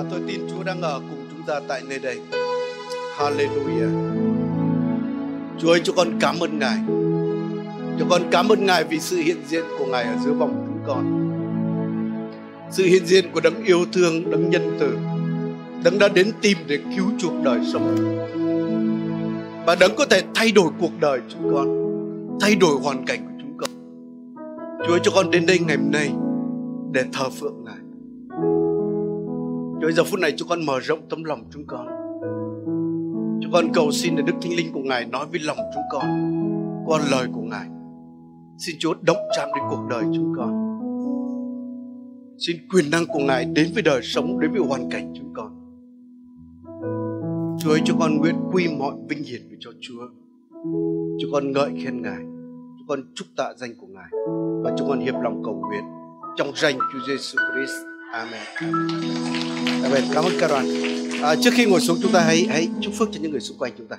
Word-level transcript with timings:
Và 0.00 0.06
tôi 0.10 0.20
tin 0.26 0.40
Chúa 0.50 0.62
đang 0.62 0.82
ở 0.82 1.00
cùng 1.10 1.26
chúng 1.30 1.42
ta 1.46 1.60
tại 1.68 1.82
nơi 1.88 1.98
đây. 1.98 2.18
Hallelujah. 3.18 3.90
Chúa 5.58 5.70
ơi, 5.70 5.80
chúng 5.84 5.96
con 5.96 6.08
cảm 6.20 6.40
ơn 6.40 6.58
Ngài. 6.58 6.78
Chúng 7.98 8.08
con 8.08 8.22
cảm 8.30 8.48
ơn 8.48 8.66
Ngài 8.66 8.84
vì 8.84 9.00
sự 9.00 9.16
hiện 9.16 9.36
diện 9.48 9.64
của 9.78 9.86
Ngài 9.86 10.04
ở 10.04 10.14
giữa 10.24 10.32
vòng 10.32 10.64
chúng 10.66 10.78
con. 10.86 11.30
Sự 12.70 12.84
hiện 12.84 13.06
diện 13.06 13.24
của 13.32 13.40
đấng 13.40 13.64
yêu 13.64 13.84
thương, 13.92 14.30
đấng 14.30 14.50
nhân 14.50 14.76
từ, 14.80 14.98
đấng 15.84 15.98
đã 15.98 16.08
đến 16.08 16.32
tìm 16.40 16.58
để 16.66 16.78
cứu 16.96 17.06
chuộc 17.18 17.32
đời 17.44 17.60
sống. 17.72 17.96
Và 19.66 19.76
đấng 19.80 19.96
có 19.96 20.06
thể 20.10 20.22
thay 20.34 20.52
đổi 20.52 20.70
cuộc 20.80 20.92
đời 21.00 21.20
chúng 21.28 21.54
con, 21.54 21.68
thay 22.40 22.54
đổi 22.54 22.76
hoàn 22.82 23.04
cảnh 23.06 23.20
của 23.20 23.34
chúng 23.40 23.56
con. 23.58 23.70
Chúa 24.86 24.92
ơi, 24.92 25.00
cho 25.02 25.10
con 25.14 25.30
đến 25.30 25.46
đây 25.46 25.58
ngày 25.58 25.76
hôm 25.76 25.90
nay 25.90 26.10
để 26.92 27.04
thờ 27.12 27.30
phượng 27.40 27.64
Ngài. 27.64 27.89
Chúa 29.80 29.90
giờ 29.90 30.04
phút 30.04 30.20
này 30.20 30.34
chúng 30.36 30.48
con 30.48 30.66
mở 30.66 30.80
rộng 30.80 31.00
tấm 31.08 31.24
lòng 31.24 31.44
chúng 31.50 31.66
con. 31.66 31.86
Chúng 33.42 33.52
con 33.52 33.64
cầu 33.74 33.90
xin 33.90 34.16
để 34.16 34.22
Đức 34.22 34.32
Thánh 34.42 34.52
Linh 34.52 34.72
của 34.72 34.80
Ngài 34.80 35.06
nói 35.06 35.26
với 35.30 35.40
lòng 35.40 35.58
chúng 35.74 35.82
con 35.90 36.04
qua 36.86 37.00
lời 37.10 37.26
của 37.32 37.40
Ngài. 37.40 37.66
Xin 38.58 38.76
Chúa 38.78 38.94
động 39.00 39.16
chạm 39.36 39.48
đến 39.56 39.64
cuộc 39.70 39.86
đời 39.90 40.02
chúng 40.14 40.34
con. 40.36 40.70
Xin 42.38 42.56
quyền 42.74 42.90
năng 42.90 43.06
của 43.06 43.18
Ngài 43.18 43.44
đến 43.44 43.70
với 43.74 43.82
đời 43.82 44.00
sống, 44.02 44.40
đến 44.40 44.50
với 44.50 44.60
hoàn 44.60 44.90
cảnh 44.90 45.12
chúng 45.16 45.32
con. 45.34 45.56
Chúa 47.58 47.70
ơi, 47.70 47.80
cho 47.84 47.94
con 48.00 48.16
nguyện 48.18 48.34
quy 48.52 48.68
mọi 48.78 48.94
vinh 49.08 49.24
hiển 49.24 49.40
về 49.50 49.56
cho 49.60 49.70
Chúa. 49.80 50.02
Chúng 51.20 51.30
con 51.32 51.52
ngợi 51.52 51.70
khen 51.84 52.02
Ngài. 52.02 52.22
Chúng 52.78 52.88
con 52.88 53.00
chúc 53.14 53.28
tạ 53.36 53.52
danh 53.56 53.70
của 53.80 53.86
Ngài. 53.86 54.10
Và 54.64 54.74
chúng 54.78 54.88
con 54.88 55.00
hiệp 55.00 55.14
lòng 55.22 55.42
cầu 55.44 55.54
nguyện 55.68 55.84
trong 56.36 56.52
danh 56.54 56.78
Chúa 56.92 56.98
Giêsu 57.08 57.38
Christ. 57.54 57.89
Amen. 58.12 58.46
Amen. 59.82 60.04
Cảm 60.14 60.24
ơn 60.24 60.32
các 60.40 60.48
đoàn. 60.48 60.66
À, 61.22 61.34
trước 61.42 61.50
khi 61.54 61.66
ngồi 61.66 61.80
xuống 61.80 61.98
chúng 62.02 62.12
ta 62.12 62.20
hãy 62.20 62.46
hãy 62.48 62.68
chúc 62.82 62.94
phước 62.98 63.08
cho 63.12 63.20
những 63.20 63.30
người 63.30 63.40
xung 63.40 63.58
quanh 63.58 63.72
chúng 63.78 63.88
ta. 63.88 63.96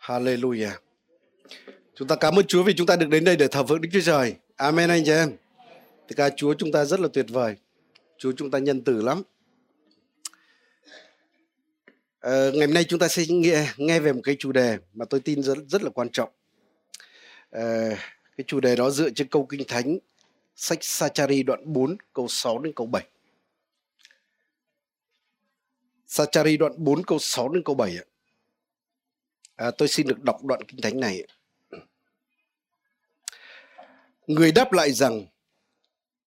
Hallelujah. 0.00 0.72
Chúng 1.94 2.08
ta 2.08 2.16
cảm 2.16 2.38
ơn 2.38 2.46
Chúa 2.46 2.62
vì 2.62 2.74
chúng 2.76 2.86
ta 2.86 2.96
được 2.96 3.08
đến 3.08 3.24
đây 3.24 3.36
để 3.36 3.48
thờ 3.48 3.64
phượng 3.66 3.80
Đức 3.80 3.88
Chúa 3.92 4.00
Trời. 4.00 4.34
Amen 4.56 4.90
anh 4.90 5.02
chị 5.04 5.12
em. 5.12 5.32
Thì 6.08 6.14
ca 6.16 6.30
Chúa 6.36 6.54
chúng 6.54 6.72
ta 6.72 6.84
rất 6.84 7.00
là 7.00 7.08
tuyệt 7.12 7.26
vời. 7.28 7.56
Chúa 8.18 8.32
chúng 8.36 8.50
ta 8.50 8.58
nhân 8.58 8.84
từ 8.84 9.02
lắm. 9.02 9.22
À, 12.20 12.50
ngày 12.54 12.66
hôm 12.66 12.74
nay 12.74 12.84
chúng 12.84 12.98
ta 12.98 13.08
sẽ 13.08 13.22
nghe 13.28 13.66
nghe 13.76 14.00
về 14.00 14.12
một 14.12 14.20
cái 14.24 14.36
chủ 14.38 14.52
đề 14.52 14.78
mà 14.94 15.04
tôi 15.04 15.20
tin 15.20 15.42
rất 15.42 15.58
rất 15.68 15.82
là 15.82 15.90
quan 15.90 16.08
trọng. 16.08 16.30
À, 17.50 17.88
cái 18.36 18.44
chủ 18.46 18.60
đề 18.60 18.76
đó 18.76 18.90
dựa 18.90 19.10
trên 19.10 19.28
câu 19.28 19.46
kinh 19.46 19.62
thánh 19.68 19.98
sách 20.56 20.78
Sachari 20.84 21.42
đoạn 21.42 21.72
4 21.72 21.96
câu 22.12 22.28
6 22.28 22.58
đến 22.58 22.72
câu 22.76 22.86
7. 22.86 23.06
Sachari 26.06 26.56
đoạn 26.56 26.72
4 26.76 27.04
câu 27.04 27.18
6 27.18 27.48
đến 27.48 27.62
câu 27.64 27.74
7 27.74 27.96
ạ. 27.96 28.04
À, 29.56 29.70
tôi 29.70 29.88
xin 29.88 30.06
được 30.06 30.22
đọc 30.22 30.44
đoạn 30.44 30.60
kinh 30.68 30.80
thánh 30.80 31.00
này. 31.00 31.26
Người 34.26 34.52
đáp 34.52 34.72
lại 34.72 34.92
rằng 34.92 35.26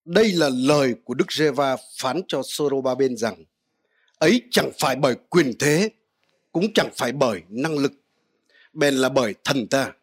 đây 0.06 0.32
là 0.32 0.50
lời 0.50 0.96
của 1.04 1.14
Đức 1.14 1.32
Giê-va 1.32 1.78
phán 1.98 2.22
cho 2.28 2.42
Sorobaben 2.44 3.18
rằng 3.18 3.44
ấy 4.18 4.42
chẳng 4.52 4.72
phải 4.80 4.96
bởi 4.96 5.16
quyền 5.30 5.54
thế 5.60 5.90
cũng 6.52 6.74
chẳng 6.74 6.90
phải 6.96 7.12
bởi 7.12 7.42
năng 7.50 7.78
lực 7.78 7.92
bèn 8.74 8.94
là 8.94 9.10
bởi 9.10 9.36
thần 9.44 9.68
ta 9.68 9.94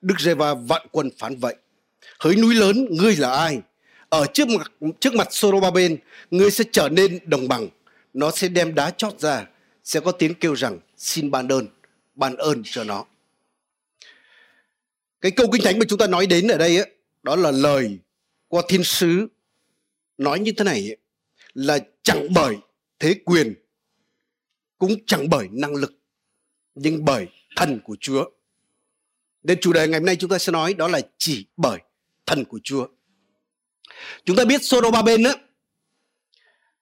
Đức 0.00 0.14
Giê-va 0.20 0.54
vạn 0.54 0.86
quân 0.92 1.10
phán 1.18 1.36
vậy 1.36 1.56
hỡi 2.18 2.36
núi 2.36 2.54
lớn 2.54 2.86
ngươi 2.90 3.16
là 3.16 3.30
ai? 3.32 3.60
Ở 4.08 4.26
trước 4.34 4.48
mặt 4.48 4.72
trước 5.00 5.14
mặt 5.14 5.28
Sorobaben 5.30 5.96
ngươi 6.30 6.50
sẽ 6.50 6.64
trở 6.72 6.88
nên 6.88 7.18
đồng 7.24 7.48
bằng. 7.48 7.68
Nó 8.14 8.30
sẽ 8.30 8.48
đem 8.48 8.74
đá 8.74 8.90
chót 8.90 9.20
ra 9.20 9.46
sẽ 9.84 10.00
có 10.00 10.12
tiếng 10.12 10.34
kêu 10.34 10.54
rằng 10.54 10.78
xin 10.96 11.30
ban 11.30 11.48
ơn 11.48 11.66
ban 12.14 12.36
ơn 12.36 12.62
cho 12.64 12.84
nó. 12.84 13.04
Cái 15.20 15.30
câu 15.30 15.46
kinh 15.52 15.62
thánh 15.62 15.78
mà 15.78 15.84
chúng 15.88 15.98
ta 15.98 16.06
nói 16.06 16.26
đến 16.26 16.48
ở 16.48 16.58
đây 16.58 16.76
ấy, 16.76 16.90
đó 17.22 17.36
là 17.36 17.50
lời 17.50 17.98
qua 18.48 18.62
thiên 18.68 18.84
sứ 18.84 19.26
nói 20.18 20.40
như 20.40 20.52
thế 20.52 20.64
này 20.64 20.80
ấy, 20.90 20.96
là 21.54 21.78
chẳng 22.02 22.26
bởi 22.34 22.56
thế 22.98 23.14
quyền 23.24 23.54
cũng 24.78 24.96
chẳng 25.06 25.28
bởi 25.30 25.48
năng 25.50 25.74
lực 25.74 25.92
nhưng 26.74 27.04
bởi 27.04 27.26
thần 27.56 27.80
của 27.84 27.96
Chúa. 28.00 28.24
Nên 29.42 29.60
chủ 29.60 29.72
đề 29.72 29.88
ngày 29.88 30.00
hôm 30.00 30.06
nay 30.06 30.16
chúng 30.16 30.30
ta 30.30 30.38
sẽ 30.38 30.52
nói 30.52 30.74
đó 30.74 30.88
là 30.88 31.00
chỉ 31.18 31.46
bởi 31.56 31.78
thần 32.26 32.44
của 32.44 32.60
Chúa. 32.64 32.86
Chúng 34.24 34.36
ta 34.36 34.44
biết 34.44 34.64
Sorobaben 34.64 35.22
á 35.22 35.32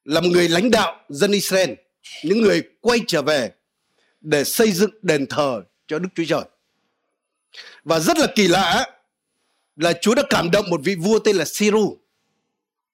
là 0.04 0.20
một 0.20 0.28
người 0.32 0.48
lãnh 0.48 0.70
đạo 0.70 1.00
dân 1.08 1.32
Israel, 1.32 1.70
những 2.24 2.40
người 2.40 2.62
quay 2.80 2.98
trở 3.06 3.22
về 3.22 3.52
để 4.20 4.44
xây 4.44 4.72
dựng 4.72 4.90
đền 5.02 5.26
thờ 5.26 5.62
cho 5.86 5.98
Đức 5.98 6.08
Chúa 6.14 6.24
Trời. 6.28 6.44
Và 7.84 8.00
rất 8.00 8.18
là 8.18 8.26
kỳ 8.34 8.48
lạ 8.48 8.86
là 9.76 9.92
Chúa 10.00 10.14
đã 10.14 10.22
cảm 10.30 10.50
động 10.50 10.70
một 10.70 10.80
vị 10.84 10.94
vua 10.94 11.18
tên 11.18 11.36
là 11.36 11.44
Siru, 11.44 11.98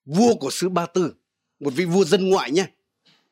vua 0.04 0.34
của 0.34 0.50
xứ 0.50 0.68
Ba 0.68 0.86
Tư, 0.86 1.14
một 1.60 1.72
vị 1.74 1.84
vua 1.84 2.04
dân 2.04 2.30
ngoại 2.30 2.50
nhé. 2.50 2.66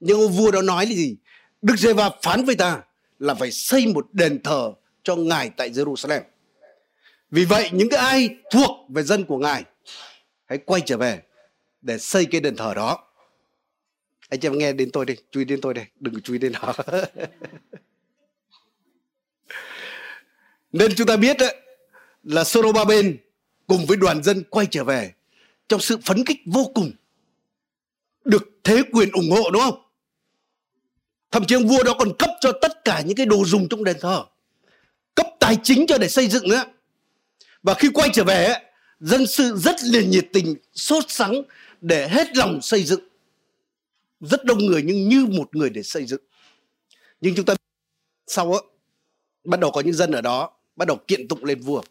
Nhưng 0.01 0.21
ông 0.21 0.33
vua 0.33 0.51
đó 0.51 0.63
nói 0.63 0.87
là 0.87 0.93
gì? 0.93 1.17
Đức 1.63 1.75
Giê-va 1.79 2.11
phán 2.23 2.45
với 2.45 2.55
ta 2.55 2.83
là 3.19 3.35
phải 3.35 3.51
xây 3.53 3.87
một 3.87 4.07
đền 4.13 4.43
thờ 4.43 4.73
cho 5.03 5.17
Ngài 5.17 5.51
tại 5.57 5.71
Jerusalem. 5.71 6.21
Vì 7.35 7.45
vậy 7.45 7.71
những 7.73 7.89
cái 7.89 8.01
ai 8.01 8.37
thuộc 8.51 8.71
về 8.89 9.03
dân 9.03 9.25
của 9.25 9.39
Ngài 9.39 9.65
hãy 10.47 10.59
quay 10.59 10.81
trở 10.87 10.97
về 10.97 11.23
để 11.83 11.99
xây 11.99 12.25
cái 12.25 12.41
đền 12.41 12.57
thờ 12.57 12.75
đó. 12.75 13.09
Anh 14.29 14.41
chị 14.41 14.49
em 14.49 14.59
nghe 14.59 14.73
đến 14.73 14.91
tôi 14.91 15.07
đi, 15.07 15.15
chú 15.31 15.41
ý 15.41 15.45
đến 15.45 15.61
tôi 15.61 15.75
đây, 15.75 15.85
đừng 16.01 16.21
chú 16.21 16.33
ý 16.33 16.39
đến 16.39 16.53
họ. 16.55 16.77
Nên 20.73 20.95
chúng 20.95 21.07
ta 21.07 21.17
biết 21.17 21.37
đấy, 21.39 21.57
là 22.23 22.45
Sorobaben 22.45 23.17
cùng 23.67 23.87
với 23.87 23.97
đoàn 23.97 24.23
dân 24.23 24.43
quay 24.51 24.67
trở 24.71 24.85
về 24.85 25.13
trong 25.69 25.81
sự 25.81 25.99
phấn 26.05 26.25
khích 26.25 26.41
vô 26.47 26.71
cùng 26.75 26.93
được 28.25 28.51
thế 28.65 28.83
quyền 28.93 29.11
ủng 29.13 29.31
hộ 29.31 29.51
đúng 29.51 29.63
không? 29.63 29.83
Thậm 31.31 31.45
chí 31.47 31.55
ông 31.55 31.69
vua 31.69 31.83
đó 31.83 31.95
còn 31.99 32.09
cấp 32.19 32.31
cho 32.41 32.53
tất 32.63 32.85
cả 32.85 33.01
những 33.01 33.17
cái 33.17 33.27
đồ 33.27 33.45
dùng 33.45 33.69
trong 33.69 33.85
đền 33.85 33.97
thờ. 34.01 34.25
Cấp 35.15 35.27
tài 35.41 35.57
chính 35.63 35.87
cho 35.87 35.99
để 35.99 36.09
xây 36.09 36.29
dựng 36.29 36.49
nữa. 36.49 36.65
Và 37.65 37.75
khi 37.75 37.89
quay 37.95 38.11
trở 38.13 38.25
về, 38.25 38.55
dân 39.01 39.27
sự 39.27 39.57
rất 39.57 39.77
là 39.83 40.01
nhiệt 40.01 40.27
tình, 40.33 40.55
sốt 40.73 41.05
sắng 41.09 41.43
để 41.81 42.09
hết 42.09 42.37
lòng 42.37 42.63
xây 42.63 42.85
dựng. 42.85 43.01
Rất 44.21 44.45
đông 44.45 44.59
người 44.59 44.83
nhưng 44.83 45.09
như 45.09 45.27
một 45.27 45.57
người 45.57 45.71
để 45.71 45.83
xây 45.83 46.07
dựng. 46.07 46.23
Nhưng 47.21 47.35
chúng 47.35 47.47
ta 47.47 47.55
sau 48.27 48.53
đó, 48.53 48.61
bắt 49.45 49.61
đầu 49.61 49.71
có 49.71 49.81
những 49.81 49.95
dân 49.95 50.13
ở 50.13 50.21
đó 50.21 50.51
bắt 50.77 50.89
đầu 50.89 50.97
kiện 51.09 51.29
tụng 51.29 51.45
lên 51.45 51.61
vua. 51.61 51.83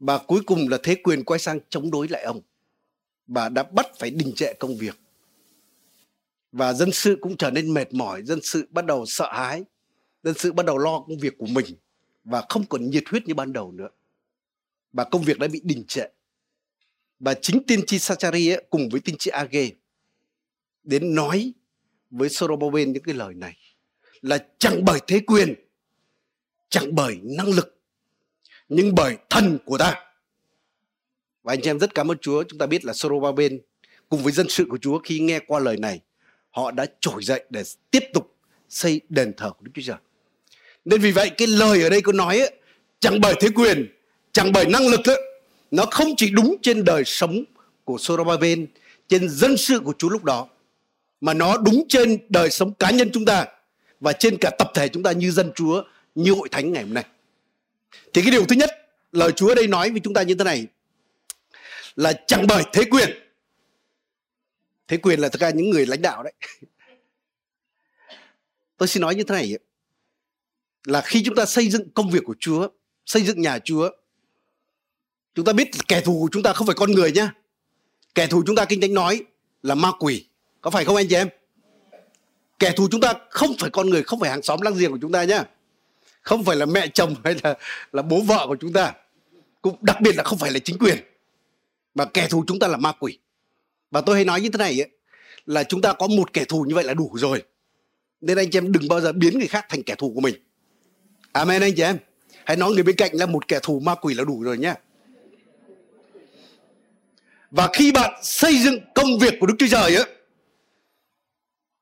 Và 0.00 0.18
cuối 0.18 0.40
cùng 0.46 0.68
là 0.68 0.78
thế 0.82 0.94
quyền 0.94 1.24
quay 1.24 1.40
sang 1.40 1.60
chống 1.68 1.90
đối 1.90 2.08
lại 2.08 2.22
ông. 2.22 2.40
Và 3.26 3.48
đã 3.48 3.62
bắt 3.62 3.86
phải 3.98 4.10
đình 4.10 4.32
trệ 4.36 4.52
công 4.58 4.76
việc 4.76 4.96
và 6.52 6.72
dân 6.72 6.92
sự 6.92 7.18
cũng 7.20 7.36
trở 7.36 7.50
nên 7.50 7.74
mệt 7.74 7.94
mỏi 7.94 8.22
dân 8.22 8.38
sự 8.42 8.68
bắt 8.70 8.84
đầu 8.86 9.06
sợ 9.06 9.32
hãi 9.32 9.64
dân 10.22 10.34
sự 10.38 10.52
bắt 10.52 10.66
đầu 10.66 10.78
lo 10.78 11.00
công 11.00 11.18
việc 11.18 11.38
của 11.38 11.46
mình 11.46 11.66
và 12.24 12.44
không 12.48 12.64
còn 12.68 12.90
nhiệt 12.90 13.04
huyết 13.10 13.26
như 13.26 13.34
ban 13.34 13.52
đầu 13.52 13.72
nữa 13.72 13.88
và 14.98 15.04
công 15.04 15.22
việc 15.22 15.38
đã 15.38 15.48
bị 15.48 15.60
đình 15.64 15.84
trệ. 15.88 16.04
Và 17.20 17.34
chính 17.34 17.62
tiên 17.66 17.86
tri 17.86 17.98
Sachari 17.98 18.48
ấy, 18.48 18.64
cùng 18.70 18.88
với 18.88 19.00
tiên 19.00 19.16
tri 19.18 19.30
Age 19.30 19.70
đến 20.84 21.14
nói 21.14 21.52
với 22.10 22.28
Sorobaben 22.28 22.92
những 22.92 23.02
cái 23.02 23.14
lời 23.14 23.34
này. 23.34 23.56
Là 24.20 24.38
chẳng 24.58 24.84
bởi 24.84 25.00
thế 25.06 25.20
quyền 25.20 25.54
chẳng 26.68 26.94
bởi 26.94 27.18
năng 27.22 27.48
lực 27.48 27.80
nhưng 28.68 28.94
bởi 28.94 29.16
thần 29.30 29.58
của 29.64 29.78
ta. 29.78 29.94
Và 31.42 31.52
anh 31.52 31.60
chị 31.62 31.70
em 31.70 31.78
rất 31.78 31.94
cảm 31.94 32.10
ơn 32.10 32.18
Chúa. 32.18 32.42
Chúng 32.42 32.58
ta 32.58 32.66
biết 32.66 32.84
là 32.84 32.92
Sorobaben 32.92 33.60
cùng 34.08 34.22
với 34.22 34.32
dân 34.32 34.48
sự 34.48 34.66
của 34.70 34.78
Chúa 34.78 34.98
khi 34.98 35.20
nghe 35.20 35.38
qua 35.38 35.60
lời 35.60 35.76
này 35.76 36.00
họ 36.50 36.70
đã 36.70 36.86
trỗi 37.00 37.24
dậy 37.24 37.44
để 37.50 37.62
tiếp 37.90 38.02
tục 38.14 38.36
xây 38.68 39.00
đền 39.08 39.32
thờ 39.36 39.50
của 39.50 39.62
Đức 39.62 39.72
Chúa 39.74 39.82
Trời. 39.82 39.98
Nên 40.84 41.00
vì 41.00 41.12
vậy 41.12 41.30
cái 41.30 41.48
lời 41.48 41.82
ở 41.82 41.90
đây 41.90 42.00
có 42.00 42.12
nói 42.12 42.38
ấy, 42.38 42.52
chẳng 43.00 43.20
bởi 43.20 43.34
thế 43.40 43.48
quyền, 43.54 43.97
chẳng 44.38 44.52
bởi 44.52 44.66
năng 44.66 44.88
lực 44.88 45.04
ấy, 45.04 45.22
nó 45.70 45.84
không 45.90 46.08
chỉ 46.16 46.30
đúng 46.30 46.56
trên 46.62 46.84
đời 46.84 47.02
sống 47.04 47.44
của 47.84 47.98
Sorobaben, 47.98 48.66
trên 49.08 49.28
dân 49.28 49.56
sự 49.56 49.80
của 49.80 49.92
Chúa 49.98 50.08
lúc 50.08 50.24
đó, 50.24 50.48
mà 51.20 51.34
nó 51.34 51.56
đúng 51.56 51.84
trên 51.88 52.18
đời 52.28 52.50
sống 52.50 52.74
cá 52.74 52.90
nhân 52.90 53.10
chúng 53.12 53.24
ta 53.24 53.46
và 54.00 54.12
trên 54.12 54.36
cả 54.40 54.50
tập 54.58 54.70
thể 54.74 54.88
chúng 54.88 55.02
ta 55.02 55.12
như 55.12 55.30
dân 55.30 55.52
Chúa, 55.54 55.82
như 56.14 56.32
hội 56.32 56.48
thánh 56.48 56.72
ngày 56.72 56.82
hôm 56.82 56.94
nay. 56.94 57.04
Thì 58.12 58.22
cái 58.22 58.30
điều 58.30 58.46
thứ 58.46 58.56
nhất, 58.56 58.70
lời 59.12 59.32
Chúa 59.32 59.48
ở 59.48 59.54
đây 59.54 59.66
nói 59.66 59.90
với 59.90 60.00
chúng 60.04 60.14
ta 60.14 60.22
như 60.22 60.34
thế 60.34 60.44
này 60.44 60.66
là 61.96 62.12
chẳng 62.26 62.46
bởi 62.48 62.64
thế 62.72 62.84
quyền 62.90 63.10
thế 64.88 64.96
quyền 64.96 65.20
là 65.20 65.28
tất 65.28 65.40
cả 65.40 65.50
những 65.50 65.70
người 65.70 65.86
lãnh 65.86 66.02
đạo 66.02 66.22
đấy 66.22 66.32
tôi 68.76 68.88
xin 68.88 69.00
nói 69.00 69.14
như 69.14 69.22
thế 69.22 69.34
này 69.34 69.58
là 70.84 71.00
khi 71.00 71.22
chúng 71.24 71.34
ta 71.34 71.46
xây 71.46 71.70
dựng 71.70 71.90
công 71.90 72.10
việc 72.10 72.22
của 72.24 72.36
Chúa 72.40 72.68
xây 73.06 73.22
dựng 73.22 73.40
nhà 73.40 73.58
Chúa 73.58 73.90
chúng 75.38 75.44
ta 75.44 75.52
biết 75.52 75.70
kẻ 75.88 76.00
thù 76.00 76.20
của 76.20 76.28
chúng 76.32 76.42
ta 76.42 76.52
không 76.52 76.66
phải 76.66 76.76
con 76.76 76.92
người 76.92 77.12
nhá. 77.12 77.32
Kẻ 78.14 78.26
thù 78.26 78.42
chúng 78.46 78.56
ta 78.56 78.64
kinh 78.64 78.80
thánh 78.80 78.94
nói 78.94 79.24
là 79.62 79.74
ma 79.74 79.92
quỷ. 79.98 80.24
Có 80.60 80.70
phải 80.70 80.84
không 80.84 80.96
anh 80.96 81.06
chị 81.08 81.16
em? 81.16 81.28
Kẻ 82.58 82.72
thù 82.76 82.88
chúng 82.90 83.00
ta 83.00 83.14
không 83.30 83.50
phải 83.58 83.70
con 83.70 83.90
người 83.90 84.02
không 84.02 84.20
phải 84.20 84.30
hàng 84.30 84.42
xóm 84.42 84.60
láng 84.60 84.74
giềng 84.74 84.90
của 84.90 84.98
chúng 85.00 85.12
ta 85.12 85.24
nhé 85.24 85.42
không 86.22 86.44
phải 86.44 86.56
là 86.56 86.66
mẹ 86.66 86.88
chồng 86.88 87.14
hay 87.24 87.34
là 87.42 87.54
là 87.92 88.02
bố 88.02 88.20
vợ 88.20 88.44
của 88.48 88.56
chúng 88.60 88.72
ta. 88.72 88.92
Cũng 89.62 89.76
đặc 89.80 90.00
biệt 90.00 90.16
là 90.16 90.22
không 90.22 90.38
phải 90.38 90.50
là 90.50 90.58
chính 90.58 90.78
quyền. 90.78 90.98
Mà 91.94 92.04
kẻ 92.04 92.28
thù 92.30 92.44
chúng 92.46 92.58
ta 92.58 92.68
là 92.68 92.76
ma 92.76 92.92
quỷ. 92.92 93.18
Và 93.90 94.00
tôi 94.00 94.14
hay 94.14 94.24
nói 94.24 94.40
như 94.40 94.48
thế 94.48 94.58
này 94.58 94.82
ấy, 94.82 94.90
là 95.46 95.64
chúng 95.64 95.82
ta 95.82 95.92
có 95.92 96.06
một 96.06 96.32
kẻ 96.32 96.44
thù 96.44 96.64
như 96.68 96.74
vậy 96.74 96.84
là 96.84 96.94
đủ 96.94 97.10
rồi. 97.14 97.42
Nên 98.20 98.38
anh 98.38 98.50
chị 98.50 98.58
em 98.58 98.72
đừng 98.72 98.88
bao 98.88 99.00
giờ 99.00 99.12
biến 99.12 99.38
người 99.38 99.48
khác 99.48 99.66
thành 99.68 99.82
kẻ 99.82 99.94
thù 99.94 100.12
của 100.14 100.20
mình. 100.20 100.34
Amen 101.32 101.62
anh 101.62 101.74
chị 101.76 101.82
em. 101.82 101.98
Hãy 102.44 102.56
nói 102.56 102.72
người 102.72 102.82
bên 102.82 102.96
cạnh 102.96 103.10
là 103.14 103.26
một 103.26 103.48
kẻ 103.48 103.58
thù 103.62 103.80
ma 103.80 103.94
quỷ 103.94 104.14
là 104.14 104.24
đủ 104.24 104.42
rồi 104.42 104.58
nhé 104.58 104.74
và 107.50 107.68
khi 107.72 107.92
bạn 107.92 108.20
xây 108.22 108.58
dựng 108.58 108.80
công 108.94 109.18
việc 109.18 109.34
của 109.40 109.46
đức 109.46 109.54
chúa 109.58 109.66
trời 109.70 109.94
ấy, 109.94 110.06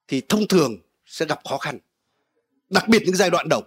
thì 0.08 0.22
thông 0.28 0.48
thường 0.48 0.76
sẽ 1.06 1.26
gặp 1.26 1.40
khó 1.48 1.58
khăn 1.58 1.78
đặc 2.70 2.88
biệt 2.88 3.02
những 3.06 3.16
giai 3.16 3.30
đoạn 3.30 3.48
đầu. 3.48 3.62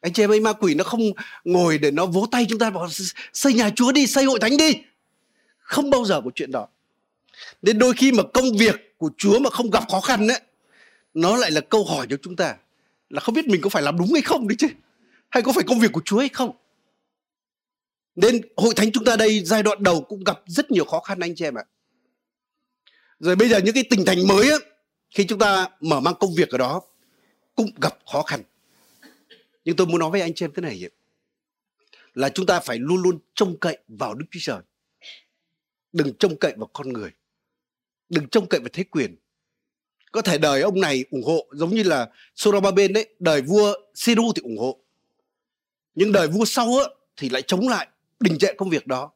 Anh 0.00 0.12
chị 0.12 0.22
em 0.22 0.30
ơi 0.30 0.40
ma 0.40 0.52
quỷ 0.52 0.74
nó 0.74 0.84
không 0.84 1.00
ngồi 1.44 1.78
để 1.78 1.90
nó 1.90 2.06
vỗ 2.06 2.26
tay 2.30 2.46
chúng 2.48 2.58
ta 2.58 2.70
bảo 2.70 2.88
xây 3.32 3.54
nhà 3.54 3.70
chúa 3.76 3.92
đi 3.92 4.06
xây 4.06 4.24
hội 4.24 4.38
thánh 4.40 4.56
đi. 4.56 4.82
Không 5.58 5.90
bao 5.90 6.04
giờ 6.04 6.20
có 6.24 6.30
chuyện 6.34 6.50
đó. 6.52 6.68
Nên 7.62 7.78
đôi 7.78 7.92
khi 7.96 8.12
mà 8.12 8.22
công 8.34 8.56
việc 8.58 8.94
của 8.98 9.10
chúa 9.18 9.38
mà 9.38 9.50
không 9.50 9.70
gặp 9.70 9.84
khó 9.90 10.00
khăn 10.00 10.28
ấy 10.28 10.40
nó 11.14 11.36
lại 11.36 11.50
là 11.50 11.60
câu 11.60 11.84
hỏi 11.84 12.06
cho 12.10 12.16
chúng 12.22 12.36
ta 12.36 12.56
là 13.10 13.20
không 13.20 13.34
biết 13.34 13.48
mình 13.48 13.60
có 13.60 13.70
phải 13.70 13.82
làm 13.82 13.98
đúng 13.98 14.12
hay 14.12 14.22
không 14.22 14.48
đấy 14.48 14.56
chứ? 14.58 14.68
Hay 15.30 15.42
có 15.42 15.52
phải 15.52 15.64
công 15.64 15.80
việc 15.80 15.92
của 15.92 16.02
chúa 16.04 16.18
hay 16.18 16.28
không? 16.28 16.56
Nên 18.22 18.40
hội 18.56 18.74
thánh 18.76 18.92
chúng 18.92 19.04
ta 19.04 19.16
đây 19.16 19.44
giai 19.44 19.62
đoạn 19.62 19.82
đầu 19.82 20.00
cũng 20.00 20.24
gặp 20.24 20.40
rất 20.46 20.70
nhiều 20.70 20.84
khó 20.84 21.00
khăn 21.00 21.20
anh 21.20 21.34
chị 21.34 21.44
em 21.44 21.58
ạ 21.58 21.64
rồi 23.18 23.36
bây 23.36 23.48
giờ 23.48 23.58
những 23.58 23.74
cái 23.74 23.84
tỉnh 23.90 24.04
thành 24.04 24.26
mới 24.26 24.50
á 24.50 24.56
khi 25.10 25.24
chúng 25.26 25.38
ta 25.38 25.68
mở 25.80 26.00
mang 26.00 26.14
công 26.20 26.34
việc 26.34 26.50
ở 26.50 26.58
đó 26.58 26.82
cũng 27.54 27.70
gặp 27.80 27.98
khó 28.12 28.22
khăn 28.22 28.42
nhưng 29.64 29.76
tôi 29.76 29.86
muốn 29.86 30.00
nói 30.00 30.10
với 30.10 30.20
anh 30.20 30.34
chị 30.34 30.44
em 30.44 30.52
thế 30.54 30.62
này 30.62 30.90
là 32.14 32.28
chúng 32.28 32.46
ta 32.46 32.60
phải 32.60 32.78
luôn 32.78 33.02
luôn 33.02 33.18
trông 33.34 33.56
cậy 33.60 33.78
vào 33.88 34.14
Đức 34.14 34.26
Chúa 34.30 34.40
Trời. 34.42 34.60
Đừng 35.92 36.12
trông 36.18 36.36
cậy 36.36 36.54
vào 36.56 36.70
con 36.72 36.92
người. 36.92 37.10
Đừng 38.08 38.28
trông 38.28 38.46
cậy 38.46 38.60
vào 38.60 38.68
thế 38.72 38.84
quyền. 38.84 39.16
Có 40.12 40.22
thể 40.22 40.38
đời 40.38 40.62
ông 40.62 40.80
này 40.80 41.04
ủng 41.10 41.22
hộ 41.22 41.46
giống 41.52 41.70
như 41.70 41.82
là 41.82 42.08
Sorobaben 42.36 42.92
đấy, 42.92 43.06
đời 43.18 43.42
vua 43.42 43.74
Siru 43.94 44.32
thì 44.36 44.42
ủng 44.42 44.58
hộ. 44.58 44.78
Nhưng 45.94 46.12
đời 46.12 46.28
vua 46.28 46.44
sau 46.44 46.78
á, 46.78 46.84
thì 47.16 47.28
lại 47.28 47.42
chống 47.42 47.68
lại, 47.68 47.88
đình 48.20 48.38
trệ 48.38 48.54
công 48.54 48.70
việc 48.70 48.86
đó. 48.86 49.10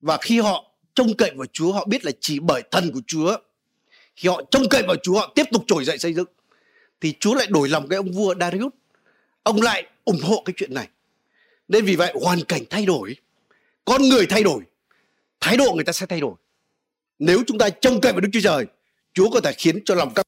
Và 0.00 0.18
khi 0.20 0.40
họ 0.40 0.64
trông 0.94 1.16
cậy 1.16 1.30
vào 1.36 1.46
Chúa, 1.52 1.72
họ 1.72 1.84
biết 1.84 2.04
là 2.04 2.12
chỉ 2.20 2.38
bởi 2.38 2.62
thần 2.70 2.92
của 2.92 3.00
Chúa. 3.06 3.36
Khi 4.16 4.28
họ 4.28 4.42
trông 4.50 4.68
cậy 4.68 4.82
vào 4.86 4.96
Chúa, 5.02 5.18
họ 5.18 5.32
tiếp 5.34 5.44
tục 5.52 5.64
trỗi 5.66 5.84
dậy 5.84 5.98
xây 5.98 6.14
dựng. 6.14 6.28
Thì 7.00 7.14
Chúa 7.20 7.34
lại 7.34 7.46
đổi 7.50 7.68
lòng 7.68 7.88
cái 7.88 7.96
ông 7.96 8.12
vua 8.12 8.34
Darius 8.40 8.72
ông 9.48 9.62
lại 9.62 9.86
ủng 10.04 10.20
hộ 10.22 10.42
cái 10.44 10.54
chuyện 10.56 10.74
này 10.74 10.88
nên 11.68 11.84
vì 11.84 11.96
vậy 11.96 12.12
hoàn 12.22 12.44
cảnh 12.44 12.62
thay 12.70 12.86
đổi 12.86 13.16
con 13.84 14.02
người 14.02 14.26
thay 14.26 14.42
đổi 14.42 14.62
thái 15.40 15.56
độ 15.56 15.72
người 15.74 15.84
ta 15.84 15.92
sẽ 15.92 16.06
thay 16.06 16.20
đổi 16.20 16.34
nếu 17.18 17.42
chúng 17.46 17.58
ta 17.58 17.68
trông 17.70 18.00
cậy 18.00 18.12
vào 18.12 18.20
đức 18.20 18.28
chúa 18.32 18.40
trời 18.40 18.66
chúa 19.14 19.30
có 19.30 19.40
thể 19.40 19.52
khiến 19.58 19.84
cho 19.84 19.94
lòng 19.94 20.14
các 20.14 20.26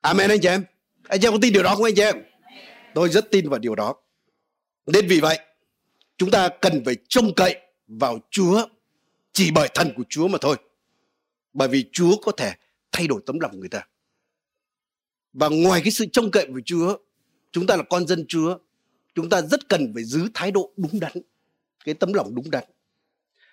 amen 0.00 0.30
anh 0.30 0.40
chị 0.40 0.48
em 0.48 0.64
anh 1.08 1.20
chị 1.20 1.26
em 1.26 1.32
có 1.32 1.38
tin 1.42 1.52
điều 1.52 1.62
đó 1.62 1.74
không 1.74 1.84
anh 1.84 1.94
chị 1.94 2.02
em 2.02 2.16
tôi 2.94 3.08
rất 3.08 3.30
tin 3.30 3.48
vào 3.48 3.58
điều 3.58 3.74
đó 3.74 3.94
nên 4.86 5.06
vì 5.06 5.20
vậy 5.20 5.38
chúng 6.22 6.30
ta 6.30 6.48
cần 6.48 6.82
phải 6.84 6.96
trông 7.08 7.34
cậy 7.34 7.56
vào 7.86 8.18
chúa 8.30 8.66
chỉ 9.32 9.50
bởi 9.50 9.68
thần 9.74 9.92
của 9.96 10.04
chúa 10.08 10.28
mà 10.28 10.38
thôi 10.40 10.56
bởi 11.52 11.68
vì 11.68 11.84
chúa 11.92 12.16
có 12.16 12.32
thể 12.32 12.52
thay 12.92 13.06
đổi 13.06 13.20
tấm 13.26 13.40
lòng 13.40 13.60
người 13.60 13.68
ta 13.68 13.86
và 15.32 15.48
ngoài 15.48 15.80
cái 15.84 15.90
sự 15.90 16.06
trông 16.12 16.30
cậy 16.30 16.46
vào 16.46 16.60
chúa 16.64 16.96
chúng 17.52 17.66
ta 17.66 17.76
là 17.76 17.82
con 17.82 18.06
dân 18.06 18.24
Chúa, 18.28 18.58
chúng 19.14 19.28
ta 19.28 19.42
rất 19.42 19.68
cần 19.68 19.94
phải 19.94 20.04
giữ 20.04 20.28
thái 20.34 20.50
độ 20.50 20.72
đúng 20.76 21.00
đắn, 21.00 21.12
cái 21.84 21.94
tấm 21.94 22.12
lòng 22.12 22.34
đúng 22.34 22.50
đắn. 22.50 22.64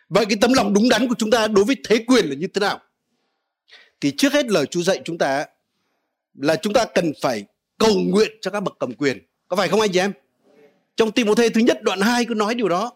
Vậy 0.09 0.25
cái 0.25 0.37
tấm 0.41 0.53
lòng 0.53 0.73
đúng 0.73 0.89
đắn 0.89 1.07
của 1.07 1.15
chúng 1.17 1.31
ta 1.31 1.47
đối 1.47 1.65
với 1.65 1.75
thế 1.83 2.03
quyền 2.07 2.25
là 2.25 2.35
như 2.35 2.47
thế 2.47 2.59
nào? 2.59 2.79
Thì 4.01 4.13
trước 4.17 4.33
hết 4.33 4.45
lời 4.45 4.65
Chúa 4.65 4.81
dạy 4.81 5.01
chúng 5.05 5.17
ta 5.17 5.45
là 6.33 6.55
chúng 6.55 6.73
ta 6.73 6.85
cần 6.85 7.11
phải 7.21 7.45
cầu 7.77 7.95
nguyện 7.95 8.31
cho 8.41 8.51
các 8.51 8.59
bậc 8.59 8.75
cầm 8.79 8.93
quyền. 8.93 9.17
Có 9.47 9.55
phải 9.55 9.69
không 9.69 9.81
anh 9.81 9.91
chị 9.93 9.99
em? 9.99 10.13
Trong 10.99 11.11
Tim 11.11 11.35
Thê 11.35 11.49
thứ 11.49 11.61
nhất 11.61 11.83
đoạn 11.83 12.01
2 12.01 12.25
cứ 12.25 12.33
nói 12.33 12.55
điều 12.55 12.69
đó. 12.69 12.91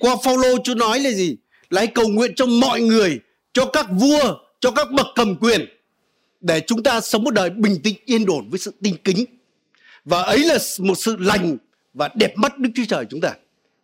Qua 0.00 0.16
Phaolô 0.24 0.56
Chúa 0.64 0.74
nói 0.74 1.00
là 1.00 1.10
gì? 1.10 1.36
Là 1.70 1.80
hãy 1.80 1.86
cầu 1.86 2.08
nguyện 2.08 2.32
cho 2.36 2.46
mọi 2.46 2.80
người, 2.80 3.20
cho 3.52 3.66
các 3.66 3.86
vua, 3.90 4.38
cho 4.60 4.70
các 4.70 4.90
bậc 4.92 5.06
cầm 5.14 5.36
quyền 5.36 5.60
để 6.40 6.60
chúng 6.60 6.82
ta 6.82 7.00
sống 7.00 7.24
một 7.24 7.30
đời 7.30 7.50
bình 7.50 7.80
tĩnh 7.82 7.94
yên 8.04 8.26
ổn 8.26 8.50
với 8.50 8.58
sự 8.58 8.72
tinh 8.82 8.96
kính 9.04 9.24
và 10.04 10.22
ấy 10.22 10.38
là 10.38 10.58
một 10.78 10.94
sự 10.94 11.16
lành 11.18 11.56
và 11.94 12.08
đẹp 12.14 12.36
mắt 12.36 12.58
Đức 12.58 12.70
Chúa 12.74 12.84
Trời 12.88 13.04
chúng 13.10 13.20
ta. 13.20 13.34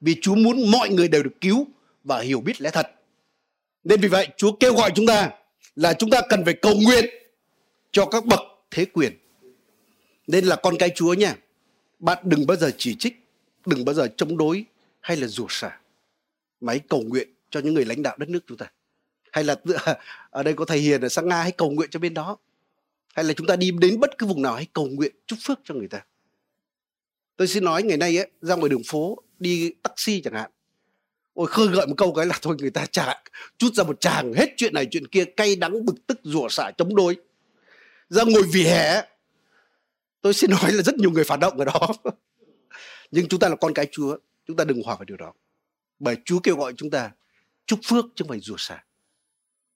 Vì 0.01 0.17
Chúa 0.23 0.35
muốn 0.35 0.71
mọi 0.71 0.89
người 0.89 1.09
đều 1.09 1.23
được 1.23 1.41
cứu 1.41 1.67
và 2.05 2.21
hiểu 2.21 2.41
biết 2.41 2.61
lẽ 2.61 2.71
thật. 2.71 2.87
Nên 3.85 4.01
vì 4.01 4.09
vậy 4.09 4.29
Chúa 4.37 4.53
kêu 4.53 4.75
gọi 4.75 4.91
chúng 4.95 5.07
ta 5.07 5.31
là 5.77 5.93
chúng 5.93 6.11
ta 6.11 6.21
cần 6.29 6.45
phải 6.45 6.55
cầu 6.55 6.75
nguyện 6.75 7.05
cho 7.93 8.07
các 8.07 8.25
bậc 8.25 8.41
thế 8.71 8.85
quyền. 8.85 9.13
Nên 10.27 10.45
là 10.45 10.57
con 10.57 10.77
cái 10.79 10.91
Chúa 10.95 11.15
nha. 11.15 11.35
Bạn 12.03 12.19
đừng 12.23 12.47
bao 12.47 12.57
giờ 12.57 12.71
chỉ 12.79 12.97
trích, 12.99 13.27
đừng 13.67 13.85
bao 13.85 13.95
giờ 13.95 14.09
chống 14.17 14.37
đối 14.37 14.65
hay 15.01 15.17
là 15.17 15.27
rủa 15.27 15.47
xả. 15.49 15.79
Mà 16.61 16.73
hãy 16.73 16.81
cầu 16.89 17.03
nguyện 17.03 17.29
cho 17.51 17.61
những 17.61 17.75
người 17.75 17.85
lãnh 17.85 18.03
đạo 18.03 18.17
đất 18.19 18.29
nước 18.29 18.41
chúng 18.47 18.59
ta. 18.59 18.67
Hay 19.33 19.45
là 19.45 19.57
ở 20.31 20.43
đây 20.43 20.55
có 20.55 20.65
thầy 20.65 20.79
Hiền 20.79 21.01
ở 21.01 21.09
sang 21.09 21.29
Nga 21.29 21.43
hãy 21.43 21.53
cầu 21.53 21.71
nguyện 21.71 21.91
cho 21.91 22.01
bên 22.01 22.15
đó. 22.15 22.37
Hay 23.15 23.25
là 23.25 23.33
chúng 23.33 23.47
ta 23.47 23.57
đi 23.57 23.71
đến 23.71 24.01
bất 24.01 24.19
cứ 24.19 24.27
vùng 24.27 24.43
nào 24.43 24.55
hãy 24.55 24.67
cầu 24.73 24.87
nguyện 24.87 25.13
chúc 25.27 25.39
phước 25.43 25.61
cho 25.65 25.75
người 25.75 25.89
ta 25.89 26.03
tôi 27.43 27.49
xin 27.49 27.65
nói 27.65 27.83
ngày 27.83 27.97
nay 27.97 28.19
ấy, 28.19 28.31
ra 28.41 28.55
ngoài 28.57 28.69
đường 28.69 28.83
phố 28.87 29.19
đi 29.39 29.73
taxi 29.83 30.21
chẳng 30.21 30.35
hạn 30.35 30.51
ôi 31.35 31.47
khơi 31.47 31.69
gợi 31.69 31.87
một 31.87 31.95
câu 31.97 32.13
cái 32.13 32.27
là 32.27 32.39
thôi 32.43 32.57
người 32.59 32.71
ta 32.71 32.87
trả 32.87 33.23
chút 33.59 33.75
ra 33.75 33.85
một 33.85 34.01
tràng 34.01 34.33
hết 34.33 34.47
chuyện 34.57 34.75
này 34.75 34.87
chuyện 34.91 35.07
kia 35.07 35.25
cay 35.25 35.57
đắng 35.57 35.85
bực 35.85 36.07
tức 36.07 36.21
rủa 36.23 36.49
xả 36.49 36.71
chống 36.79 36.95
đối 36.95 37.17
ra 38.09 38.23
ngồi 38.27 38.43
vỉa 38.53 38.65
hè 38.65 39.03
tôi 40.23 40.35
xin 40.35 40.51
nói 40.63 40.73
là 40.73 40.83
rất 40.83 40.95
nhiều 40.95 41.11
người 41.11 41.25
phản 41.25 41.41
động 41.41 41.59
ở 41.59 41.65
đó. 41.65 41.89
Nhưng 43.11 43.29
chúng 43.29 43.41
ta 43.41 43.49
là 43.49 43.57
con 43.57 43.75
cái 43.75 43.89
chúa, 43.93 44.19
chúng 44.47 44.57
ta 44.57 44.65
đừng 44.65 44.83
hòa 44.83 44.95
vào 44.95 45.05
điều 45.05 45.17
đó. 45.17 45.33
Bởi 45.99 46.17
chúa 46.25 46.39
kêu 46.39 46.57
gọi 46.57 46.73
chúng 46.77 46.91
ta 46.91 47.11
chúc 47.67 47.81
phước 47.85 48.05
chứ 48.05 48.23
không 48.23 48.29
phải 48.29 48.41
rủa 48.41 48.57
xả. 48.59 48.85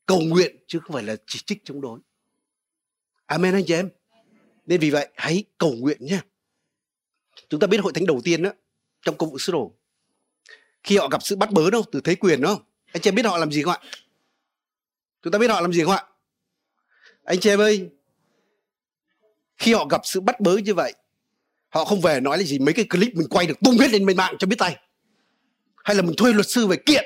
Cầu 0.07 0.21
nguyện 0.21 0.57
chứ 0.67 0.79
không 0.79 0.93
phải 0.95 1.03
là 1.03 1.17
chỉ 1.27 1.39
trích 1.47 1.65
chống 1.65 1.81
đối. 1.81 2.01
Amen 3.27 3.55
anh 3.55 3.65
chị 3.67 3.75
em. 3.75 3.91
Nên 4.67 4.81
vì 4.81 4.91
vậy, 4.91 5.09
hãy 5.15 5.45
cầu 5.59 5.73
nguyện 5.73 5.99
nhé 6.01 6.21
chúng 7.49 7.61
ta 7.61 7.67
biết 7.67 7.81
hội 7.81 7.93
thánh 7.93 8.07
đầu 8.07 8.21
tiên 8.25 8.43
đó 8.43 8.51
trong 9.03 9.17
công 9.17 9.31
vụ 9.31 9.39
sứ 9.39 9.53
đồ. 9.53 9.73
Khi 10.83 10.97
họ 10.97 11.09
gặp 11.09 11.23
sự 11.23 11.37
bắt 11.37 11.51
bớ 11.53 11.71
đâu, 11.71 11.83
từ 11.93 12.01
thế 12.01 12.15
quyền 12.15 12.41
đó. 12.41 12.59
Anh 12.93 13.03
chị 13.03 13.09
em 13.09 13.15
biết 13.15 13.27
họ 13.27 13.39
làm 13.39 13.53
gì 13.53 13.63
không 13.63 13.73
ạ? 13.73 13.81
Chúng 15.23 15.33
ta 15.33 15.39
biết 15.39 15.51
họ 15.51 15.61
làm 15.61 15.73
gì 15.73 15.85
không 15.85 15.93
ạ? 15.93 16.05
Anh 17.25 17.41
chị 17.41 17.51
em 17.51 17.61
ơi 17.61 17.91
khi 19.59 19.75
họ 19.75 19.87
gặp 19.87 20.01
sự 20.05 20.21
bắt 20.21 20.41
bớ 20.41 20.57
như 20.57 20.75
vậy, 20.75 20.93
họ 21.69 21.85
không 21.85 22.01
về 22.01 22.21
nói 22.21 22.39
là 22.39 22.45
gì, 22.45 22.59
mấy 22.59 22.75
cái 22.75 22.85
clip 22.85 23.15
mình 23.15 23.29
quay 23.31 23.47
được 23.47 23.61
tung 23.65 23.79
hết 23.79 23.91
lên 23.91 24.07
bên 24.07 24.17
mạng 24.17 24.37
cho 24.39 24.47
biết 24.47 24.57
tay. 24.59 24.77
Hay 25.85 25.97
là 25.97 26.03
mình 26.03 26.15
thuê 26.17 26.33
luật 26.33 26.47
sư 26.49 26.67
về 26.67 26.77
kiện, 26.77 27.05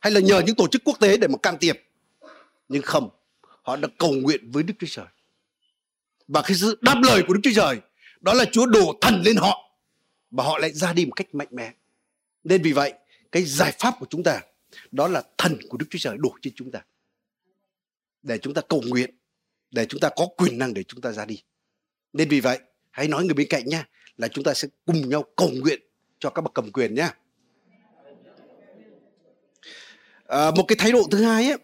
hay 0.00 0.12
là 0.12 0.20
nhờ 0.20 0.42
những 0.46 0.54
tổ 0.54 0.66
chức 0.66 0.82
quốc 0.84 1.00
tế 1.00 1.16
để 1.16 1.28
mà 1.28 1.38
can 1.38 1.56
thiệp. 1.60 1.80
Nhưng 2.68 2.82
không, 2.82 3.08
họ 3.62 3.76
đã 3.76 3.88
cầu 3.98 4.12
nguyện 4.12 4.50
với 4.50 4.62
đức 4.62 4.74
chúa 4.78 4.86
trời. 4.90 5.06
Và 6.28 6.42
cái 6.42 6.54
sự 6.54 6.78
đáp 6.80 7.00
lời 7.02 7.22
của 7.26 7.34
đức 7.34 7.40
chúa 7.42 7.50
trời, 7.54 7.80
đó 8.20 8.32
là 8.34 8.44
chúa 8.52 8.66
đổ 8.66 8.98
thần 9.00 9.22
lên 9.24 9.36
họ, 9.36 9.70
và 10.30 10.44
họ 10.44 10.58
lại 10.58 10.72
ra 10.72 10.92
đi 10.92 11.06
một 11.06 11.12
cách 11.16 11.34
mạnh 11.34 11.48
mẽ. 11.50 11.72
Nên 12.44 12.62
vì 12.62 12.72
vậy, 12.72 12.92
cái 13.32 13.42
giải 13.42 13.72
pháp 13.78 13.94
của 14.00 14.06
chúng 14.10 14.22
ta, 14.22 14.40
đó 14.90 15.08
là 15.08 15.22
thần 15.38 15.58
của 15.68 15.76
đức 15.76 15.86
chúa 15.90 15.98
trời 15.98 16.16
đổ 16.18 16.34
trên 16.42 16.52
chúng 16.56 16.70
ta. 16.70 16.84
Để 18.22 18.38
chúng 18.38 18.54
ta 18.54 18.62
cầu 18.68 18.82
nguyện, 18.86 19.10
để 19.70 19.86
chúng 19.86 20.00
ta 20.00 20.10
có 20.16 20.26
quyền 20.36 20.58
năng 20.58 20.74
để 20.74 20.82
chúng 20.82 21.00
ta 21.00 21.12
ra 21.12 21.24
đi 21.24 21.42
nên 22.14 22.28
vì 22.28 22.40
vậy 22.40 22.58
hãy 22.90 23.08
nói 23.08 23.24
người 23.24 23.34
bên 23.34 23.46
cạnh 23.50 23.66
nha 23.66 23.88
là 24.16 24.28
chúng 24.28 24.44
ta 24.44 24.54
sẽ 24.54 24.68
cùng 24.86 25.08
nhau 25.08 25.24
cầu 25.36 25.50
nguyện 25.50 25.80
cho 26.18 26.30
các 26.30 26.42
bậc 26.42 26.54
cầm 26.54 26.72
quyền 26.72 26.94
nhé 26.94 27.08
à, 30.26 30.50
một 30.50 30.64
cái 30.68 30.76
thái 30.76 30.92
độ 30.92 31.02
thứ 31.10 31.24
hai 31.24 31.48
ấy 31.48 31.58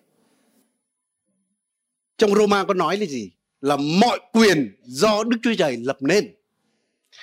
trong 2.18 2.34
Roma 2.34 2.64
có 2.64 2.74
nói 2.74 2.96
là 2.96 3.06
gì 3.06 3.30
là 3.60 3.76
mọi 3.76 4.20
quyền 4.32 4.76
do 4.82 5.24
Đức 5.24 5.36
Chúa 5.42 5.54
Trời 5.58 5.76
lập 5.76 5.96
nên 6.00 6.34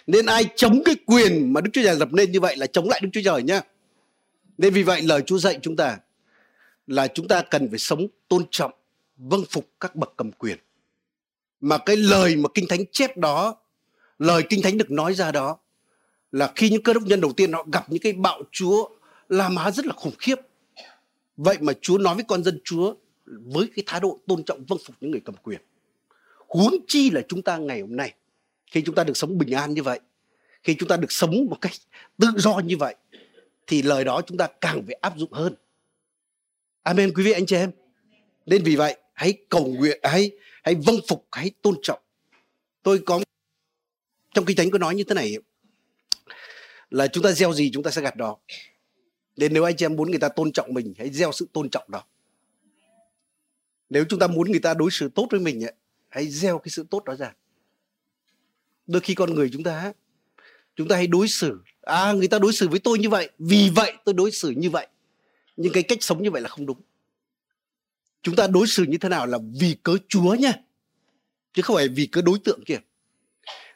nên 0.07 0.25
ai 0.25 0.45
chống 0.55 0.81
cái 0.85 0.95
quyền 1.05 1.53
mà 1.53 1.61
Đức 1.61 1.69
Chúa 1.73 1.83
Trời 1.83 1.95
lập 1.95 2.09
nên 2.13 2.31
như 2.31 2.39
vậy 2.39 2.55
là 2.57 2.67
chống 2.67 2.89
lại 2.89 2.99
Đức 3.03 3.09
Chúa 3.13 3.21
Trời 3.23 3.43
nhá. 3.43 3.61
Nên 4.57 4.73
vì 4.73 4.83
vậy 4.83 5.01
lời 5.01 5.21
Chúa 5.25 5.37
dạy 5.37 5.59
chúng 5.61 5.75
ta 5.75 5.97
là 6.87 7.07
chúng 7.07 7.27
ta 7.27 7.41
cần 7.41 7.69
phải 7.69 7.79
sống 7.79 8.07
tôn 8.27 8.43
trọng, 8.51 8.71
vâng 9.17 9.43
phục 9.49 9.69
các 9.79 9.95
bậc 9.95 10.13
cầm 10.17 10.31
quyền. 10.31 10.57
Mà 11.61 11.77
cái 11.77 11.97
lời 11.97 12.35
mà 12.35 12.49
Kinh 12.53 12.67
Thánh 12.69 12.85
chép 12.91 13.17
đó, 13.17 13.55
lời 14.19 14.43
Kinh 14.49 14.61
Thánh 14.61 14.77
được 14.77 14.91
nói 14.91 15.13
ra 15.13 15.31
đó 15.31 15.57
là 16.31 16.51
khi 16.55 16.69
những 16.69 16.83
cơ 16.83 16.93
đốc 16.93 17.03
nhân 17.03 17.21
đầu 17.21 17.33
tiên 17.33 17.53
họ 17.53 17.65
gặp 17.73 17.85
những 17.89 18.01
cái 18.01 18.13
bạo 18.13 18.41
chúa 18.51 18.89
La 19.29 19.49
má 19.49 19.71
rất 19.71 19.85
là 19.85 19.93
khủng 19.93 20.15
khiếp. 20.19 20.35
Vậy 21.37 21.57
mà 21.61 21.73
Chúa 21.81 21.97
nói 21.97 22.15
với 22.15 22.23
con 22.27 22.43
dân 22.43 22.59
Chúa 22.63 22.95
với 23.25 23.67
cái 23.75 23.83
thái 23.87 23.99
độ 23.99 24.19
tôn 24.27 24.43
trọng 24.43 24.65
vâng 24.65 24.79
phục 24.85 24.95
những 25.01 25.11
người 25.11 25.21
cầm 25.25 25.35
quyền. 25.43 25.61
huống 26.47 26.75
chi 26.87 27.09
là 27.09 27.21
chúng 27.27 27.41
ta 27.41 27.57
ngày 27.57 27.81
hôm 27.81 27.95
nay 27.95 28.13
khi 28.71 28.81
chúng 28.81 28.95
ta 28.95 29.03
được 29.03 29.17
sống 29.17 29.37
bình 29.37 29.51
an 29.51 29.73
như 29.73 29.83
vậy 29.83 29.99
khi 30.63 30.75
chúng 30.79 30.89
ta 30.89 30.97
được 30.97 31.11
sống 31.11 31.45
một 31.49 31.57
cách 31.61 31.71
tự 32.17 32.27
do 32.35 32.59
như 32.59 32.77
vậy 32.77 32.95
thì 33.67 33.81
lời 33.81 34.03
đó 34.03 34.21
chúng 34.21 34.37
ta 34.37 34.47
càng 34.61 34.83
phải 34.85 34.95
áp 35.01 35.13
dụng 35.17 35.33
hơn 35.33 35.55
amen 36.83 37.13
quý 37.13 37.23
vị 37.23 37.31
anh 37.31 37.45
chị 37.45 37.55
em 37.55 37.71
nên 38.45 38.63
vì 38.63 38.75
vậy 38.75 38.97
hãy 39.13 39.33
cầu 39.49 39.65
nguyện 39.65 39.99
hãy 40.03 40.31
hãy 40.67 40.75
vâng 40.75 40.99
phục, 41.07 41.27
hãy 41.31 41.51
tôn 41.61 41.75
trọng. 41.81 41.99
Tôi 42.83 42.99
có 43.05 43.19
trong 44.33 44.45
kinh 44.45 44.57
thánh 44.57 44.71
có 44.71 44.77
nói 44.77 44.95
như 44.95 45.03
thế 45.03 45.15
này. 45.15 45.35
Là 46.89 47.07
chúng 47.07 47.23
ta 47.23 47.31
gieo 47.31 47.53
gì 47.53 47.71
chúng 47.73 47.83
ta 47.83 47.91
sẽ 47.91 48.01
gặt 48.01 48.15
đó. 48.15 48.37
Nên 49.35 49.53
nếu 49.53 49.63
anh 49.63 49.75
chị 49.75 49.85
em 49.85 49.95
muốn 49.95 50.09
người 50.09 50.19
ta 50.19 50.29
tôn 50.29 50.51
trọng 50.51 50.73
mình, 50.73 50.93
hãy 50.97 51.09
gieo 51.09 51.31
sự 51.31 51.47
tôn 51.53 51.69
trọng 51.69 51.91
đó. 51.91 52.03
Nếu 53.89 54.05
chúng 54.09 54.19
ta 54.19 54.27
muốn 54.27 54.51
người 54.51 54.59
ta 54.59 54.73
đối 54.73 54.91
xử 54.91 55.09
tốt 55.15 55.27
với 55.31 55.39
mình 55.39 55.61
hãy 56.09 56.27
gieo 56.27 56.59
cái 56.59 56.69
sự 56.69 56.85
tốt 56.89 57.03
đó 57.03 57.15
ra. 57.15 57.35
Đôi 58.87 59.01
khi 59.01 59.15
con 59.15 59.33
người 59.33 59.49
chúng 59.53 59.63
ta 59.63 59.93
chúng 60.75 60.87
ta 60.87 60.95
hãy 60.95 61.07
đối 61.07 61.27
xử. 61.27 61.59
À 61.81 62.13
người 62.13 62.27
ta 62.27 62.39
đối 62.39 62.53
xử 62.53 62.67
với 62.67 62.79
tôi 62.79 62.99
như 62.99 63.09
vậy, 63.09 63.29
vì 63.39 63.69
vậy 63.75 63.93
tôi 64.05 64.13
đối 64.13 64.31
xử 64.31 64.49
như 64.49 64.69
vậy. 64.69 64.87
Nhưng 65.57 65.73
cái 65.73 65.83
cách 65.83 66.03
sống 66.03 66.23
như 66.23 66.31
vậy 66.31 66.41
là 66.41 66.49
không 66.49 66.65
đúng 66.65 66.81
chúng 68.27 68.35
ta 68.35 68.47
đối 68.47 68.67
xử 68.67 68.83
như 68.83 68.97
thế 68.97 69.09
nào 69.09 69.25
là 69.25 69.37
vì 69.59 69.75
cớ 69.83 69.97
chúa 70.07 70.33
nha 70.33 70.53
chứ 71.53 71.61
không 71.61 71.75
phải 71.75 71.87
vì 71.87 72.05
cớ 72.05 72.21
đối 72.21 72.39
tượng 72.39 72.63
kia. 72.65 72.77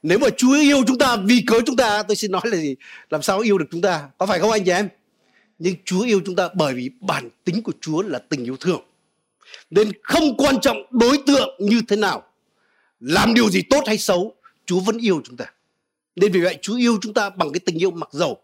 Nếu 0.04 0.20
mà 0.20 0.28
chúa 0.38 0.54
yêu 0.54 0.84
chúng 0.88 0.98
ta 0.98 1.16
vì 1.16 1.44
cớ 1.48 1.60
chúng 1.66 1.76
ta, 1.76 2.04
tôi 2.04 2.16
xin 2.16 2.32
nói 2.32 2.42
là 2.44 2.58
gì? 2.58 2.76
Làm 3.10 3.22
sao 3.22 3.40
yêu 3.40 3.58
được 3.58 3.66
chúng 3.72 3.82
ta? 3.82 4.10
Có 4.18 4.26
phải 4.26 4.40
không 4.40 4.52
anh 4.52 4.64
chị 4.66 4.72
em? 4.72 4.90
Nhưng 5.60 5.76
chúa 5.86 6.02
yêu 6.02 6.22
chúng 6.26 6.36
ta 6.36 6.50
bởi 6.54 6.74
vì 6.74 6.90
bản 7.02 7.30
tính 7.44 7.64
của 7.64 7.72
chúa 7.82 8.02
là 8.02 8.20
tình 8.20 8.44
yêu 8.44 8.58
thương. 8.58 8.82
Nên 9.70 9.92
không 10.04 10.38
quan 10.38 10.62
trọng 10.62 10.78
đối 10.92 11.18
tượng 11.28 11.50
như 11.60 11.82
thế 11.88 11.96
nào, 11.96 12.24
làm 13.00 13.34
điều 13.34 13.50
gì 13.50 13.62
tốt 13.70 13.84
hay 13.88 13.98
xấu, 13.98 14.36
chúa 14.66 14.80
vẫn 14.80 14.98
yêu 14.98 15.22
chúng 15.24 15.38
ta. 15.38 15.46
Nên 16.16 16.32
vì 16.32 16.42
vậy 16.42 16.58
Chúa 16.62 16.76
yêu 16.76 16.98
chúng 17.02 17.14
ta 17.14 17.30
bằng 17.30 17.52
cái 17.54 17.60
tình 17.60 17.78
yêu 17.78 17.92
mặc 17.92 18.10
dầu. 18.12 18.42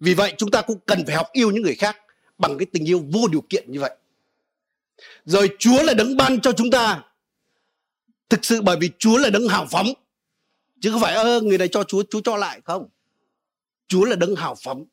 Vì 0.00 0.14
vậy 0.14 0.34
chúng 0.38 0.50
ta 0.50 0.62
cũng 0.62 0.78
cần 0.86 1.06
phải 1.06 1.16
học 1.16 1.26
yêu 1.32 1.50
những 1.50 1.62
người 1.62 1.74
khác 1.74 1.96
bằng 2.38 2.58
cái 2.58 2.66
tình 2.66 2.88
yêu 2.88 3.04
vô 3.12 3.28
điều 3.28 3.40
kiện 3.40 3.72
như 3.72 3.80
vậy. 3.80 3.96
Rồi 5.24 5.48
Chúa 5.58 5.82
là 5.82 5.94
đấng 5.94 6.16
ban 6.16 6.40
cho 6.40 6.52
chúng 6.52 6.70
ta. 6.70 7.02
Thực 8.28 8.44
sự 8.44 8.62
bởi 8.62 8.76
vì 8.80 8.90
Chúa 8.98 9.18
là 9.18 9.30
đấng 9.30 9.48
hào 9.48 9.66
phóng. 9.70 9.86
Chứ 10.80 10.90
không 10.90 11.00
phải 11.00 11.14
ơ 11.14 11.40
người 11.40 11.58
này 11.58 11.68
cho 11.68 11.84
Chúa, 11.84 12.02
Chúa 12.10 12.20
cho 12.20 12.36
lại 12.36 12.60
không. 12.64 12.88
Chúa 13.88 14.04
là 14.04 14.16
đấng 14.16 14.36
hào 14.36 14.54
phóng. 14.64 14.84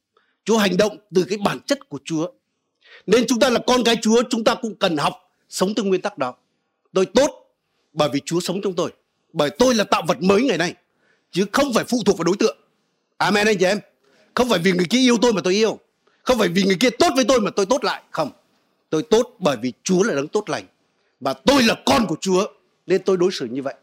Chúa 0.45 0.57
hành 0.57 0.77
động 0.77 0.97
từ 1.15 1.25
cái 1.29 1.37
bản 1.37 1.59
chất 1.59 1.89
của 1.89 1.99
Chúa. 2.05 2.27
Nên 3.05 3.25
chúng 3.27 3.39
ta 3.39 3.49
là 3.49 3.59
con 3.67 3.83
cái 3.83 3.95
Chúa, 4.01 4.23
chúng 4.29 4.43
ta 4.43 4.55
cũng 4.55 4.75
cần 4.75 4.97
học 4.97 5.13
sống 5.49 5.73
theo 5.75 5.85
nguyên 5.85 6.01
tắc 6.01 6.17
đó. 6.17 6.35
Tôi 6.93 7.05
tốt 7.05 7.55
bởi 7.93 8.09
vì 8.13 8.19
Chúa 8.25 8.39
sống 8.39 8.61
trong 8.61 8.73
tôi. 8.73 8.93
Bởi 9.33 9.49
tôi 9.49 9.75
là 9.75 9.83
tạo 9.83 10.03
vật 10.07 10.21
mới 10.21 10.43
ngày 10.43 10.57
nay 10.57 10.75
chứ 11.31 11.45
không 11.51 11.73
phải 11.73 11.83
phụ 11.83 11.97
thuộc 12.05 12.17
vào 12.17 12.23
đối 12.23 12.35
tượng 12.39 12.57
amen 13.17 13.47
anh 13.47 13.57
chị 13.57 13.65
em 13.65 13.79
không 14.33 14.49
phải 14.49 14.59
vì 14.59 14.71
người 14.71 14.85
kia 14.89 14.99
yêu 14.99 15.17
tôi 15.21 15.33
mà 15.33 15.41
tôi 15.43 15.53
yêu 15.53 15.79
không 16.23 16.39
phải 16.39 16.47
vì 16.47 16.63
người 16.63 16.77
kia 16.79 16.89
tốt 16.89 17.09
với 17.15 17.23
tôi 17.23 17.41
mà 17.41 17.51
tôi 17.51 17.65
tốt 17.65 17.83
lại 17.83 18.03
không 18.11 18.31
tôi 18.91 19.03
tốt 19.03 19.35
bởi 19.39 19.57
vì 19.61 19.73
chúa 19.83 20.03
là 20.03 20.15
đấng 20.15 20.27
tốt 20.27 20.49
lành 20.49 20.65
và 21.19 21.33
tôi 21.33 21.63
là 21.63 21.75
con 21.85 22.05
của 22.07 22.15
chúa 22.21 22.45
nên 22.87 23.03
tôi 23.03 23.17
đối 23.17 23.31
xử 23.31 23.45
như 23.45 23.61
vậy. 23.61 23.73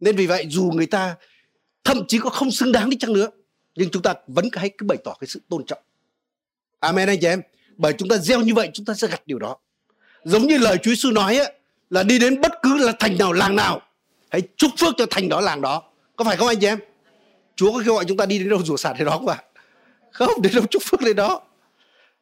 Nên 0.00 0.16
vì 0.16 0.26
vậy 0.26 0.46
dù 0.48 0.70
người 0.74 0.86
ta 0.86 1.16
thậm 1.84 2.06
chí 2.08 2.18
có 2.18 2.30
không 2.30 2.50
xứng 2.50 2.72
đáng 2.72 2.90
đi 2.90 2.96
chăng 2.96 3.12
nữa 3.12 3.28
nhưng 3.74 3.90
chúng 3.90 4.02
ta 4.02 4.14
vẫn 4.26 4.48
hãy 4.52 4.70
cứ 4.78 4.86
bày 4.86 4.98
tỏ 5.04 5.14
cái 5.20 5.28
sự 5.28 5.40
tôn 5.48 5.64
trọng. 5.64 5.78
Amen 6.80 7.08
anh 7.08 7.18
chị 7.20 7.26
em. 7.26 7.42
Bởi 7.76 7.92
chúng 7.92 8.08
ta 8.08 8.16
gieo 8.16 8.40
như 8.40 8.54
vậy 8.54 8.70
chúng 8.72 8.86
ta 8.86 8.94
sẽ 8.94 9.08
gặt 9.08 9.22
điều 9.26 9.38
đó. 9.38 9.56
Giống 10.24 10.46
như 10.46 10.58
lời 10.58 10.76
Chúa 10.82 10.90
Giêsu 10.90 11.10
nói 11.10 11.36
ấy, 11.36 11.52
là 11.90 12.02
đi 12.02 12.18
đến 12.18 12.40
bất 12.40 12.52
cứ 12.62 12.78
là 12.78 12.92
thành 12.98 13.18
nào 13.18 13.32
làng 13.32 13.56
nào 13.56 13.80
hãy 14.30 14.42
chúc 14.56 14.70
phước 14.78 14.94
cho 14.98 15.06
thành 15.10 15.28
đó 15.28 15.40
làng 15.40 15.60
đó. 15.60 15.82
Có 16.16 16.24
phải 16.24 16.36
không 16.36 16.48
anh 16.48 16.60
chị 16.60 16.66
em? 16.66 16.78
Chúa 17.56 17.72
có 17.72 17.82
kêu 17.84 17.94
gọi 17.94 18.04
chúng 18.04 18.16
ta 18.16 18.26
đi 18.26 18.38
đến 18.38 18.48
đâu 18.48 18.64
rủa 18.64 18.76
sạt 18.76 18.96
đến 18.98 19.06
đó 19.06 19.12
không 19.12 19.28
ạ? 19.28 19.42
Không 20.12 20.42
đến 20.42 20.52
đâu 20.54 20.64
chúc 20.70 20.82
phước 20.82 21.00
đến 21.00 21.16
đó. 21.16 21.42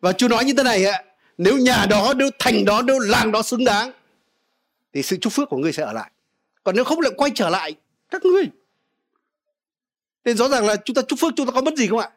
Và 0.00 0.12
chúa 0.12 0.28
nói 0.28 0.44
như 0.44 0.54
thế 0.56 0.62
này 0.62 0.84
ạ 0.84 1.02
nếu 1.38 1.58
nhà 1.58 1.86
đó 1.90 2.14
nếu 2.16 2.30
thành 2.38 2.64
đó 2.64 2.82
nếu 2.82 2.98
làng 2.98 3.32
đó 3.32 3.42
xứng 3.42 3.64
đáng 3.64 3.92
thì 4.92 5.02
sự 5.02 5.16
chúc 5.16 5.32
phước 5.32 5.48
của 5.48 5.56
ngươi 5.56 5.72
sẽ 5.72 5.82
ở 5.82 5.92
lại. 5.92 6.10
Còn 6.64 6.76
nếu 6.76 6.84
không 6.84 7.00
lại 7.00 7.12
quay 7.16 7.30
trở 7.34 7.48
lại 7.48 7.74
các 8.10 8.24
ngươi. 8.24 8.44
Nên 10.24 10.36
rõ 10.36 10.48
ràng 10.48 10.66
là 10.66 10.76
chúng 10.76 10.94
ta 10.94 11.02
chúc 11.02 11.18
phước 11.18 11.32
chúng 11.36 11.46
ta 11.46 11.52
có 11.52 11.62
mất 11.62 11.74
gì 11.76 11.86
không 11.86 11.98
ạ? 11.98 12.10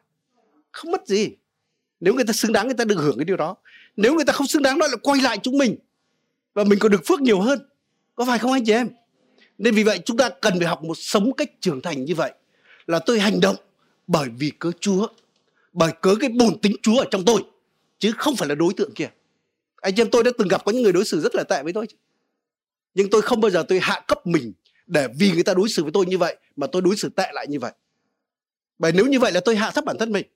Không 0.72 0.90
mất 0.90 1.06
gì. 1.06 1.28
Nếu 2.00 2.14
người 2.14 2.24
ta 2.24 2.32
xứng 2.32 2.52
đáng 2.52 2.66
người 2.66 2.76
ta 2.76 2.84
được 2.84 2.96
hưởng 2.98 3.18
cái 3.18 3.24
điều 3.24 3.36
đó. 3.36 3.56
Nếu 3.96 4.14
người 4.14 4.24
ta 4.24 4.32
không 4.32 4.46
xứng 4.46 4.62
đáng 4.62 4.78
nó 4.78 4.86
lại 4.86 4.96
quay 5.02 5.20
lại 5.20 5.38
chúng 5.42 5.58
mình. 5.58 5.76
Và 6.54 6.64
mình 6.64 6.78
còn 6.78 6.92
được 6.92 7.00
phước 7.06 7.20
nhiều 7.20 7.40
hơn. 7.40 7.68
Có 8.14 8.24
phải 8.24 8.38
không 8.38 8.52
anh 8.52 8.64
chị 8.64 8.72
em? 8.72 8.88
Nên 9.58 9.74
vì 9.74 9.82
vậy 9.82 10.00
chúng 10.04 10.16
ta 10.16 10.28
cần 10.28 10.58
phải 10.58 10.68
học 10.68 10.84
một 10.84 10.94
sống 10.96 11.32
cách 11.32 11.50
trưởng 11.60 11.80
thành 11.82 12.04
như 12.04 12.14
vậy. 12.14 12.32
Là 12.86 12.98
tôi 12.98 13.20
hành 13.20 13.40
động 13.40 13.56
bởi 14.06 14.28
vì 14.38 14.50
cớ 14.50 14.70
Chúa, 14.80 15.08
bởi 15.72 15.92
cớ 16.00 16.14
cái 16.20 16.30
bổn 16.30 16.58
tính 16.58 16.76
Chúa 16.82 16.98
ở 16.98 17.04
trong 17.10 17.24
tôi, 17.24 17.42
chứ 17.98 18.12
không 18.18 18.36
phải 18.36 18.48
là 18.48 18.54
đối 18.54 18.74
tượng 18.74 18.94
kia. 18.94 19.10
Anh 19.76 19.94
em 19.96 20.10
tôi 20.10 20.24
đã 20.24 20.30
từng 20.38 20.48
gặp 20.48 20.64
có 20.64 20.72
những 20.72 20.82
người 20.82 20.92
đối 20.92 21.04
xử 21.04 21.20
rất 21.20 21.34
là 21.34 21.44
tệ 21.44 21.62
với 21.62 21.72
tôi. 21.72 21.86
Nhưng 22.94 23.10
tôi 23.10 23.22
không 23.22 23.40
bao 23.40 23.50
giờ 23.50 23.64
tôi 23.68 23.80
hạ 23.80 24.00
cấp 24.08 24.26
mình 24.26 24.52
để 24.86 25.08
vì 25.18 25.30
người 25.30 25.42
ta 25.42 25.54
đối 25.54 25.68
xử 25.68 25.82
với 25.82 25.92
tôi 25.92 26.06
như 26.06 26.18
vậy, 26.18 26.36
mà 26.56 26.66
tôi 26.66 26.82
đối 26.82 26.96
xử 26.96 27.08
tệ 27.08 27.30
lại 27.32 27.46
như 27.48 27.58
vậy. 27.58 27.72
Bởi 28.78 28.92
nếu 28.92 29.06
như 29.06 29.18
vậy 29.18 29.32
là 29.32 29.40
tôi 29.40 29.56
hạ 29.56 29.70
thấp 29.70 29.84
bản 29.84 29.98
thân 29.98 30.12
mình. 30.12 30.26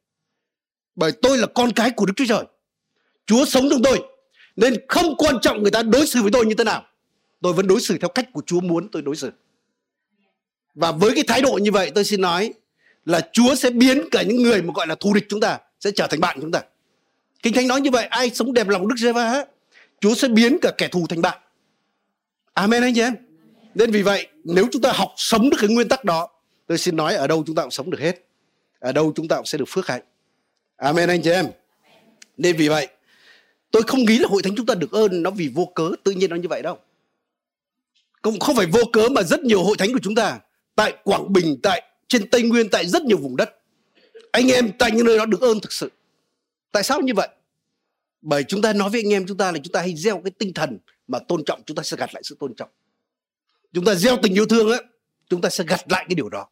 Bởi 0.94 1.12
tôi 1.12 1.38
là 1.38 1.46
con 1.46 1.72
cái 1.72 1.90
của 1.90 2.06
Đức 2.06 2.12
Chúa 2.16 2.24
Trời. 2.28 2.44
Chúa 3.26 3.44
sống 3.44 3.70
trong 3.70 3.82
tôi. 3.82 4.00
Nên 4.56 4.74
không 4.88 5.16
quan 5.16 5.36
trọng 5.42 5.62
người 5.62 5.70
ta 5.70 5.82
đối 5.82 6.06
xử 6.06 6.22
với 6.22 6.30
tôi 6.32 6.46
như 6.46 6.54
thế 6.54 6.64
nào 6.64 6.84
tôi 7.42 7.52
vẫn 7.52 7.66
đối 7.66 7.80
xử 7.80 7.98
theo 7.98 8.08
cách 8.08 8.28
của 8.32 8.42
Chúa 8.46 8.60
muốn 8.60 8.88
tôi 8.88 9.02
đối 9.02 9.16
xử. 9.16 9.30
Và 10.74 10.92
với 10.92 11.14
cái 11.14 11.24
thái 11.26 11.42
độ 11.42 11.58
như 11.62 11.72
vậy, 11.72 11.90
tôi 11.94 12.04
xin 12.04 12.20
nói 12.20 12.52
là 13.04 13.28
Chúa 13.32 13.54
sẽ 13.54 13.70
biến 13.70 14.08
cả 14.10 14.22
những 14.22 14.42
người 14.42 14.62
mà 14.62 14.72
gọi 14.74 14.86
là 14.86 14.94
thù 14.94 15.14
địch 15.14 15.26
chúng 15.28 15.40
ta 15.40 15.58
sẽ 15.80 15.90
trở 15.90 16.06
thành 16.06 16.20
bạn 16.20 16.38
chúng 16.40 16.52
ta. 16.52 16.62
Kinh 17.42 17.54
Thánh 17.54 17.68
nói 17.68 17.80
như 17.80 17.90
vậy, 17.90 18.06
ai 18.06 18.30
sống 18.30 18.52
đẹp 18.52 18.68
lòng 18.68 18.88
Đức 18.88 18.94
Giê-va 18.98 19.44
Chúa 20.00 20.14
sẽ 20.14 20.28
biến 20.28 20.58
cả 20.62 20.70
kẻ 20.78 20.88
thù 20.88 21.06
thành 21.08 21.20
bạn. 21.20 21.38
Amen 22.54 22.82
anh 22.82 22.94
chị 22.94 23.00
em. 23.00 23.14
Nên 23.74 23.90
vì 23.90 24.02
vậy, 24.02 24.26
nếu 24.44 24.66
chúng 24.72 24.82
ta 24.82 24.92
học 24.92 25.12
sống 25.16 25.50
được 25.50 25.56
cái 25.60 25.70
nguyên 25.70 25.88
tắc 25.88 26.04
đó, 26.04 26.28
tôi 26.66 26.78
xin 26.78 26.96
nói 26.96 27.14
ở 27.14 27.26
đâu 27.26 27.42
chúng 27.46 27.56
ta 27.56 27.62
cũng 27.62 27.70
sống 27.70 27.90
được 27.90 28.00
hết. 28.00 28.24
Ở 28.78 28.92
đâu 28.92 29.12
chúng 29.16 29.28
ta 29.28 29.36
cũng 29.36 29.46
sẽ 29.46 29.58
được 29.58 29.68
phước 29.68 29.86
hạnh. 29.86 30.02
Amen 30.76 31.08
anh 31.08 31.22
chị 31.22 31.30
em. 31.30 31.46
Nên 32.36 32.56
vì 32.56 32.68
vậy, 32.68 32.88
tôi 33.70 33.82
không 33.82 34.04
nghĩ 34.04 34.18
là 34.18 34.28
hội 34.30 34.42
thánh 34.42 34.56
chúng 34.56 34.66
ta 34.66 34.74
được 34.74 34.92
ơn 34.92 35.22
nó 35.22 35.30
vì 35.30 35.48
vô 35.54 35.72
cớ 35.74 35.90
tự 36.04 36.12
nhiên 36.12 36.30
nó 36.30 36.36
như 36.36 36.48
vậy 36.48 36.62
đâu 36.62 36.78
cũng 38.22 38.40
không 38.40 38.56
phải 38.56 38.66
vô 38.66 38.80
cớ 38.92 39.08
mà 39.08 39.22
rất 39.22 39.40
nhiều 39.40 39.62
hội 39.62 39.76
thánh 39.78 39.92
của 39.92 39.98
chúng 40.02 40.14
ta 40.14 40.40
tại 40.74 40.94
Quảng 41.04 41.32
Bình, 41.32 41.58
tại 41.62 41.82
trên 42.08 42.30
Tây 42.30 42.42
Nguyên, 42.42 42.68
tại 42.68 42.86
rất 42.86 43.02
nhiều 43.02 43.18
vùng 43.18 43.36
đất. 43.36 43.56
Anh 44.30 44.48
em 44.48 44.70
tại 44.78 44.90
những 44.90 45.06
nơi 45.06 45.18
đó 45.18 45.26
được 45.26 45.40
ơn 45.40 45.60
thực 45.60 45.72
sự. 45.72 45.90
Tại 46.72 46.82
sao 46.82 47.00
như 47.00 47.12
vậy? 47.16 47.28
Bởi 48.22 48.44
chúng 48.44 48.62
ta 48.62 48.72
nói 48.72 48.90
với 48.90 49.00
anh 49.00 49.12
em 49.12 49.26
chúng 49.26 49.36
ta 49.36 49.52
là 49.52 49.58
chúng 49.62 49.72
ta 49.72 49.80
hay 49.80 49.96
gieo 49.96 50.20
cái 50.24 50.30
tinh 50.38 50.54
thần 50.54 50.78
mà 51.08 51.18
tôn 51.28 51.44
trọng 51.44 51.62
chúng 51.66 51.74
ta 51.74 51.82
sẽ 51.82 51.96
gặt 51.96 52.14
lại 52.14 52.22
sự 52.22 52.36
tôn 52.40 52.54
trọng. 52.54 52.70
Chúng 53.72 53.84
ta 53.84 53.94
gieo 53.94 54.16
tình 54.22 54.34
yêu 54.34 54.46
thương 54.46 54.72
á, 54.72 54.78
chúng 55.28 55.40
ta 55.40 55.50
sẽ 55.50 55.64
gặt 55.68 55.80
lại 55.92 56.04
cái 56.08 56.14
điều 56.14 56.28
đó. 56.28 56.48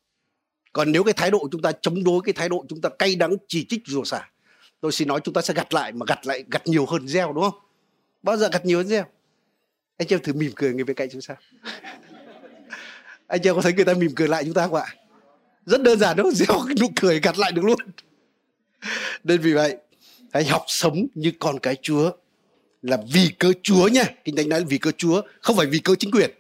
Còn 0.72 0.92
nếu 0.92 1.04
cái 1.04 1.14
thái 1.14 1.30
độ 1.30 1.48
chúng 1.52 1.62
ta 1.62 1.72
chống 1.82 2.04
đối 2.04 2.20
cái 2.24 2.32
thái 2.32 2.48
độ 2.48 2.64
chúng 2.68 2.80
ta 2.80 2.88
cay 2.88 3.14
đắng 3.16 3.36
chỉ 3.48 3.66
trích 3.68 3.82
rủa 3.86 4.04
xả, 4.04 4.30
tôi 4.80 4.92
xin 4.92 5.08
nói 5.08 5.20
chúng 5.24 5.34
ta 5.34 5.42
sẽ 5.42 5.54
gặt 5.54 5.74
lại 5.74 5.92
mà 5.92 6.06
gặt 6.08 6.26
lại 6.26 6.44
gặt 6.50 6.66
nhiều 6.66 6.86
hơn 6.86 7.08
gieo 7.08 7.32
đúng 7.32 7.44
không? 7.44 7.60
Bao 8.22 8.36
giờ 8.36 8.48
gặt 8.52 8.66
nhiều 8.66 8.78
hơn 8.78 8.88
gieo? 8.88 9.04
anh 10.00 10.08
chị 10.08 10.14
em 10.14 10.22
thử 10.22 10.32
mỉm 10.32 10.52
cười 10.56 10.74
người 10.74 10.84
bên 10.84 10.96
cạnh 10.96 11.08
chúng 11.12 11.20
ta 11.28 11.34
anh 13.26 13.40
chị 13.42 13.48
em 13.48 13.56
có 13.56 13.62
thấy 13.62 13.72
người 13.72 13.84
ta 13.84 13.94
mỉm 13.94 14.12
cười 14.16 14.28
lại 14.28 14.44
chúng 14.44 14.54
ta 14.54 14.66
không 14.66 14.74
ạ 14.74 14.86
rất 15.66 15.82
đơn 15.82 15.98
giản 15.98 16.16
đâu 16.16 16.30
gieo 16.34 16.58
nụ 16.80 16.86
cười 17.00 17.20
gặt 17.20 17.38
lại 17.38 17.52
được 17.52 17.64
luôn 17.64 17.78
nên 19.24 19.40
vì 19.40 19.52
vậy 19.52 19.76
hãy 20.32 20.44
học 20.44 20.64
sống 20.66 21.06
như 21.14 21.32
con 21.38 21.58
cái 21.58 21.76
chúa 21.82 22.10
là 22.82 22.98
vì 23.12 23.30
cơ 23.38 23.52
chúa 23.62 23.88
nha. 23.88 24.04
Kinh 24.24 24.36
thánh 24.36 24.48
nói 24.48 24.60
là 24.60 24.66
vì 24.68 24.78
cơ 24.78 24.92
chúa 24.96 25.22
không 25.40 25.56
phải 25.56 25.66
vì 25.66 25.78
cơ 25.78 25.94
chính 25.94 26.10
quyền 26.10 26.30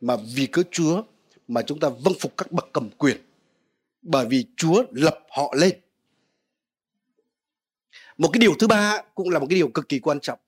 mà 0.00 0.16
vì 0.34 0.46
cơ 0.46 0.62
chúa 0.70 1.02
mà 1.48 1.62
chúng 1.62 1.80
ta 1.80 1.88
vâng 1.88 2.14
phục 2.20 2.36
các 2.36 2.52
bậc 2.52 2.68
cầm 2.72 2.90
quyền. 2.90 3.16
Bởi 4.02 4.26
vì 4.26 4.46
chúa 4.56 4.84
lập 4.90 5.18
họ 5.30 5.54
lên. 5.56 5.78
Một 8.18 8.30
cái 8.32 8.40
điều 8.40 8.54
thứ 8.58 8.66
ba 8.66 9.02
cũng 9.14 9.30
là 9.30 9.38
một 9.38 9.46
cái 9.50 9.56
điều 9.56 9.68
cực 9.68 9.88
kỳ 9.88 9.98
quan 9.98 10.20
trọng. 10.20 10.38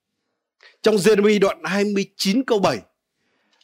Trong 0.82 0.96
Jeremy 0.96 1.40
đoạn 1.40 1.60
29 1.64 2.44
câu 2.44 2.58
7 2.58 2.78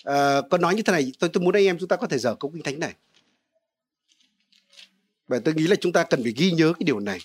à, 0.04 0.40
có 0.50 0.58
nói 0.58 0.74
như 0.74 0.82
thế 0.82 0.92
này. 0.92 1.12
Tôi 1.18 1.30
tôi 1.32 1.44
muốn 1.44 1.54
anh 1.54 1.64
em 1.64 1.78
chúng 1.78 1.88
ta 1.88 1.96
có 1.96 2.06
thể 2.06 2.18
dở 2.18 2.34
câu 2.34 2.50
kinh 2.50 2.62
thánh 2.62 2.78
này. 2.80 2.94
Và 5.28 5.38
tôi 5.44 5.54
nghĩ 5.54 5.66
là 5.66 5.76
chúng 5.80 5.92
ta 5.92 6.04
cần 6.04 6.22
phải 6.22 6.32
ghi 6.36 6.50
nhớ 6.50 6.72
cái 6.78 6.84
điều 6.84 7.00
này. 7.00 7.18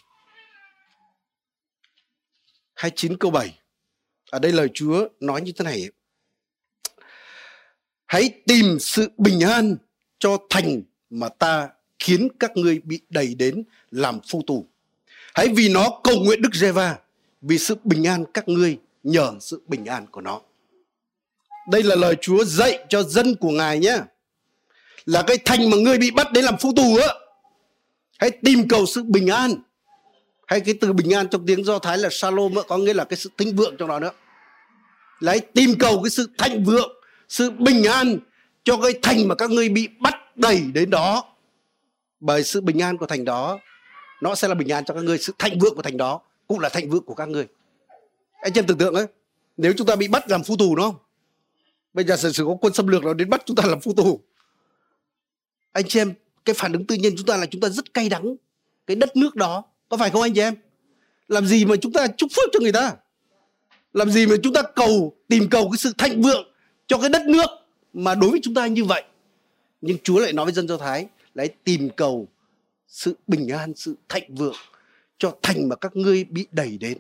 29 2.78 3.18
câu 3.18 3.32
7 3.32 3.60
ở 4.32 4.40
đây 4.40 4.52
lời 4.52 4.68
Chúa 4.74 5.08
nói 5.20 5.42
như 5.42 5.52
thế 5.52 5.66
này 5.66 5.90
Hãy 8.06 8.30
tìm 8.48 8.80
sự 8.80 9.10
bình 9.18 9.40
an 9.40 9.76
cho 10.20 10.38
thành 10.50 10.82
mà 11.10 11.30
ta 11.30 11.70
khiến 12.00 12.28
các 12.40 12.58
ngươi 12.58 12.80
bị 12.84 13.00
đầy 13.10 13.36
đến 13.36 13.64
làm 13.92 14.20
phu 14.32 14.42
tù. 14.48 14.66
Hãy 15.36 15.48
vì 15.56 15.70
nó 15.70 16.00
cầu 16.04 16.16
nguyện 16.20 16.42
Đức 16.42 16.56
Giê-va, 16.56 16.98
vì 17.42 17.58
sự 17.58 17.76
bình 17.84 18.08
an 18.08 18.26
các 18.34 18.48
ngươi 18.48 18.78
nhờ 19.04 19.34
sự 19.40 19.62
bình 19.68 19.86
an 19.86 20.06
của 20.12 20.22
nó. 20.22 20.42
Đây 21.72 21.84
là 21.84 21.96
lời 21.96 22.16
Chúa 22.22 22.44
dạy 22.44 22.86
cho 22.90 23.04
dân 23.04 23.36
của 23.36 23.52
Ngài 23.52 23.80
nhé. 23.80 23.98
là 25.06 25.24
cái 25.28 25.38
thành 25.46 25.70
mà 25.70 25.78
ngươi 25.78 25.98
bị 25.98 26.12
bắt 26.12 26.32
đến 26.32 26.46
làm 26.46 26.58
phu 26.58 26.74
tù 26.76 26.98
á 26.98 27.08
hãy 28.20 28.32
tìm 28.32 28.68
cầu 28.68 28.86
sự 28.86 29.04
bình 29.04 29.28
an 29.28 29.54
hay 30.48 30.60
cái 30.60 30.75
từ 30.82 30.94
bình 30.94 31.13
an 31.13 31.27
trong 31.30 31.46
tiếng 31.46 31.66
do 31.66 31.80
thái 31.80 31.98
là 31.98 32.10
shalom 32.12 32.54
có 32.68 32.77
nghĩa 32.77 32.94
là 32.94 33.04
cái 33.04 33.18
sự 33.18 33.30
thịnh 33.38 33.56
vượng 33.56 33.75
trong 33.77 33.89
đó 33.89 34.00
nữa. 34.00 34.12
Lấy 35.20 35.39
tìm 35.39 35.75
cầu 35.80 36.01
cái 36.04 36.10
sự 36.10 36.30
thịnh 36.38 36.63
vượng, 36.63 36.92
sự 37.30 37.50
bình 37.50 37.84
an 37.84 38.18
cho 38.63 38.77
cái 38.82 38.94
thành 39.01 39.27
mà 39.27 39.36
các 39.36 39.50
ngươi 39.50 39.70
bị 39.70 39.88
bắt 40.00 40.38
đẩy 40.38 40.62
đến 40.74 40.89
đó. 40.89 41.24
Bởi 42.20 42.44
sự 42.44 42.62
bình 42.62 42.82
an 42.82 42.98
của 42.98 43.06
thành 43.06 43.25
đó, 43.25 43.60
nó 44.22 44.36
sẽ 44.36 44.48
là 44.48 44.56
bình 44.56 44.72
an 44.72 44.86
cho 44.86 44.94
các 44.94 45.04
ngươi, 45.04 45.18
sự 45.18 45.34
thịnh 45.39 45.60
vượng 45.60 45.75
của 45.75 45.82
thành 45.82 45.98
đó 45.98 46.22
cũng 46.48 46.60
là 46.60 46.70
thịnh 46.70 46.89
vượng 46.89 47.06
của 47.06 47.16
các 47.16 47.30
ngươi. 47.30 47.48
Anh 48.42 48.54
em 48.56 48.68
tưởng 48.68 48.77
tượng 48.77 48.96
ấy, 48.96 49.06
nếu 49.58 49.74
chúng 49.77 49.88
ta 49.88 49.96
bị 49.96 50.08
bắt 50.08 50.30
làm 50.30 50.44
phu 50.44 50.58
tù 50.58 50.75
đúng 50.75 50.86
không? 50.86 50.96
Bây 51.94 52.06
giờ 52.06 52.18
sự 52.18 52.46
có 52.46 52.58
quân 52.62 52.74
xâm 52.74 52.88
lược 52.88 53.04
nó 53.04 53.13
đến 53.13 53.30
bắt 53.30 53.42
chúng 53.46 53.56
ta 53.56 53.63
làm 53.68 53.80
phu 53.80 53.94
tù. 53.94 54.22
Anh 55.72 55.86
chị 55.88 56.00
em, 56.00 56.13
cái 56.46 56.54
phản 56.54 56.74
ứng 56.74 56.88
tự 56.88 56.96
nhiên 56.96 57.13
chúng 57.18 57.25
ta 57.25 57.38
là 57.38 57.46
chúng 57.46 57.62
ta 57.62 57.70
rất 57.70 57.94
cay 57.94 58.10
đắng. 58.10 58.36
Cái 58.88 58.96
đất 58.96 59.16
nước 59.16 59.36
đó 59.36 59.63
có 59.89 59.98
phải 59.98 60.10
không 60.10 60.22
anh 60.22 60.34
chị 60.34 60.41
em? 60.41 60.56
Làm 61.27 61.46
gì 61.46 61.65
mà 61.65 61.75
chúng 61.82 61.91
ta 61.94 62.08
chúc 62.08 62.29
phước 62.36 62.50
cho 62.53 62.60
người 62.60 62.72
ta? 62.72 62.96
Làm 63.94 64.12
gì 64.12 64.25
mà 64.25 64.36
chúng 64.44 64.53
ta 64.53 64.62
cầu, 64.75 65.15
tìm 65.27 65.50
cầu 65.50 65.70
cái 65.72 65.77
sự 65.77 65.94
thịnh 65.98 66.22
vượng 66.22 66.48
cho 66.88 66.98
cái 66.98 67.10
đất 67.10 67.25
nước 67.25 67.48
mà 67.94 68.15
đối 68.15 68.29
với 68.29 68.39
chúng 68.44 68.53
ta 68.53 68.67
như 68.67 68.86
vậy? 68.86 69.03
Nhưng 69.82 69.98
chúa 70.03 70.20
lại 70.20 70.34
nói 70.34 70.46
với 70.46 70.53
dân 70.53 70.67
do 70.67 70.77
thái 70.77 71.08
lại 71.34 71.50
tìm 71.63 71.89
cầu 71.89 72.27
sự 72.88 73.15
bình 73.27 73.50
an, 73.50 73.74
sự 73.75 73.96
thịnh 74.10 74.36
vượng 74.36 74.56
cho 75.17 75.36
thành 75.41 75.70
mà 75.70 75.75
các 75.75 75.96
ngươi 75.96 76.24
bị 76.24 76.48
đẩy 76.51 76.77
đến. 76.77 76.98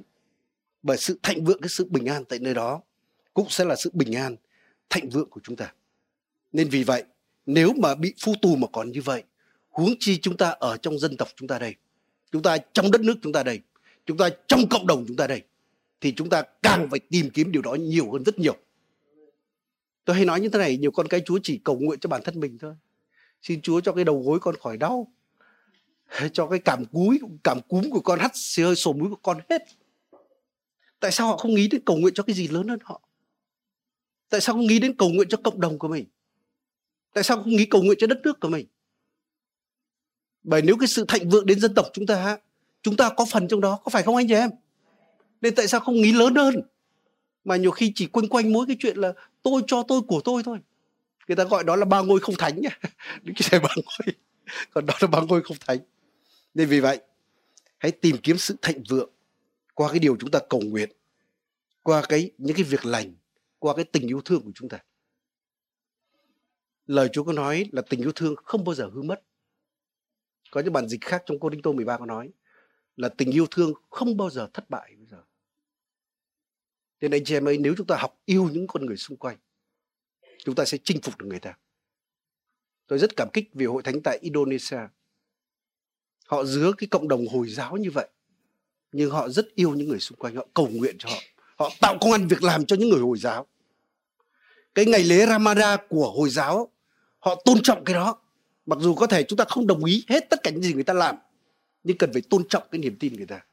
Bởi 0.83 0.97
sự 0.97 1.19
thịnh 1.23 1.45
vượng, 1.45 1.61
cái 1.61 1.69
sự 1.69 1.85
bình 1.85 2.05
an 2.05 2.25
tại 2.25 2.39
nơi 2.39 2.53
đó 2.53 2.81
cũng 3.33 3.49
sẽ 3.49 3.65
là 3.65 3.75
sự 3.75 3.89
bình 3.93 4.15
an, 4.15 4.35
thịnh 4.89 5.09
vượng 5.09 5.29
của 5.29 5.41
chúng 5.43 5.55
ta. 5.55 5.73
Nên 6.51 6.69
vì 6.69 6.83
vậy, 6.83 7.03
nếu 7.45 7.73
mà 7.73 7.95
bị 7.95 8.13
phu 8.23 8.33
tù 8.41 8.55
mà 8.55 8.67
còn 8.73 8.91
như 8.91 9.01
vậy, 9.01 9.23
huống 9.69 9.93
chi 9.99 10.19
chúng 10.21 10.37
ta 10.37 10.49
ở 10.49 10.77
trong 10.77 10.99
dân 10.99 11.17
tộc 11.17 11.27
chúng 11.35 11.47
ta 11.47 11.59
đây 11.59 11.75
chúng 12.31 12.43
ta 12.43 12.57
trong 12.73 12.91
đất 12.91 13.01
nước 13.01 13.15
chúng 13.21 13.33
ta 13.33 13.43
đây, 13.43 13.59
chúng 14.05 14.17
ta 14.17 14.29
trong 14.47 14.69
cộng 14.69 14.87
đồng 14.87 15.05
chúng 15.07 15.17
ta 15.17 15.27
đây, 15.27 15.41
thì 16.01 16.13
chúng 16.15 16.29
ta 16.29 16.43
càng 16.63 16.87
phải 16.89 16.99
tìm 16.99 17.29
kiếm 17.29 17.51
điều 17.51 17.61
đó 17.61 17.75
nhiều 17.75 18.11
hơn 18.11 18.23
rất 18.23 18.39
nhiều. 18.39 18.55
Tôi 20.05 20.15
hay 20.15 20.25
nói 20.25 20.41
như 20.41 20.49
thế 20.49 20.59
này, 20.59 20.77
nhiều 20.77 20.91
con 20.91 21.07
cái 21.07 21.21
chúa 21.25 21.39
chỉ 21.43 21.59
cầu 21.63 21.79
nguyện 21.79 21.99
cho 21.99 22.07
bản 22.07 22.21
thân 22.23 22.39
mình 22.39 22.57
thôi. 22.57 22.75
Xin 23.41 23.61
chúa 23.61 23.81
cho 23.81 23.93
cái 23.93 24.03
đầu 24.03 24.23
gối 24.25 24.39
con 24.39 24.55
khỏi 24.55 24.77
đau, 24.77 25.07
cho 26.33 26.47
cái 26.47 26.59
cảm 26.59 26.85
cúi, 26.85 27.19
cảm 27.43 27.61
cúm 27.67 27.89
của 27.89 27.99
con 27.99 28.19
hắt 28.19 28.31
xì 28.35 28.63
hơi 28.63 28.75
sổ 28.75 28.93
mũi 28.93 29.09
của 29.09 29.19
con 29.21 29.37
hết. 29.49 29.61
Tại 30.99 31.11
sao 31.11 31.27
họ 31.27 31.37
không 31.37 31.53
nghĩ 31.53 31.67
đến 31.67 31.81
cầu 31.85 31.97
nguyện 31.97 32.13
cho 32.13 32.23
cái 32.23 32.35
gì 32.35 32.47
lớn 32.47 32.67
hơn 32.67 32.79
họ? 32.83 33.01
Tại 34.29 34.41
sao 34.41 34.55
không 34.55 34.67
nghĩ 34.67 34.79
đến 34.79 34.97
cầu 34.97 35.09
nguyện 35.09 35.27
cho 35.29 35.37
cộng 35.43 35.61
đồng 35.61 35.79
của 35.79 35.87
mình? 35.87 36.05
Tại 37.13 37.23
sao 37.23 37.37
không 37.37 37.55
nghĩ 37.55 37.65
cầu 37.65 37.83
nguyện 37.83 37.97
cho 38.01 38.07
đất 38.07 38.19
nước 38.23 38.39
của 38.39 38.49
mình? 38.49 38.67
Bởi 40.47 40.61
nếu 40.61 40.77
cái 40.77 40.87
sự 40.87 41.05
thịnh 41.07 41.29
vượng 41.29 41.45
đến 41.45 41.59
dân 41.59 41.73
tộc 41.73 41.87
chúng 41.93 42.05
ta 42.05 42.37
chúng 42.81 42.97
ta 42.97 43.09
có 43.09 43.25
phần 43.25 43.47
trong 43.47 43.61
đó, 43.61 43.79
có 43.83 43.89
phải 43.89 44.03
không 44.03 44.15
anh 44.15 44.27
chị 44.27 44.33
em? 44.33 44.49
Nên 45.41 45.55
tại 45.55 45.67
sao 45.67 45.79
không 45.79 45.95
nghĩ 45.95 46.11
lớn 46.11 46.35
hơn? 46.35 46.61
Mà 47.43 47.55
nhiều 47.55 47.71
khi 47.71 47.91
chỉ 47.95 48.07
quanh 48.07 48.27
quanh 48.27 48.53
mỗi 48.53 48.65
cái 48.67 48.75
chuyện 48.79 48.97
là 48.97 49.13
tôi 49.43 49.61
cho 49.67 49.83
tôi, 49.87 50.01
của 50.01 50.21
tôi 50.23 50.43
thôi. 50.43 50.59
Người 51.27 51.35
ta 51.35 51.43
gọi 51.43 51.63
đó 51.63 51.75
là 51.75 51.85
ba 51.85 52.01
ngôi 52.01 52.19
không 52.19 52.35
thánh 52.37 52.61
nhá. 52.61 52.79
Những 53.23 53.35
cái 53.49 53.59
ba 53.59 53.69
ngôi. 53.75 54.15
Còn 54.73 54.85
đó 54.85 54.93
là 55.01 55.07
ba 55.07 55.21
ngôi 55.21 55.41
không 55.41 55.57
thánh. 55.67 55.77
Nên 56.53 56.67
vì 56.67 56.79
vậy, 56.79 56.99
hãy 57.77 57.91
tìm 57.91 58.17
kiếm 58.17 58.37
sự 58.37 58.55
thịnh 58.61 58.83
vượng 58.89 59.09
qua 59.73 59.89
cái 59.89 59.99
điều 59.99 60.17
chúng 60.19 60.31
ta 60.31 60.39
cầu 60.49 60.61
nguyện, 60.61 60.91
qua 61.83 62.01
cái, 62.09 62.31
những 62.37 62.55
cái 62.55 62.63
việc 62.63 62.85
lành, 62.85 63.15
qua 63.59 63.75
cái 63.75 63.85
tình 63.85 64.07
yêu 64.07 64.21
thương 64.21 64.41
của 64.41 64.51
chúng 64.55 64.69
ta. 64.69 64.79
Lời 66.85 67.09
Chúa 67.13 67.23
có 67.23 67.33
nói 67.33 67.69
là 67.71 67.81
tình 67.81 67.99
yêu 67.99 68.11
thương 68.15 68.35
không 68.35 68.63
bao 68.63 68.75
giờ 68.75 68.89
hư 68.93 69.01
mất 69.01 69.21
có 70.51 70.61
những 70.61 70.73
bản 70.73 70.87
dịch 70.87 71.01
khác 71.01 71.23
trong 71.25 71.39
Cô 71.39 71.49
Đinh 71.49 71.61
Tô 71.61 71.73
13 71.73 71.97
có 71.97 72.05
nói 72.05 72.31
là 72.95 73.09
tình 73.09 73.31
yêu 73.31 73.47
thương 73.51 73.73
không 73.89 74.17
bao 74.17 74.29
giờ 74.29 74.49
thất 74.53 74.69
bại 74.69 74.93
bây 74.97 75.05
giờ. 75.05 75.17
Nên 77.01 77.11
anh 77.11 77.23
chị 77.23 77.35
em 77.35 77.47
ơi, 77.47 77.57
nếu 77.57 77.73
chúng 77.77 77.87
ta 77.87 77.97
học 77.99 78.21
yêu 78.25 78.49
những 78.53 78.67
con 78.67 78.85
người 78.85 78.97
xung 78.97 79.17
quanh, 79.17 79.37
chúng 80.45 80.55
ta 80.55 80.65
sẽ 80.65 80.77
chinh 80.83 81.01
phục 81.01 81.17
được 81.17 81.25
người 81.25 81.39
ta. 81.39 81.57
Tôi 82.87 82.99
rất 82.99 83.15
cảm 83.15 83.29
kích 83.33 83.49
vì 83.53 83.65
hội 83.65 83.83
thánh 83.83 84.01
tại 84.03 84.17
Indonesia, 84.21 84.79
họ 86.25 86.43
giữa 86.43 86.71
cái 86.77 86.87
cộng 86.87 87.07
đồng 87.07 87.27
hồi 87.27 87.49
giáo 87.49 87.77
như 87.77 87.91
vậy, 87.91 88.07
nhưng 88.91 89.11
họ 89.11 89.29
rất 89.29 89.55
yêu 89.55 89.73
những 89.73 89.87
người 89.87 89.99
xung 89.99 90.17
quanh, 90.17 90.35
họ 90.35 90.47
cầu 90.53 90.67
nguyện 90.67 90.95
cho 90.99 91.09
họ. 91.09 91.19
Họ 91.55 91.69
tạo 91.81 91.97
công 92.01 92.11
ăn 92.11 92.27
việc 92.27 92.43
làm 92.43 92.65
cho 92.65 92.75
những 92.75 92.89
người 92.89 92.99
hồi 92.99 93.17
giáo. 93.17 93.47
Cái 94.75 94.85
ngày 94.85 95.03
lễ 95.03 95.25
Ramadan 95.25 95.79
của 95.89 96.11
hồi 96.11 96.29
giáo, 96.29 96.71
họ 97.19 97.41
tôn 97.45 97.57
trọng 97.63 97.83
cái 97.83 97.93
đó 97.93 98.21
mặc 98.67 98.79
dù 98.81 98.95
có 98.95 99.07
thể 99.07 99.23
chúng 99.23 99.37
ta 99.37 99.45
không 99.47 99.67
đồng 99.67 99.83
ý 99.83 100.05
hết 100.07 100.29
tất 100.29 100.43
cả 100.43 100.51
những 100.51 100.61
gì 100.61 100.73
người 100.73 100.83
ta 100.83 100.93
làm 100.93 101.15
nhưng 101.83 101.97
cần 101.97 102.13
phải 102.13 102.21
tôn 102.21 102.47
trọng 102.47 102.63
cái 102.71 102.79
niềm 102.79 102.95
tin 102.99 103.13
người 103.13 103.25
ta. 103.25 103.45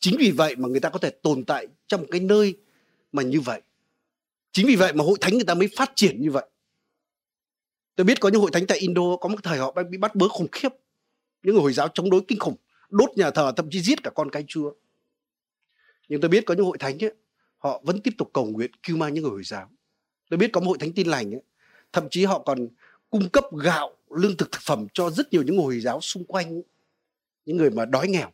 Chính 0.00 0.16
vì 0.18 0.30
vậy 0.30 0.56
mà 0.56 0.68
người 0.68 0.80
ta 0.80 0.88
có 0.88 0.98
thể 0.98 1.10
tồn 1.10 1.44
tại 1.44 1.66
trong 1.86 2.06
cái 2.10 2.20
nơi 2.20 2.56
mà 3.12 3.22
như 3.22 3.40
vậy. 3.40 3.62
Chính 4.52 4.66
vì 4.66 4.76
vậy 4.76 4.92
mà 4.92 5.04
hội 5.04 5.18
thánh 5.20 5.34
người 5.34 5.44
ta 5.44 5.54
mới 5.54 5.68
phát 5.76 5.92
triển 5.94 6.20
như 6.20 6.30
vậy. 6.30 6.48
Tôi 7.96 8.04
biết 8.04 8.20
có 8.20 8.28
những 8.28 8.40
hội 8.40 8.50
thánh 8.52 8.66
tại 8.66 8.78
Indo 8.78 9.16
có 9.20 9.28
một 9.28 9.38
thời 9.42 9.58
họ 9.58 9.72
bị 9.90 9.98
bắt 9.98 10.14
bớ 10.14 10.28
khủng 10.28 10.48
khiếp. 10.52 10.68
Những 11.42 11.54
người 11.54 11.62
hồi 11.62 11.72
giáo 11.72 11.88
chống 11.94 12.10
đối 12.10 12.20
kinh 12.28 12.38
khủng 12.38 12.56
đốt 12.90 13.10
nhà 13.16 13.30
thờ 13.30 13.52
thậm 13.56 13.70
chí 13.70 13.80
giết 13.80 14.02
cả 14.02 14.10
con 14.14 14.30
cái 14.30 14.44
chúa. 14.48 14.72
Nhưng 16.08 16.20
tôi 16.20 16.28
biết 16.28 16.46
có 16.46 16.54
những 16.54 16.66
hội 16.66 16.78
thánh 16.78 17.04
ấy, 17.04 17.14
họ 17.58 17.82
vẫn 17.84 18.00
tiếp 18.00 18.10
tục 18.18 18.30
cầu 18.32 18.46
nguyện 18.46 18.70
cứu 18.82 18.96
mang 18.96 19.14
những 19.14 19.22
người 19.24 19.30
hồi 19.30 19.44
giáo. 19.44 19.70
Tôi 20.30 20.38
biết 20.38 20.52
có 20.52 20.60
một 20.60 20.66
hội 20.66 20.78
thánh 20.78 20.92
tin 20.92 21.06
lành 21.06 21.34
ấy, 21.34 21.42
thậm 21.92 22.08
chí 22.10 22.24
họ 22.24 22.38
còn 22.38 22.68
cung 23.10 23.28
cấp 23.28 23.44
gạo 23.62 23.97
lương 24.10 24.36
thực 24.36 24.52
thực 24.52 24.62
phẩm 24.62 24.86
cho 24.94 25.10
rất 25.10 25.32
nhiều 25.32 25.42
những 25.42 25.56
người 25.56 25.64
hồi 25.64 25.80
giáo 25.80 26.00
xung 26.00 26.24
quanh 26.24 26.62
những 27.46 27.56
người 27.56 27.70
mà 27.70 27.84
đói 27.84 28.08
nghèo. 28.08 28.30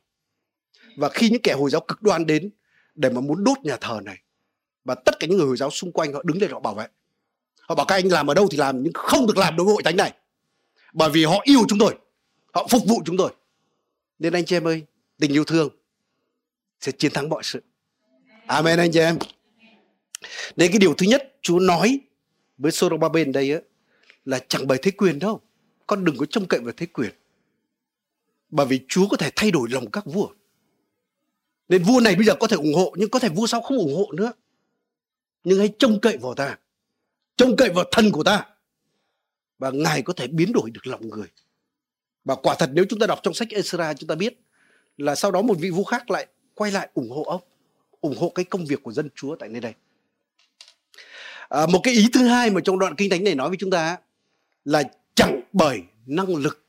Và 0.96 1.08
khi 1.08 1.30
những 1.30 1.42
kẻ 1.42 1.52
hồi 1.52 1.70
giáo 1.70 1.80
cực 1.80 2.02
đoan 2.02 2.26
đến 2.26 2.50
để 2.94 3.10
mà 3.10 3.20
muốn 3.20 3.44
đốt 3.44 3.58
nhà 3.62 3.76
thờ 3.76 4.00
này 4.04 4.18
và 4.84 4.94
tất 4.94 5.20
cả 5.20 5.26
những 5.26 5.38
người 5.38 5.46
hồi 5.46 5.56
giáo 5.56 5.70
xung 5.70 5.92
quanh 5.92 6.12
họ 6.12 6.22
đứng 6.22 6.40
lên 6.40 6.50
họ 6.50 6.60
bảo 6.60 6.74
vệ. 6.74 6.86
Họ 7.60 7.74
bảo 7.74 7.86
các 7.86 7.94
anh 7.94 8.08
làm 8.08 8.26
ở 8.26 8.34
đâu 8.34 8.48
thì 8.50 8.58
làm 8.58 8.82
nhưng 8.82 8.92
không 8.92 9.26
được 9.26 9.36
làm 9.36 9.56
đối 9.56 9.64
với 9.64 9.72
hội 9.72 9.82
thánh 9.82 9.96
này. 9.96 10.12
Bởi 10.92 11.10
vì 11.10 11.24
họ 11.24 11.40
yêu 11.44 11.60
chúng 11.68 11.78
tôi 11.78 11.94
họ 12.52 12.66
phục 12.70 12.82
vụ 12.86 13.02
chúng 13.04 13.16
tôi. 13.16 13.32
Nên 14.18 14.32
anh 14.32 14.44
chị 14.44 14.56
em 14.56 14.66
ơi 14.66 14.82
tình 15.18 15.32
yêu 15.32 15.44
thương 15.44 15.68
sẽ 16.80 16.92
chiến 16.92 17.12
thắng 17.12 17.28
mọi 17.28 17.42
sự. 17.44 17.62
Amen 18.46 18.78
anh 18.78 18.92
chị 18.92 18.98
em. 18.98 19.18
Nên 20.56 20.70
cái 20.72 20.78
điều 20.78 20.94
thứ 20.94 21.06
nhất 21.06 21.36
chúa 21.42 21.58
nói 21.58 22.00
với 22.58 22.72
Sodom 22.72 23.00
ba 23.00 23.08
bên 23.08 23.32
đây 23.32 23.52
á, 23.52 23.60
là 24.24 24.38
chẳng 24.48 24.66
bởi 24.66 24.78
thế 24.82 24.90
quyền 24.90 25.18
đâu 25.18 25.40
con 25.86 26.04
đừng 26.04 26.16
có 26.16 26.26
trông 26.26 26.48
cậy 26.48 26.60
vào 26.60 26.72
thế 26.76 26.86
quyền. 26.86 27.10
Bởi 28.50 28.66
vì 28.66 28.80
chúa 28.88 29.08
có 29.08 29.16
thể 29.16 29.30
thay 29.36 29.50
đổi 29.50 29.68
lòng 29.70 29.90
các 29.90 30.04
vua. 30.06 30.28
Nên 31.68 31.82
vua 31.82 32.00
này 32.00 32.14
bây 32.14 32.24
giờ 32.24 32.34
có 32.40 32.46
thể 32.46 32.56
ủng 32.56 32.74
hộ 32.74 32.94
nhưng 32.98 33.10
có 33.10 33.18
thể 33.18 33.28
vua 33.28 33.46
sau 33.46 33.60
không 33.60 33.78
ủng 33.78 33.94
hộ 33.96 34.12
nữa. 34.12 34.32
Nhưng 35.44 35.58
hãy 35.58 35.74
trông 35.78 36.00
cậy 36.00 36.16
vào 36.16 36.34
ta. 36.34 36.58
Trông 37.36 37.56
cậy 37.56 37.70
vào 37.70 37.84
thân 37.90 38.10
của 38.10 38.24
ta. 38.24 38.46
Và 39.58 39.70
ngài 39.70 40.02
có 40.02 40.12
thể 40.12 40.26
biến 40.26 40.52
đổi 40.52 40.70
được 40.70 40.86
lòng 40.86 41.08
người. 41.08 41.28
Và 42.24 42.34
quả 42.34 42.54
thật 42.58 42.70
nếu 42.72 42.84
chúng 42.88 42.98
ta 42.98 43.06
đọc 43.06 43.20
trong 43.22 43.34
sách 43.34 43.48
Esra 43.50 43.94
chúng 43.94 44.08
ta 44.08 44.14
biết 44.14 44.40
là 44.96 45.14
sau 45.14 45.30
đó 45.30 45.42
một 45.42 45.54
vị 45.58 45.70
vua 45.70 45.84
khác 45.84 46.10
lại 46.10 46.26
quay 46.54 46.70
lại 46.70 46.88
ủng 46.94 47.10
hộ 47.10 47.22
ông 47.22 47.42
ủng 48.00 48.16
hộ 48.18 48.28
cái 48.28 48.44
công 48.44 48.66
việc 48.66 48.82
của 48.82 48.92
dân 48.92 49.08
chúa 49.14 49.36
tại 49.36 49.48
nơi 49.48 49.60
đây. 49.60 49.74
À, 51.48 51.66
một 51.66 51.80
cái 51.82 51.94
ý 51.94 52.06
thứ 52.12 52.26
hai 52.26 52.50
mà 52.50 52.60
trong 52.64 52.78
đoạn 52.78 52.94
kinh 52.96 53.10
thánh 53.10 53.24
này 53.24 53.34
nói 53.34 53.48
với 53.48 53.58
chúng 53.60 53.70
ta 53.70 53.96
là 54.64 54.82
chẳng 55.14 55.40
bởi 55.52 55.82
năng 56.06 56.36
lực 56.36 56.64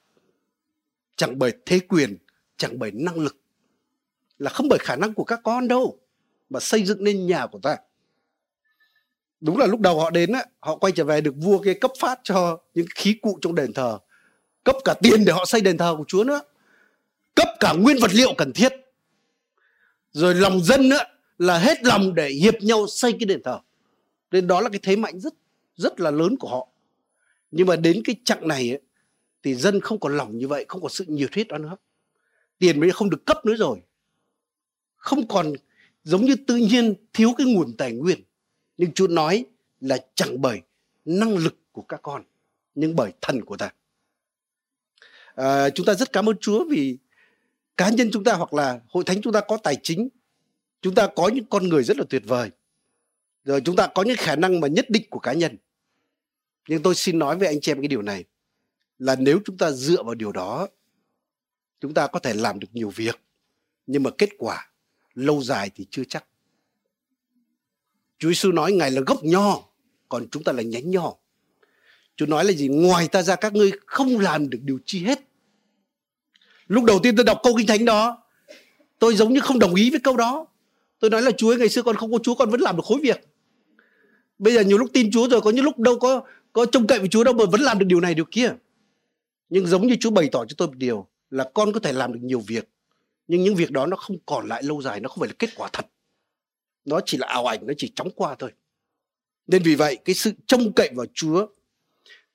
chẳng 1.15 1.39
bởi 1.39 1.53
thế 1.65 1.79
quyền 1.79 2.17
chẳng 2.57 2.79
bởi 2.79 2.91
năng 2.91 3.19
lực 3.19 3.37
là 4.37 4.49
không 4.49 4.67
bởi 4.69 4.79
khả 4.79 4.95
năng 4.95 5.13
của 5.13 5.23
các 5.23 5.39
con 5.43 5.67
đâu 5.67 5.99
mà 6.49 6.59
xây 6.59 6.85
dựng 6.85 7.03
nên 7.03 7.27
nhà 7.27 7.47
của 7.47 7.59
ta. 7.63 7.77
Đúng 9.41 9.57
là 9.57 9.65
lúc 9.65 9.79
đầu 9.79 9.99
họ 9.99 10.09
đến 10.09 10.31
á, 10.31 10.45
họ 10.59 10.75
quay 10.75 10.93
trở 10.95 11.03
về 11.03 11.21
được 11.21 11.33
vua 11.37 11.59
kia 11.59 11.73
cấp 11.73 11.91
phát 11.99 12.19
cho 12.23 12.59
những 12.73 12.87
khí 12.95 13.15
cụ 13.21 13.39
trong 13.41 13.55
đền 13.55 13.73
thờ 13.73 13.99
cấp 14.63 14.75
cả 14.85 14.93
tiền 15.01 15.25
để 15.25 15.33
họ 15.33 15.45
xây 15.45 15.61
đền 15.61 15.77
thờ 15.77 15.95
của 15.97 16.05
chúa 16.07 16.23
nữa 16.23 16.41
cấp 17.35 17.47
cả 17.59 17.73
nguyên 17.73 17.97
vật 18.01 18.11
liệu 18.13 18.33
cần 18.37 18.53
thiết. 18.53 18.73
Rồi 20.11 20.35
lòng 20.35 20.63
dân 20.63 20.89
nữa 20.89 21.03
là 21.37 21.57
hết 21.57 21.83
lòng 21.83 22.15
để 22.15 22.29
hiệp 22.29 22.61
nhau 22.61 22.87
xây 22.87 23.11
cái 23.11 23.25
đền 23.25 23.43
thờ. 23.43 23.59
Nên 24.31 24.47
đó 24.47 24.61
là 24.61 24.69
cái 24.69 24.79
thế 24.83 24.95
mạnh 24.95 25.19
rất 25.19 25.33
rất 25.75 25.99
là 25.99 26.11
lớn 26.11 26.35
của 26.39 26.47
họ 26.47 26.67
nhưng 27.51 27.67
mà 27.67 27.75
đến 27.75 28.01
cái 28.03 28.15
chặng 28.25 28.47
này 28.47 28.69
ấy, 28.69 28.81
thì 29.43 29.55
dân 29.55 29.81
không 29.81 29.99
còn 29.99 30.17
lòng 30.17 30.37
như 30.37 30.47
vậy 30.47 30.65
không 30.67 30.81
còn 30.81 30.91
sự 30.91 31.05
nhiệt 31.07 31.33
huyết 31.33 31.47
đó 31.47 31.57
nữa. 31.57 31.75
Tiền 32.59 32.79
mới 32.79 32.91
không 32.91 33.09
được 33.09 33.25
cấp 33.25 33.45
nữa 33.45 33.55
rồi. 33.55 33.79
Không 34.95 35.27
còn 35.27 35.53
giống 36.03 36.25
như 36.25 36.35
tự 36.47 36.55
nhiên 36.55 36.93
thiếu 37.13 37.33
cái 37.37 37.47
nguồn 37.47 37.77
tài 37.77 37.91
nguyên. 37.91 38.19
Nhưng 38.77 38.91
Chúa 38.91 39.07
nói 39.07 39.45
là 39.79 39.97
chẳng 40.15 40.41
bởi 40.41 40.61
năng 41.05 41.37
lực 41.37 41.55
của 41.71 41.81
các 41.81 41.99
con 42.03 42.23
nhưng 42.75 42.95
bởi 42.95 43.11
thần 43.21 43.45
của 43.45 43.57
ta. 43.57 43.73
À, 45.35 45.69
chúng 45.69 45.85
ta 45.85 45.93
rất 45.93 46.13
cảm 46.13 46.29
ơn 46.29 46.37
Chúa 46.37 46.65
vì 46.69 46.97
cá 47.77 47.89
nhân 47.89 48.09
chúng 48.13 48.23
ta 48.23 48.33
hoặc 48.33 48.53
là 48.53 48.79
hội 48.89 49.03
thánh 49.03 49.21
chúng 49.21 49.33
ta 49.33 49.41
có 49.41 49.57
tài 49.57 49.77
chính. 49.83 50.09
Chúng 50.81 50.95
ta 50.95 51.07
có 51.15 51.27
những 51.27 51.45
con 51.49 51.69
người 51.69 51.83
rất 51.83 51.97
là 51.97 52.03
tuyệt 52.09 52.23
vời. 52.25 52.49
Rồi 53.43 53.61
chúng 53.65 53.75
ta 53.75 53.87
có 53.87 54.03
những 54.03 54.17
khả 54.17 54.35
năng 54.35 54.59
mà 54.59 54.67
nhất 54.67 54.85
định 54.89 55.03
của 55.09 55.19
cá 55.19 55.33
nhân 55.33 55.57
nhưng 56.67 56.83
tôi 56.83 56.95
xin 56.95 57.19
nói 57.19 57.37
với 57.37 57.47
anh 57.47 57.61
chị 57.61 57.71
em 57.71 57.81
cái 57.81 57.87
điều 57.87 58.01
này 58.01 58.23
là 58.97 59.15
nếu 59.15 59.39
chúng 59.45 59.57
ta 59.57 59.71
dựa 59.71 60.03
vào 60.03 60.15
điều 60.15 60.31
đó 60.31 60.67
chúng 61.81 61.93
ta 61.93 62.07
có 62.07 62.19
thể 62.19 62.33
làm 62.33 62.59
được 62.59 62.67
nhiều 62.73 62.89
việc 62.89 63.21
nhưng 63.87 64.03
mà 64.03 64.09
kết 64.17 64.29
quả 64.37 64.69
lâu 65.13 65.43
dài 65.43 65.71
thì 65.75 65.85
chưa 65.89 66.03
chắc. 66.09 66.25
Chúa 68.19 68.29
Giêsu 68.29 68.51
nói 68.51 68.71
ngài 68.71 68.91
là 68.91 69.01
gốc 69.01 69.23
nho 69.23 69.63
còn 70.09 70.27
chúng 70.31 70.43
ta 70.43 70.51
là 70.51 70.61
nhánh 70.61 70.91
nho. 70.91 71.13
Chúa 72.15 72.25
nói 72.25 72.45
là 72.45 72.51
gì? 72.51 72.67
Ngoài 72.67 73.07
ta 73.07 73.21
ra 73.21 73.35
các 73.35 73.53
ngươi 73.53 73.71
không 73.85 74.19
làm 74.19 74.49
được 74.49 74.59
điều 74.61 74.79
chi 74.85 75.03
hết. 75.03 75.19
Lúc 76.67 76.83
đầu 76.83 76.99
tiên 77.03 77.15
tôi 77.15 77.25
đọc 77.25 77.39
câu 77.43 77.53
kinh 77.57 77.67
thánh 77.67 77.85
đó 77.85 78.23
tôi 78.99 79.15
giống 79.15 79.33
như 79.33 79.39
không 79.39 79.59
đồng 79.59 79.75
ý 79.75 79.89
với 79.89 79.99
câu 79.99 80.17
đó. 80.17 80.47
Tôi 80.99 81.09
nói 81.09 81.21
là 81.21 81.31
Chúa 81.31 81.51
ấy, 81.51 81.57
ngày 81.57 81.69
xưa 81.69 81.81
con 81.81 81.95
không 81.95 82.11
có 82.11 82.17
Chúa 82.23 82.35
con 82.35 82.49
vẫn 82.49 82.61
làm 82.61 82.75
được 82.75 82.85
khối 82.85 82.99
việc. 83.01 83.21
Bây 84.39 84.53
giờ 84.53 84.61
nhiều 84.61 84.77
lúc 84.77 84.89
tin 84.93 85.11
Chúa 85.11 85.29
rồi 85.29 85.41
có 85.41 85.49
những 85.49 85.65
lúc 85.65 85.79
đâu 85.79 85.99
có 85.99 86.23
có 86.55 86.65
trông 86.65 86.87
cậy 86.87 86.99
với 86.99 87.07
Chúa 87.07 87.23
đâu 87.23 87.33
mà 87.33 87.45
vẫn 87.51 87.61
làm 87.61 87.79
được 87.79 87.85
điều 87.85 87.99
này, 87.99 88.13
điều 88.13 88.25
kia. 88.25 88.53
Nhưng 89.49 89.67
giống 89.67 89.87
như 89.87 89.95
Chúa 89.99 90.09
bày 90.09 90.29
tỏ 90.31 90.45
cho 90.45 90.55
tôi 90.57 90.67
một 90.67 90.77
điều 90.77 91.07
là 91.29 91.49
con 91.53 91.73
có 91.73 91.79
thể 91.79 91.93
làm 91.93 92.13
được 92.13 92.19
nhiều 92.21 92.39
việc, 92.47 92.69
nhưng 93.27 93.43
những 93.43 93.55
việc 93.55 93.71
đó 93.71 93.85
nó 93.85 93.97
không 93.97 94.17
còn 94.25 94.47
lại 94.47 94.63
lâu 94.63 94.81
dài, 94.81 94.99
nó 94.99 95.09
không 95.09 95.19
phải 95.19 95.29
là 95.29 95.35
kết 95.39 95.49
quả 95.55 95.69
thật. 95.73 95.85
Nó 96.85 96.99
chỉ 97.05 97.17
là 97.17 97.27
ảo 97.27 97.45
ảnh, 97.45 97.67
nó 97.67 97.73
chỉ 97.77 97.91
chóng 97.95 98.11
qua 98.15 98.35
thôi. 98.39 98.51
Nên 99.47 99.63
vì 99.63 99.75
vậy, 99.75 99.97
cái 100.05 100.15
sự 100.15 100.31
trông 100.47 100.73
cậy 100.73 100.89
vào 100.95 101.05
Chúa, 101.13 101.47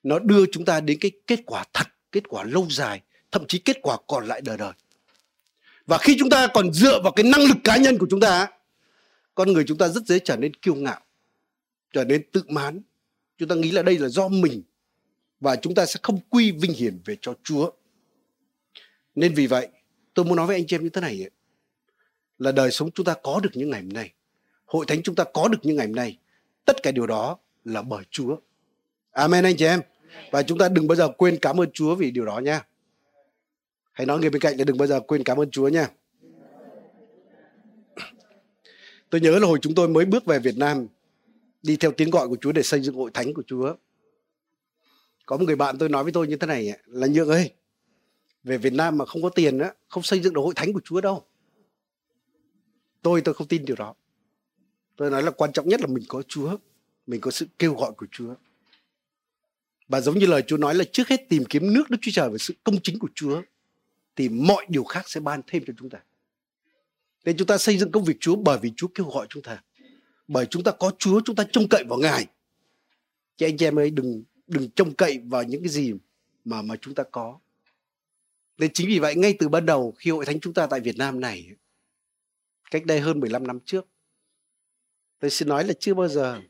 nó 0.03 0.19
đưa 0.19 0.47
chúng 0.53 0.65
ta 0.65 0.81
đến 0.81 0.99
cái 1.01 1.11
kết 1.27 1.41
quả 1.47 1.65
thật, 1.73 1.87
kết 2.13 2.29
quả 2.29 2.45
lâu 2.45 2.67
dài, 2.71 3.01
thậm 3.31 3.47
chí 3.49 3.59
kết 3.59 3.77
quả 3.83 3.97
còn 4.07 4.27
lại 4.27 4.41
đời 4.41 4.57
đời. 4.57 4.73
Và 5.87 5.99
khi 5.99 6.17
chúng 6.19 6.31
ta 6.31 6.47
còn 6.47 6.73
dựa 6.73 7.01
vào 7.03 7.13
cái 7.13 7.25
năng 7.25 7.43
lực 7.43 7.59
cá 7.65 7.77
nhân 7.77 7.99
của 7.99 8.07
chúng 8.11 8.21
ta, 8.21 8.49
con 9.35 9.53
người 9.53 9.65
chúng 9.67 9.79
ta 9.79 9.89
rất 9.89 10.05
dễ 10.07 10.19
trở 10.19 10.37
nên 10.37 10.55
kiêu 10.55 10.75
ngạo, 10.75 11.01
trở 11.93 12.05
nên 12.05 12.23
tự 12.33 12.43
mãn 12.49 12.83
chúng 13.41 13.49
ta 13.49 13.55
nghĩ 13.55 13.71
là 13.71 13.83
đây 13.83 13.99
là 13.99 14.09
do 14.09 14.29
mình 14.29 14.63
và 15.41 15.57
chúng 15.57 15.75
ta 15.75 15.87
sẽ 15.87 16.01
không 16.03 16.21
quy 16.31 16.53
vinh 16.53 16.73
hiển 16.73 16.99
về 17.05 17.17
cho 17.21 17.35
Chúa. 17.43 17.71
Nên 19.15 19.35
vì 19.35 19.47
vậy 19.47 19.69
tôi 20.15 20.25
muốn 20.25 20.37
nói 20.37 20.47
với 20.47 20.57
anh 20.57 20.67
chị 20.67 20.77
em 20.77 20.83
như 20.83 20.89
thế 20.89 21.01
này 21.01 21.23
ấy, 21.25 21.31
là 22.39 22.53
đời 22.53 22.71
sống 22.71 22.91
chúng 22.91 23.07
ta 23.07 23.15
có 23.23 23.41
được 23.43 23.51
những 23.55 23.71
ngày 23.71 23.81
hôm 23.81 23.89
nay 23.93 24.13
hội 24.65 24.87
thánh 24.89 25.03
chúng 25.03 25.15
ta 25.15 25.25
có 25.25 25.49
được 25.49 25.59
những 25.63 25.77
ngày 25.77 25.87
hôm 25.87 25.97
nay 25.97 26.19
tất 26.65 26.83
cả 26.83 26.91
điều 26.91 27.07
đó 27.07 27.39
là 27.65 27.83
bởi 27.83 28.05
Chúa. 28.11 28.37
Amen 29.11 29.45
anh 29.45 29.57
chị 29.57 29.65
em. 29.65 29.81
Và 30.31 30.43
chúng 30.43 30.59
ta 30.59 30.69
đừng 30.69 30.89
bao 30.89 30.97
giờ 30.97 31.09
quên 31.09 31.39
cảm 31.43 31.61
ơn 31.61 31.71
Chúa 31.73 31.95
vì 31.95 32.11
điều 32.11 32.25
đó 32.25 32.39
nha. 32.39 32.67
Hãy 33.93 34.07
nói 34.07 34.19
người 34.19 34.31
bên 34.31 34.41
cạnh 34.41 34.57
là 34.57 34.65
đừng 34.65 34.79
bao 34.79 34.87
giờ 34.87 35.01
quên 35.01 35.25
cảm 35.25 35.41
ơn 35.41 35.51
Chúa 35.51 35.69
nha. 35.69 35.89
Tôi 39.11 39.21
nhớ 39.21 39.39
là 39.39 39.47
hồi 39.47 39.59
chúng 39.63 39.75
tôi 39.75 39.89
mới 39.89 40.05
bước 40.05 40.25
về 40.25 40.39
Việt 40.39 40.57
Nam 40.57 40.87
đi 41.63 41.77
theo 41.77 41.93
tiếng 41.93 42.11
gọi 42.11 42.29
của 42.29 42.37
Chúa 42.41 42.53
để 42.53 42.63
xây 42.63 42.81
dựng 42.81 42.95
hội 42.95 43.11
thánh 43.15 43.35
của 43.35 43.43
Chúa 43.47 43.75
có 45.27 45.37
một 45.37 45.45
người 45.47 45.57
bạn 45.57 45.79
tôi 45.79 45.89
nói 45.89 46.03
với 46.03 46.13
tôi 46.13 46.29
như 46.29 46.37
thế 46.37 46.47
này 46.47 46.79
là 46.87 47.07
nhượng 47.07 47.29
ơi, 47.29 47.51
về 48.43 48.59
Việt 48.59 48.73
Nam 48.73 48.99
mà 48.99 49.05
không 49.05 49.23
có 49.23 49.29
tiền 49.29 49.59
á, 49.59 49.75
không 49.89 50.03
xây 50.03 50.21
dựng 50.21 50.35
được 50.35 50.41
hội 50.41 50.55
thánh 50.57 50.73
của 50.73 50.81
Chúa 50.85 51.01
đâu 51.01 51.25
tôi 53.03 53.21
tôi 53.21 53.35
không 53.35 53.49
tin 53.49 53.65
điều 53.65 53.77
đó 53.77 53.95
tôi 54.97 55.11
nói 55.11 55.23
là 55.23 55.31
quan 55.31 55.53
trọng 55.53 55.69
nhất 55.69 55.81
là 55.81 55.87
mình 55.87 56.05
có 56.09 56.23
Chúa, 56.29 56.57
mình 57.07 57.21
có 57.21 57.31
sự 57.31 57.47
kêu 57.59 57.75
gọi 57.75 57.93
của 57.97 58.07
Chúa 58.13 58.35
và 59.91 60.01
giống 60.01 60.19
như 60.19 60.27
lời 60.27 60.43
Chúa 60.47 60.57
nói 60.57 60.75
là 60.75 60.85
trước 60.93 61.09
hết 61.09 61.29
tìm 61.29 61.45
kiếm 61.45 61.75
nước, 61.75 61.91
Đức 61.91 61.99
Chúa 62.01 62.11
Trời 62.15 62.31
và 62.31 62.39
sự 62.39 62.55
công 62.65 62.81
chính 62.83 62.99
của 62.99 63.09
Chúa, 63.15 63.43
thì 64.17 64.29
mọi 64.29 64.67
điều 64.69 64.85
khác 64.85 65.09
sẽ 65.09 65.21
ban 65.21 65.41
thêm 65.47 65.65
cho 65.67 65.73
chúng 65.79 65.91
ta. 65.91 65.99
Nên 67.25 67.37
chúng 67.37 67.47
ta 67.47 67.59
xây 67.59 67.79
dựng 67.79 67.93
công 67.93 68.05
việc 68.05 68.17
Chúa 68.21 68.37
bởi 68.37 68.59
vì 68.63 68.73
Chúa 68.77 68.87
kêu 68.95 69.07
gọi 69.07 69.27
chúng 69.31 69.43
ta. 69.43 69.63
Bởi 70.33 70.47
chúng 70.47 70.63
ta 70.63 70.73
có 70.73 70.93
Chúa, 70.99 71.21
chúng 71.25 71.37
ta 71.37 71.45
trông 71.53 71.69
cậy 71.69 71.85
vào 71.89 71.99
Ngài. 71.99 72.27
Chứ 73.37 73.47
anh 73.47 73.57
chị 73.57 73.67
em 73.67 73.79
ơi 73.79 73.91
đừng 73.91 74.23
đừng 74.47 74.71
trông 74.71 74.95
cậy 74.95 75.19
vào 75.25 75.43
những 75.43 75.63
cái 75.63 75.69
gì 75.69 75.93
mà 76.45 76.63
mà 76.63 76.77
chúng 76.77 76.95
ta 76.95 77.03
có. 77.03 77.39
Nên 78.59 78.73
chính 78.73 78.89
vì 78.89 78.99
vậy 78.99 79.15
ngay 79.17 79.37
từ 79.39 79.49
ban 79.49 79.67
đầu 79.67 79.95
khi 79.99 80.11
hội 80.11 80.27
thánh 80.27 80.41
chúng 80.41 80.55
ta 80.55 80.67
tại 80.67 80.81
Việt 80.81 80.97
Nam 80.99 81.21
này 81.21 81.51
cách 82.71 82.87
đây 82.87 83.01
hơn 83.01 83.21
15 83.21 83.47
năm 83.47 83.59
trước 83.65 83.87
tôi 85.19 85.31
xin 85.31 85.49
nói 85.49 85.65
là 85.65 85.75
chưa 85.81 85.95
bao 85.95 86.09
giờ 86.09 86.41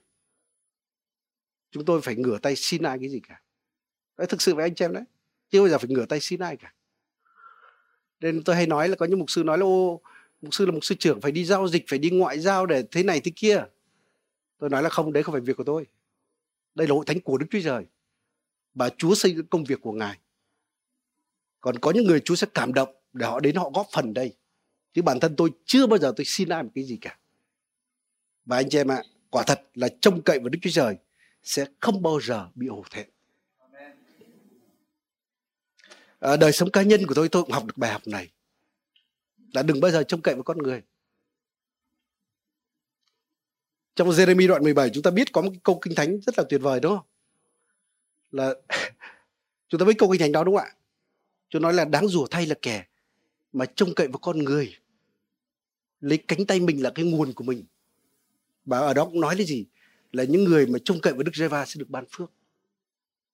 chúng 1.70 1.84
tôi 1.84 2.00
phải 2.00 2.16
ngửa 2.16 2.38
tay 2.38 2.56
xin 2.56 2.82
ai 2.82 2.98
cái 2.98 3.08
gì 3.08 3.20
cả. 3.28 3.42
Đấy, 4.16 4.26
thực 4.26 4.42
sự 4.42 4.54
với 4.54 4.64
anh 4.64 4.74
chị 4.74 4.84
em 4.84 4.92
đấy. 4.92 5.04
Chưa 5.50 5.60
bao 5.60 5.68
giờ 5.68 5.78
phải 5.78 5.88
ngửa 5.88 6.06
tay 6.06 6.20
xin 6.20 6.40
ai 6.40 6.56
cả 6.56 6.74
nên 8.20 8.44
tôi 8.44 8.56
hay 8.56 8.66
nói 8.66 8.88
là 8.88 8.96
có 8.96 9.06
những 9.06 9.18
mục 9.18 9.30
sư 9.30 9.42
nói 9.44 9.58
là 9.58 9.64
ô 9.64 10.00
mục 10.42 10.54
sư 10.54 10.66
là 10.66 10.72
mục 10.72 10.84
sư 10.84 10.94
trưởng 10.98 11.20
phải 11.20 11.32
đi 11.32 11.44
giao 11.44 11.68
dịch 11.68 11.84
phải 11.88 11.98
đi 11.98 12.10
ngoại 12.10 12.40
giao 12.40 12.66
để 12.66 12.82
thế 12.90 13.02
này 13.02 13.20
thế 13.20 13.32
kia. 13.36 13.64
Tôi 14.58 14.70
nói 14.70 14.82
là 14.82 14.88
không 14.88 15.12
đấy 15.12 15.22
không 15.22 15.32
phải 15.32 15.40
việc 15.40 15.56
của 15.56 15.64
tôi. 15.64 15.86
Đây 16.74 16.86
là 16.86 16.94
hội 16.94 17.04
thánh 17.06 17.20
của 17.20 17.38
đức 17.38 17.46
chúa 17.50 17.60
trời. 17.64 17.84
Và 18.74 18.90
chúa 18.98 19.14
xây 19.14 19.34
dựng 19.34 19.46
công 19.46 19.64
việc 19.64 19.80
của 19.80 19.92
ngài. 19.92 20.18
Còn 21.60 21.78
có 21.78 21.90
những 21.90 22.04
người 22.04 22.20
chúa 22.20 22.34
sẽ 22.34 22.46
cảm 22.54 22.74
động 22.74 22.94
để 23.12 23.26
họ 23.26 23.40
đến 23.40 23.56
họ 23.56 23.70
góp 23.74 23.86
phần 23.92 24.14
đây. 24.14 24.36
Chứ 24.94 25.02
bản 25.02 25.20
thân 25.20 25.36
tôi 25.36 25.50
chưa 25.64 25.86
bao 25.86 25.98
giờ 25.98 26.12
tôi 26.16 26.24
xin 26.24 26.48
ai 26.48 26.62
một 26.62 26.70
cái 26.74 26.84
gì 26.84 26.98
cả. 27.00 27.18
Và 28.44 28.56
anh 28.56 28.68
chị 28.68 28.78
em 28.78 28.90
ạ 28.90 29.02
quả 29.30 29.42
thật 29.46 29.62
là 29.74 29.88
trông 30.00 30.22
cậy 30.22 30.38
vào 30.38 30.48
đức 30.48 30.58
chúa 30.62 30.70
trời 30.70 30.96
sẽ 31.42 31.66
không 31.80 32.02
bao 32.02 32.20
giờ 32.20 32.48
bị 32.54 32.68
hổ 32.68 32.84
thẹn. 32.90 33.08
À, 36.20 36.36
đời 36.36 36.52
sống 36.52 36.70
cá 36.70 36.82
nhân 36.82 37.06
của 37.06 37.14
tôi 37.14 37.28
tôi 37.28 37.42
cũng 37.42 37.52
học 37.52 37.66
được 37.66 37.78
bài 37.78 37.92
học 37.92 38.02
này 38.06 38.30
là 39.52 39.62
đừng 39.62 39.80
bao 39.80 39.90
giờ 39.90 40.02
trông 40.02 40.22
cậy 40.22 40.34
vào 40.34 40.42
con 40.42 40.58
người. 40.58 40.82
Trong 43.94 44.08
Jeremy 44.08 44.48
đoạn 44.48 44.62
17 44.62 44.90
chúng 44.90 45.02
ta 45.02 45.10
biết 45.10 45.32
có 45.32 45.42
một 45.42 45.52
câu 45.62 45.78
kinh 45.82 45.94
thánh 45.94 46.20
rất 46.20 46.38
là 46.38 46.44
tuyệt 46.48 46.60
vời, 46.60 46.80
đúng 46.80 46.96
không? 46.96 47.06
Là 48.30 48.54
chúng 49.68 49.78
ta 49.78 49.84
biết 49.86 49.94
câu 49.98 50.10
kinh 50.10 50.20
thánh 50.20 50.32
đó, 50.32 50.44
đúng 50.44 50.56
không 50.56 50.64
ạ? 50.64 50.74
Chúa 51.48 51.58
nói 51.58 51.74
là 51.74 51.84
đáng 51.84 52.08
rủa 52.08 52.26
thay 52.26 52.46
là 52.46 52.54
kẻ 52.62 52.86
mà 53.52 53.64
trông 53.66 53.94
cậy 53.94 54.08
vào 54.08 54.18
con 54.18 54.38
người, 54.38 54.76
lấy 56.00 56.18
cánh 56.18 56.46
tay 56.46 56.60
mình 56.60 56.82
là 56.82 56.90
cái 56.90 57.04
nguồn 57.04 57.32
của 57.32 57.44
mình. 57.44 57.64
Và 58.64 58.78
ở 58.78 58.94
đó 58.94 59.04
cũng 59.04 59.20
nói 59.20 59.36
là 59.36 59.44
gì? 59.44 59.66
Là 60.12 60.24
những 60.24 60.44
người 60.44 60.66
mà 60.66 60.78
trông 60.84 61.00
cậy 61.00 61.12
vào 61.12 61.22
Đức 61.22 61.32
Giê-va 61.34 61.66
sẽ 61.66 61.78
được 61.78 61.90
ban 61.90 62.04
phước. 62.10 62.30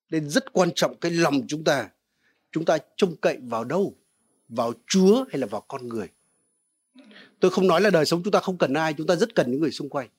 Nên 0.09 0.29
rất 0.29 0.53
quan 0.53 0.69
trọng 0.75 0.99
cái 0.99 1.11
lòng 1.11 1.41
chúng 1.47 1.63
ta. 1.63 1.89
Chúng 2.51 2.65
ta 2.65 2.77
trông 2.95 3.15
cậy 3.15 3.37
vào 3.41 3.63
đâu? 3.63 3.97
Vào 4.49 4.73
chúa 4.87 5.25
hay 5.29 5.39
là 5.39 5.47
vào 5.47 5.61
con 5.61 5.87
người? 5.87 6.07
Tôi 7.39 7.51
không 7.51 7.67
nói 7.67 7.81
là 7.81 7.89
đời 7.89 8.05
sống 8.05 8.23
chúng 8.23 8.31
ta 8.31 8.39
không 8.39 8.57
cần 8.57 8.73
ai, 8.73 8.93
chúng 8.93 9.07
ta 9.07 9.15
rất 9.15 9.35
cần 9.35 9.51
những 9.51 9.61
người 9.61 9.71
xung 9.71 9.89
quanh. 9.89 10.09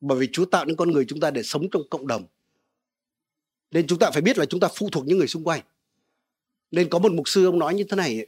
Bởi 0.00 0.18
vì 0.18 0.28
chúa 0.32 0.44
tạo 0.44 0.64
nên 0.64 0.76
con 0.76 0.90
người 0.90 1.04
chúng 1.04 1.20
ta 1.20 1.30
để 1.30 1.42
sống 1.42 1.70
trong 1.70 1.82
cộng 1.90 2.06
đồng. 2.06 2.26
Nên 3.70 3.86
chúng 3.86 3.98
ta 3.98 4.10
phải 4.10 4.22
biết 4.22 4.38
là 4.38 4.44
chúng 4.44 4.60
ta 4.60 4.68
phụ 4.74 4.88
thuộc 4.92 5.06
những 5.06 5.18
người 5.18 5.28
xung 5.28 5.44
quanh. 5.44 5.60
Nên 6.70 6.88
có 6.88 6.98
một 6.98 7.12
mục 7.12 7.28
sư 7.28 7.46
ông 7.46 7.58
nói 7.58 7.74
như 7.74 7.84
thế 7.84 7.96
này 7.96 8.26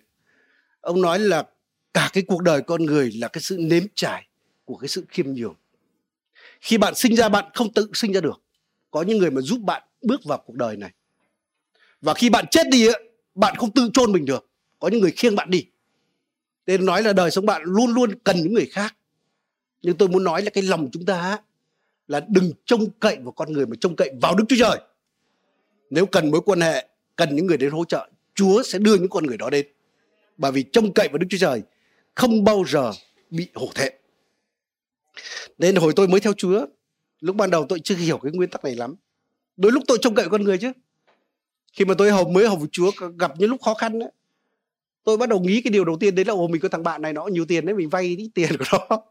ông 0.81 1.03
nói 1.03 1.19
là 1.19 1.49
cả 1.95 2.11
cái 2.13 2.25
cuộc 2.27 2.43
đời 2.43 2.63
con 2.63 2.83
người 2.85 3.13
là 3.13 3.29
cái 3.29 3.43
sự 3.43 3.57
nếm 3.61 3.83
trải 3.95 4.29
của 4.65 4.77
cái 4.77 4.89
sự 4.89 5.05
khiêm 5.09 5.27
nhường. 5.27 5.55
Khi 6.61 6.79
bạn 6.79 6.95
sinh 6.95 7.17
ra, 7.17 7.29
bạn 7.29 7.45
không 7.55 7.73
tự 7.73 7.91
sinh 7.95 8.13
ra 8.13 8.21
được. 8.21 8.43
Có 8.91 9.03
những 9.03 9.19
người 9.19 9.31
mà 9.31 9.41
giúp 9.41 9.61
bạn 9.61 9.83
bước 10.03 10.25
vào 10.25 10.43
cuộc 10.47 10.55
đời 10.55 10.77
này. 10.77 10.93
Và 12.01 12.15
khi 12.15 12.31
bạn 12.31 12.45
chết 12.51 12.67
đi 12.71 12.89
bạn 13.35 13.57
không 13.57 13.71
tự 13.71 13.91
chôn 13.95 14.13
mình 14.13 14.25
được 14.25 14.49
có 14.85 14.91
những 14.91 15.01
người 15.01 15.11
khiêng 15.11 15.37
bạn 15.37 15.51
đi. 15.51 15.67
Nên 16.67 16.87
nói 16.87 17.03
là 17.03 17.13
đời 17.13 17.31
sống 17.31 17.47
bạn 17.47 17.63
luôn 17.65 17.95
luôn 17.95 18.19
cần 18.25 18.37
những 18.43 18.55
người 18.55 18.67
khác. 18.67 18.97
Nhưng 19.83 19.97
tôi 19.97 20.09
muốn 20.09 20.25
nói 20.25 20.43
là 20.43 20.51
cái 20.51 20.63
lòng 20.63 20.89
chúng 20.93 21.05
ta 21.05 21.39
là 22.09 22.21
đừng 22.29 22.53
trông 22.65 22.91
cậy 23.01 23.17
vào 23.23 23.33
con 23.33 23.53
người 23.53 23.67
mà 23.67 23.77
trông 23.81 23.97
cậy 23.97 24.11
vào 24.23 24.35
đức 24.35 24.45
chúa 24.49 24.57
trời. 24.59 24.79
Nếu 25.91 26.07
cần 26.07 26.31
mối 26.31 26.41
quan 26.41 26.61
hệ, 26.61 26.89
cần 27.17 27.37
những 27.37 27.47
người 27.47 27.57
đến 27.57 27.71
hỗ 27.71 27.85
trợ, 27.85 28.09
chúa 28.35 28.63
sẽ 28.63 28.79
đưa 28.79 28.95
những 28.95 29.09
con 29.09 29.27
người 29.27 29.37
đó 29.37 29.51
đến. 29.51 29.67
Bởi 30.37 30.53
vì 30.53 30.63
trông 30.73 30.93
cậy 30.93 31.09
vào 31.09 31.19
đức 31.19 31.27
chúa 31.31 31.39
trời 31.39 31.63
không 32.15 32.45
bao 32.45 32.65
giờ 32.69 32.93
bị 33.31 33.49
hổ 33.55 33.69
thẹn. 33.75 33.93
Nên 35.59 35.77
hồi 35.77 35.93
tôi 35.97 36.09
mới 36.09 36.21
theo 36.21 36.33
chúa, 36.33 36.67
lúc 37.21 37.37
ban 37.37 37.51
đầu 37.51 37.67
tôi 37.69 37.81
chưa 37.85 37.97
hiểu 37.97 38.19
cái 38.19 38.33
nguyên 38.33 38.51
tắc 38.51 38.65
này 38.65 38.75
lắm. 38.75 38.95
Đôi 39.57 39.73
lúc 39.73 39.83
tôi 39.87 39.99
trông 40.01 40.15
cậy 40.15 40.29
con 40.29 40.45
người 40.45 40.59
chứ. 40.59 40.73
Khi 41.73 41.85
mà 41.85 41.95
tôi 41.99 42.11
hầu, 42.11 42.29
mới 42.29 42.49
hầu 42.49 42.67
Chúa 42.73 42.91
gặp 43.19 43.33
những 43.39 43.51
lúc 43.51 43.63
khó 43.63 43.75
khăn 43.75 44.01
ấy 44.01 44.11
tôi 45.05 45.17
bắt 45.17 45.29
đầu 45.29 45.41
nghĩ 45.41 45.61
cái 45.61 45.71
điều 45.71 45.85
đầu 45.85 45.97
tiên 46.01 46.15
đấy 46.15 46.25
là, 46.25 46.33
ồ, 46.33 46.47
mình 46.47 46.61
có 46.61 46.69
thằng 46.69 46.83
bạn 46.83 47.03
này, 47.03 47.13
nó 47.13 47.27
nhiều 47.27 47.45
tiền 47.45 47.67
đấy, 47.67 47.75
mình 47.75 47.89
vay 47.89 48.05
ít 48.05 48.31
tiền 48.35 48.51
của 48.59 48.65
nó. 48.91 49.03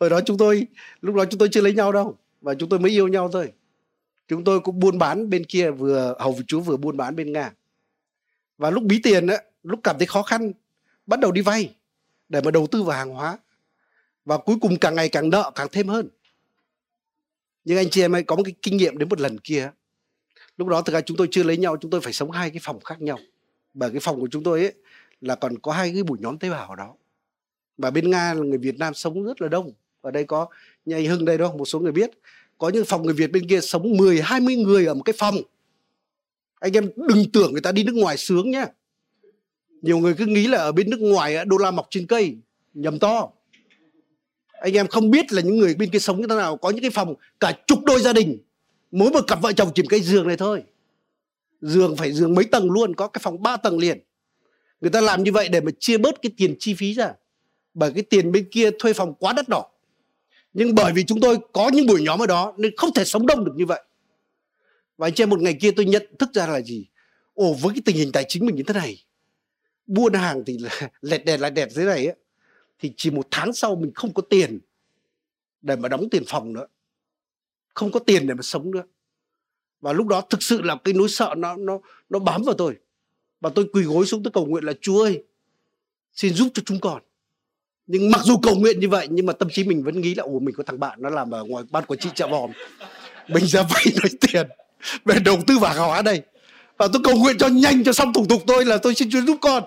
Hồi 0.00 0.10
đó 0.10 0.20
chúng 0.26 0.38
tôi, 0.38 0.66
lúc 1.00 1.14
đó 1.14 1.24
chúng 1.24 1.38
tôi 1.38 1.48
chưa 1.52 1.60
lấy 1.60 1.74
nhau 1.74 1.92
đâu, 1.92 2.16
và 2.40 2.54
chúng 2.54 2.68
tôi 2.68 2.78
mới 2.78 2.90
yêu 2.90 3.08
nhau 3.08 3.28
thôi. 3.32 3.52
Chúng 4.28 4.44
tôi 4.44 4.60
cũng 4.60 4.80
buôn 4.80 4.98
bán 4.98 5.30
bên 5.30 5.44
kia 5.44 5.70
vừa, 5.70 6.16
hầu 6.18 6.38
chú 6.46 6.60
vừa 6.60 6.76
buôn 6.76 6.96
bán 6.96 7.16
bên 7.16 7.32
Nga. 7.32 7.52
Và 8.58 8.70
lúc 8.70 8.82
bí 8.82 9.00
tiền 9.02 9.26
á, 9.26 9.36
lúc 9.62 9.80
cảm 9.82 9.98
thấy 9.98 10.06
khó 10.06 10.22
khăn, 10.22 10.52
bắt 11.06 11.20
đầu 11.20 11.32
đi 11.32 11.40
vay 11.40 11.74
để 12.28 12.40
mà 12.44 12.50
đầu 12.50 12.66
tư 12.66 12.82
vào 12.82 12.98
hàng 12.98 13.10
hóa. 13.10 13.38
Và 14.24 14.38
cuối 14.38 14.56
cùng 14.60 14.78
càng 14.78 14.94
ngày 14.94 15.08
càng 15.08 15.30
nợ 15.30 15.50
càng 15.54 15.68
thêm 15.72 15.88
hơn. 15.88 16.08
Nhưng 17.64 17.78
anh 17.78 17.90
chị 17.90 18.00
em 18.00 18.14
ấy 18.14 18.22
có 18.22 18.36
một 18.36 18.42
cái 18.42 18.54
kinh 18.62 18.76
nghiệm 18.76 18.98
đến 18.98 19.08
một 19.08 19.20
lần 19.20 19.38
kia 19.38 19.70
lúc 20.58 20.68
đó 20.68 20.82
thực 20.82 20.92
ra 20.92 21.00
chúng 21.00 21.16
tôi 21.16 21.28
chưa 21.30 21.42
lấy 21.42 21.56
nhau, 21.56 21.76
chúng 21.80 21.90
tôi 21.90 22.00
phải 22.00 22.12
sống 22.12 22.30
hai 22.30 22.50
cái 22.50 22.60
phòng 22.62 22.80
khác 22.80 23.02
nhau. 23.02 23.18
Bởi 23.74 23.90
cái 23.90 24.00
phòng 24.00 24.20
của 24.20 24.28
chúng 24.30 24.42
tôi 24.42 24.60
ấy 24.60 24.72
là 25.20 25.34
còn 25.34 25.58
có 25.58 25.72
hai 25.72 25.92
cái 25.92 26.02
buổi 26.02 26.18
nhóm 26.20 26.38
tế 26.38 26.50
bào 26.50 26.68
ở 26.68 26.76
đó. 26.76 26.94
Và 27.78 27.90
bên 27.90 28.10
nga 28.10 28.34
là 28.34 28.40
người 28.40 28.58
việt 28.58 28.78
nam 28.78 28.94
sống 28.94 29.24
rất 29.24 29.42
là 29.42 29.48
đông. 29.48 29.72
Ở 30.00 30.10
đây 30.10 30.24
có 30.24 30.46
nhà 30.86 30.98
hưng 31.08 31.24
đây 31.24 31.38
đó, 31.38 31.52
một 31.52 31.64
số 31.64 31.80
người 31.80 31.92
biết. 31.92 32.10
Có 32.58 32.68
những 32.68 32.84
phòng 32.84 33.02
người 33.02 33.14
việt 33.14 33.32
bên 33.32 33.48
kia 33.48 33.60
sống 33.60 33.96
10 33.96 34.20
20 34.22 34.56
người 34.56 34.86
ở 34.86 34.94
một 34.94 35.02
cái 35.02 35.14
phòng. 35.18 35.36
Anh 36.60 36.72
em 36.72 36.90
đừng 36.96 37.30
tưởng 37.32 37.52
người 37.52 37.60
ta 37.60 37.72
đi 37.72 37.84
nước 37.84 37.94
ngoài 37.94 38.16
sướng 38.16 38.50
nhá. 38.50 38.66
Nhiều 39.82 39.98
người 39.98 40.14
cứ 40.14 40.26
nghĩ 40.26 40.46
là 40.46 40.58
ở 40.58 40.72
bên 40.72 40.90
nước 40.90 41.00
ngoài 41.00 41.44
đô 41.44 41.58
la 41.58 41.70
mọc 41.70 41.86
trên 41.90 42.06
cây, 42.06 42.36
nhầm 42.74 42.98
to. 42.98 43.30
Anh 44.52 44.76
em 44.76 44.86
không 44.86 45.10
biết 45.10 45.32
là 45.32 45.42
những 45.42 45.58
người 45.58 45.74
bên 45.74 45.90
kia 45.90 45.98
sống 45.98 46.20
như 46.20 46.26
thế 46.26 46.36
nào, 46.36 46.56
có 46.56 46.70
những 46.70 46.82
cái 46.82 46.90
phòng 46.90 47.14
cả 47.40 47.58
chục 47.66 47.78
đôi 47.84 48.00
gia 48.00 48.12
đình. 48.12 48.38
Mỗi 48.90 49.10
một 49.10 49.24
cặp 49.26 49.42
vợ 49.42 49.52
chồng 49.52 49.70
chỉ 49.74 49.82
một 49.82 49.88
cái 49.90 50.00
giường 50.00 50.26
này 50.26 50.36
thôi. 50.36 50.62
Giường 51.60 51.96
phải 51.96 52.12
giường 52.12 52.34
mấy 52.34 52.44
tầng 52.44 52.70
luôn, 52.70 52.94
có 52.94 53.08
cái 53.08 53.20
phòng 53.24 53.42
ba 53.42 53.56
tầng 53.56 53.78
liền 53.78 53.98
người 54.80 54.90
ta 54.90 55.00
làm 55.00 55.24
như 55.24 55.32
vậy 55.32 55.48
để 55.48 55.60
mà 55.60 55.70
chia 55.78 55.98
bớt 55.98 56.22
cái 56.22 56.32
tiền 56.36 56.56
chi 56.58 56.74
phí 56.74 56.94
ra. 56.94 57.12
Bởi 57.74 57.92
cái 57.92 58.02
tiền 58.02 58.32
bên 58.32 58.48
kia 58.50 58.70
thuê 58.78 58.92
phòng 58.92 59.14
quá 59.14 59.32
đắt 59.32 59.48
đỏ. 59.48 59.70
Nhưng 60.52 60.74
bởi 60.74 60.92
vì 60.92 61.04
chúng 61.04 61.20
tôi 61.20 61.38
có 61.52 61.70
những 61.74 61.86
buổi 61.86 62.02
nhóm 62.02 62.22
ở 62.22 62.26
đó 62.26 62.54
nên 62.56 62.76
không 62.76 62.90
thể 62.94 63.04
sống 63.04 63.26
đông 63.26 63.44
được 63.44 63.52
như 63.56 63.66
vậy. 63.66 63.82
Và 64.96 65.06
anh 65.06 65.12
em 65.16 65.30
một 65.30 65.40
ngày 65.40 65.54
kia 65.60 65.70
tôi 65.70 65.86
nhận 65.86 66.06
thức 66.18 66.28
ra 66.34 66.46
là 66.46 66.60
gì? 66.60 66.86
Ồ 67.34 67.52
với 67.52 67.74
cái 67.74 67.82
tình 67.84 67.96
hình 67.96 68.12
tài 68.12 68.24
chính 68.28 68.46
mình 68.46 68.54
như 68.54 68.62
thế 68.62 68.74
này 68.74 69.04
buôn 69.88 70.12
hàng 70.12 70.44
thì 70.46 70.58
là 70.58 70.90
lẹt 71.00 71.24
đẹt 71.24 71.40
lại 71.40 71.50
đẹp 71.50 71.68
thế 71.74 71.84
này 71.84 72.06
ấy, 72.06 72.16
thì 72.78 72.92
chỉ 72.96 73.10
một 73.10 73.26
tháng 73.30 73.52
sau 73.52 73.76
mình 73.76 73.92
không 73.94 74.14
có 74.14 74.22
tiền 74.30 74.60
để 75.62 75.76
mà 75.76 75.88
đóng 75.88 76.10
tiền 76.10 76.22
phòng 76.26 76.52
nữa. 76.52 76.66
Không 77.74 77.92
có 77.92 78.00
tiền 78.00 78.26
để 78.26 78.34
mà 78.34 78.42
sống 78.42 78.70
nữa. 78.70 78.82
Và 79.80 79.92
lúc 79.92 80.06
đó 80.06 80.20
thực 80.20 80.42
sự 80.42 80.62
là 80.62 80.76
cái 80.84 80.94
nỗi 80.94 81.08
sợ 81.08 81.34
nó 81.36 81.56
nó 81.56 81.80
nó 82.08 82.18
bám 82.18 82.42
vào 82.42 82.54
tôi 82.58 82.76
và 83.40 83.50
tôi 83.54 83.68
quỳ 83.72 83.82
gối 83.82 84.06
xuống 84.06 84.22
tôi 84.22 84.30
cầu 84.34 84.46
nguyện 84.46 84.64
là, 84.64 84.72
Chúa 84.80 85.02
ơi, 85.02 85.22
xin 86.12 86.34
giúp 86.34 86.48
cho 86.54 86.62
chúng 86.66 86.80
con. 86.80 87.02
Nhưng 87.86 88.10
mặc 88.10 88.20
dù 88.24 88.38
cầu 88.42 88.54
nguyện 88.54 88.80
như 88.80 88.88
vậy, 88.88 89.06
nhưng 89.10 89.26
mà 89.26 89.32
tâm 89.32 89.48
trí 89.50 89.64
mình 89.64 89.82
vẫn 89.82 90.00
nghĩ 90.00 90.14
là 90.14 90.22
ồ 90.22 90.38
mình 90.38 90.54
có 90.54 90.64
thằng 90.66 90.80
bạn 90.80 90.98
nó 91.02 91.10
làm 91.10 91.30
ở 91.30 91.44
ngoài 91.44 91.64
ban 91.70 91.84
quản 91.86 92.00
trị 92.00 92.08
chợ 92.14 92.26
vòm. 92.26 92.50
Mình 93.28 93.46
ra 93.46 93.62
vay 93.70 93.84
lấy 94.02 94.12
tiền 94.20 94.46
về 95.04 95.18
đầu 95.24 95.38
tư 95.46 95.58
vàng 95.58 95.76
hóa 95.76 96.02
đây. 96.02 96.22
Và 96.78 96.88
tôi 96.92 97.02
cầu 97.04 97.16
nguyện 97.16 97.38
cho 97.38 97.48
nhanh 97.48 97.84
cho 97.84 97.92
xong 97.92 98.12
thủ 98.12 98.26
tục 98.28 98.42
tôi 98.46 98.64
là 98.64 98.78
tôi 98.78 98.94
xin 98.94 99.10
Chúa 99.10 99.20
giúp 99.20 99.36
con. 99.40 99.64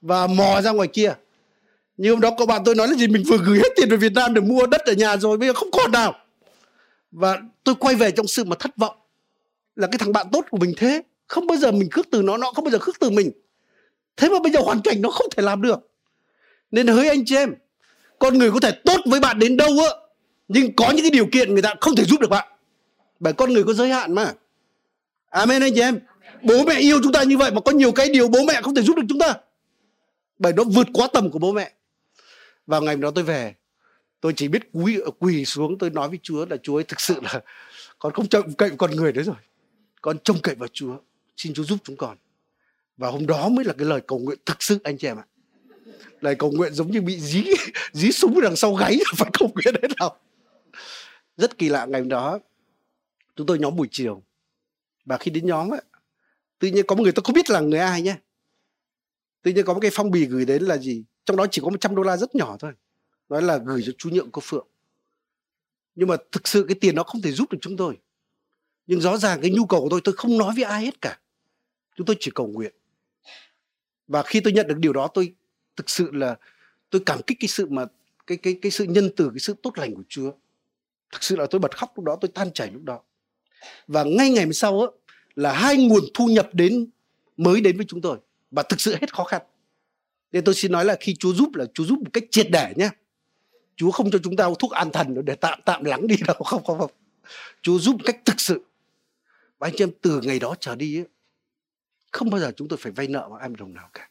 Và 0.00 0.26
mò 0.26 0.60
ra 0.60 0.70
ngoài 0.70 0.88
kia. 0.88 1.14
Nhưng 1.96 2.12
hôm 2.12 2.20
đó 2.20 2.30
có 2.38 2.46
bạn 2.46 2.62
tôi 2.64 2.74
nói 2.74 2.88
là 2.88 2.94
gì, 2.94 3.06
mình 3.06 3.22
vừa 3.26 3.38
gửi 3.38 3.58
hết 3.58 3.68
tiền 3.76 3.88
về 3.90 3.96
Việt 3.96 4.12
Nam 4.12 4.34
để 4.34 4.40
mua 4.40 4.66
đất 4.66 4.80
ở 4.80 4.92
nhà 4.92 5.16
rồi, 5.16 5.38
bây 5.38 5.48
giờ 5.48 5.54
không 5.54 5.70
còn 5.70 5.92
nào. 5.92 6.14
Và 7.10 7.38
tôi 7.64 7.74
quay 7.74 7.94
về 7.94 8.10
trong 8.10 8.26
sự 8.26 8.44
mà 8.44 8.56
thất 8.58 8.76
vọng 8.76 8.96
là 9.76 9.86
cái 9.86 9.98
thằng 9.98 10.12
bạn 10.12 10.26
tốt 10.32 10.44
của 10.50 10.58
mình 10.58 10.74
thế 10.76 11.02
không 11.28 11.46
bao 11.46 11.56
giờ 11.56 11.72
mình 11.72 11.90
khước 11.90 12.10
từ 12.10 12.22
nó 12.22 12.36
nó 12.36 12.52
không 12.52 12.64
bao 12.64 12.72
giờ 12.72 12.78
khước 12.78 13.00
từ 13.00 13.10
mình. 13.10 13.30
Thế 14.16 14.28
mà 14.28 14.38
bây 14.42 14.52
giờ 14.52 14.60
hoàn 14.60 14.80
cảnh 14.84 15.02
nó 15.02 15.10
không 15.10 15.26
thể 15.36 15.42
làm 15.42 15.62
được. 15.62 15.78
Nên 16.70 16.86
hỡi 16.86 17.08
anh 17.08 17.24
chị 17.26 17.36
em 17.36 17.54
con 18.18 18.38
người 18.38 18.50
có 18.50 18.60
thể 18.60 18.70
tốt 18.84 19.00
với 19.06 19.20
bạn 19.20 19.38
đến 19.38 19.56
đâu 19.56 19.68
á 19.68 19.88
nhưng 20.48 20.76
có 20.76 20.90
những 20.90 21.02
cái 21.02 21.10
điều 21.10 21.26
kiện 21.32 21.52
người 21.52 21.62
ta 21.62 21.74
không 21.80 21.96
thể 21.96 22.04
giúp 22.04 22.20
được 22.20 22.30
bạn. 22.30 22.48
Bởi 23.20 23.32
con 23.32 23.52
người 23.52 23.64
có 23.64 23.72
giới 23.72 23.88
hạn 23.88 24.14
mà. 24.14 24.32
Amen 25.30 25.62
anh 25.62 25.74
chị 25.74 25.80
em. 25.80 26.00
Bố 26.42 26.64
mẹ 26.64 26.78
yêu 26.80 27.00
chúng 27.02 27.12
ta 27.12 27.22
như 27.22 27.38
vậy 27.38 27.50
mà 27.50 27.60
có 27.60 27.72
nhiều 27.72 27.92
cái 27.92 28.08
điều 28.08 28.28
bố 28.28 28.44
mẹ 28.44 28.62
không 28.62 28.74
thể 28.74 28.82
giúp 28.82 28.96
được 28.96 29.06
chúng 29.08 29.18
ta. 29.18 29.34
Bởi 30.38 30.52
nó 30.52 30.64
vượt 30.64 30.86
quá 30.92 31.08
tầm 31.12 31.30
của 31.30 31.38
bố 31.38 31.52
mẹ. 31.52 31.72
Vào 32.66 32.82
ngày 32.82 32.96
đó 32.96 33.10
tôi 33.14 33.24
về 33.24 33.54
tôi 34.20 34.32
chỉ 34.36 34.48
biết 34.48 34.62
quỳ, 34.72 34.98
quỳ 35.18 35.44
xuống 35.44 35.78
tôi 35.78 35.90
nói 35.90 36.08
với 36.08 36.18
chúa 36.22 36.46
là 36.46 36.56
chúa 36.62 36.78
ơi 36.78 36.84
thực 36.84 37.00
sự 37.00 37.14
là 37.22 37.40
con 37.98 38.12
không 38.12 38.28
trông 38.28 38.54
cậy 38.54 38.70
con 38.78 38.90
người 38.90 39.12
đấy 39.12 39.24
rồi. 39.24 39.36
Con 40.02 40.18
trông 40.18 40.38
cậy 40.42 40.54
vào 40.54 40.68
chúa 40.72 40.96
xin 41.38 41.54
chúa 41.54 41.64
giúp 41.64 41.78
chúng 41.84 41.96
con. 41.96 42.16
Và 42.96 43.10
hôm 43.10 43.26
đó 43.26 43.48
mới 43.48 43.64
là 43.64 43.74
cái 43.78 43.86
lời 43.86 44.00
cầu 44.06 44.18
nguyện 44.18 44.38
thực 44.46 44.62
sự 44.62 44.78
anh 44.84 44.98
chị 44.98 45.06
em 45.06 45.16
ạ. 45.16 45.26
Lời 46.20 46.34
cầu 46.34 46.50
nguyện 46.50 46.74
giống 46.74 46.90
như 46.90 47.00
bị 47.00 47.20
dí 47.20 47.44
dí 47.92 48.12
súng 48.12 48.40
đằng 48.40 48.56
sau 48.56 48.74
gáy 48.74 48.98
phải 49.16 49.30
cầu 49.38 49.50
nguyện 49.54 49.74
đấy 49.82 49.90
nào 49.98 50.18
rất 51.36 51.58
kỳ 51.58 51.68
lạ 51.68 51.86
ngày 51.86 52.00
hôm 52.00 52.08
đó, 52.08 52.38
chúng 53.36 53.46
tôi 53.46 53.58
nhóm 53.58 53.76
buổi 53.76 53.88
chiều. 53.90 54.22
Và 55.04 55.16
khi 55.16 55.30
đến 55.30 55.46
nhóm 55.46 55.74
ấy 55.74 55.82
tự 56.58 56.68
nhiên 56.68 56.86
có 56.86 56.94
một 56.94 57.02
người 57.02 57.12
tôi 57.12 57.22
không 57.24 57.34
biết 57.34 57.50
là 57.50 57.60
người 57.60 57.78
ai 57.78 58.02
nhé. 58.02 58.16
Tự 59.42 59.52
nhiên 59.52 59.64
có 59.64 59.74
một 59.74 59.80
cái 59.82 59.90
phong 59.94 60.10
bì 60.10 60.24
gửi 60.24 60.44
đến 60.44 60.62
là 60.62 60.78
gì? 60.78 61.04
Trong 61.24 61.36
đó 61.36 61.46
chỉ 61.50 61.60
có 61.64 61.70
100 61.70 61.94
đô 61.94 62.02
la 62.02 62.16
rất 62.16 62.34
nhỏ 62.34 62.56
thôi. 62.60 62.72
Nói 63.28 63.42
là 63.42 63.56
gửi 63.56 63.82
cho 63.86 63.92
chú 63.98 64.10
nhượng 64.10 64.30
cô 64.30 64.42
phượng. 64.44 64.66
Nhưng 65.94 66.08
mà 66.08 66.16
thực 66.32 66.48
sự 66.48 66.64
cái 66.68 66.76
tiền 66.80 66.94
nó 66.94 67.02
không 67.02 67.22
thể 67.22 67.32
giúp 67.32 67.52
được 67.52 67.58
chúng 67.60 67.76
tôi. 67.76 67.98
Nhưng 68.86 69.00
rõ 69.00 69.16
ràng 69.16 69.40
cái 69.40 69.50
nhu 69.50 69.66
cầu 69.66 69.80
của 69.80 69.88
tôi 69.90 70.00
tôi 70.04 70.14
không 70.16 70.38
nói 70.38 70.54
với 70.54 70.64
ai 70.64 70.84
hết 70.84 71.00
cả 71.00 71.18
chúng 71.98 72.06
tôi 72.06 72.16
chỉ 72.20 72.30
cầu 72.34 72.46
nguyện. 72.46 72.72
Và 74.08 74.22
khi 74.22 74.40
tôi 74.40 74.52
nhận 74.52 74.66
được 74.66 74.78
điều 74.78 74.92
đó 74.92 75.08
tôi 75.14 75.34
thực 75.76 75.90
sự 75.90 76.10
là 76.12 76.36
tôi 76.90 77.02
cảm 77.06 77.22
kích 77.22 77.38
cái 77.40 77.48
sự 77.48 77.66
mà 77.68 77.84
cái 78.26 78.38
cái 78.38 78.58
cái 78.62 78.70
sự 78.70 78.84
nhân 78.84 79.10
từ 79.16 79.30
cái 79.30 79.38
sự 79.38 79.54
tốt 79.62 79.78
lành 79.78 79.94
của 79.94 80.02
Chúa. 80.08 80.30
Thực 81.12 81.22
sự 81.22 81.36
là 81.36 81.46
tôi 81.50 81.58
bật 81.58 81.76
khóc 81.76 81.92
lúc 81.96 82.04
đó 82.04 82.16
tôi 82.20 82.28
tan 82.34 82.52
chảy 82.52 82.70
lúc 82.70 82.82
đó. 82.84 83.00
Và 83.86 84.04
ngay 84.04 84.30
ngày 84.30 84.44
hôm 84.44 84.52
sau 84.52 84.80
á 84.80 84.86
là 85.34 85.52
hai 85.52 85.76
nguồn 85.76 86.04
thu 86.14 86.26
nhập 86.26 86.48
đến 86.52 86.90
mới 87.36 87.60
đến 87.60 87.76
với 87.76 87.86
chúng 87.88 88.00
tôi. 88.00 88.18
Và 88.50 88.62
thực 88.62 88.80
sự 88.80 88.96
hết 89.00 89.14
khó 89.14 89.24
khăn. 89.24 89.42
Nên 90.32 90.44
tôi 90.44 90.54
xin 90.54 90.72
nói 90.72 90.84
là 90.84 90.96
khi 91.00 91.16
Chúa 91.18 91.34
giúp 91.34 91.54
là 91.54 91.64
Chúa 91.74 91.84
giúp 91.84 91.98
một 91.98 92.10
cách 92.12 92.24
triệt 92.30 92.46
để 92.50 92.72
nhé 92.76 92.90
Chúa 93.76 93.90
không 93.90 94.10
cho 94.10 94.18
chúng 94.24 94.36
ta 94.36 94.48
thuốc 94.58 94.70
an 94.70 94.90
thần 94.92 95.24
để 95.24 95.34
tạm 95.34 95.60
tạm 95.64 95.84
lắng 95.84 96.06
đi 96.06 96.16
đâu. 96.26 96.36
Không 96.44 96.64
không 96.64 96.78
không. 96.78 96.90
Chúa 97.62 97.78
giúp 97.78 97.92
một 97.92 98.02
cách 98.04 98.18
thực 98.24 98.40
sự. 98.40 98.64
Và 99.58 99.66
anh 99.66 99.74
chị 99.76 99.84
em 99.84 99.90
từ 100.02 100.20
ngày 100.20 100.38
đó 100.38 100.54
trở 100.60 100.74
đi 100.74 100.98
ấy, 100.98 101.06
không 102.12 102.30
bao 102.30 102.40
giờ 102.40 102.52
chúng 102.56 102.68
tôi 102.68 102.78
phải 102.82 102.92
vay 102.92 103.06
nợ 103.06 103.28
một 103.28 103.36
ai 103.36 103.48
một 103.48 103.56
đồng 103.58 103.74
nào 103.74 103.90
cả. 103.92 104.10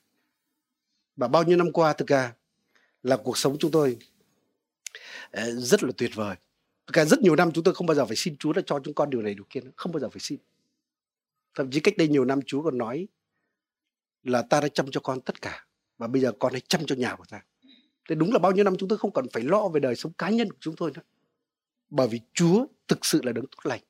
Và 1.16 1.28
bao 1.28 1.44
nhiêu 1.44 1.58
năm 1.58 1.72
qua, 1.72 1.94
thực 1.94 2.08
ra 2.08 2.34
là 3.04 3.18
cuộc 3.18 3.38
sống 3.38 3.58
chúng 3.60 3.72
tôi 3.72 3.98
ờ, 5.32 5.52
rất 5.52 5.84
là 5.84 5.92
tuyệt 5.98 6.12
vời. 6.16 6.36
Thực 6.88 6.96
ra 6.96 7.06
rất 7.06 7.20
nhiều 7.20 7.36
năm 7.36 7.52
chúng 7.52 7.64
tôi 7.64 7.74
không 7.74 7.88
bao 7.88 7.96
giờ 7.96 8.06
phải 8.06 8.16
xin 8.16 8.38
Chúa 8.38 8.54
là 8.54 8.62
cho 8.66 8.80
chúng 8.84 8.94
con 8.94 9.10
điều 9.10 9.22
này 9.22 9.34
điều 9.34 9.46
kia 9.50 9.62
nữa. 9.62 9.72
không 9.76 9.92
bao 9.92 10.00
giờ 10.00 10.10
phải 10.10 10.20
xin. 10.20 10.40
Thậm 11.56 11.72
chí 11.72 11.80
cách 11.80 11.98
đây 11.98 12.08
nhiều 12.08 12.26
năm 12.26 12.40
Chúa 12.46 12.64
còn 12.64 12.78
nói 12.78 13.08
là 14.24 14.42
ta 14.42 14.62
đã 14.62 14.68
chăm 14.68 14.92
cho 14.92 15.02
con 15.02 15.22
tất 15.22 15.42
cả, 15.42 15.66
và 15.98 16.08
bây 16.08 16.22
giờ 16.22 16.32
con 16.40 16.52
hãy 16.52 16.62
chăm 16.68 16.86
cho 16.86 16.96
nhà 16.96 17.16
của 17.16 17.26
ta. 17.30 17.42
Thế 18.10 18.16
đúng 18.16 18.34
là 18.34 18.40
bao 18.40 18.52
nhiêu 18.52 18.64
năm 18.64 18.78
chúng 18.78 18.90
tôi 18.90 18.98
không 18.98 19.14
cần 19.14 19.26
phải 19.34 19.44
lo 19.44 19.68
về 19.68 19.80
đời 19.80 19.96
sống 19.96 20.14
cá 20.14 20.30
nhân 20.30 20.52
của 20.52 20.58
chúng 20.60 20.76
tôi 20.76 20.92
nữa. 20.96 21.02
Bởi 21.90 22.08
vì 22.08 22.22
Chúa 22.34 22.66
thực 22.88 23.06
sự 23.06 23.22
là 23.24 23.32
đấng 23.32 23.48
tốt 23.48 23.60
lành. 23.64 23.82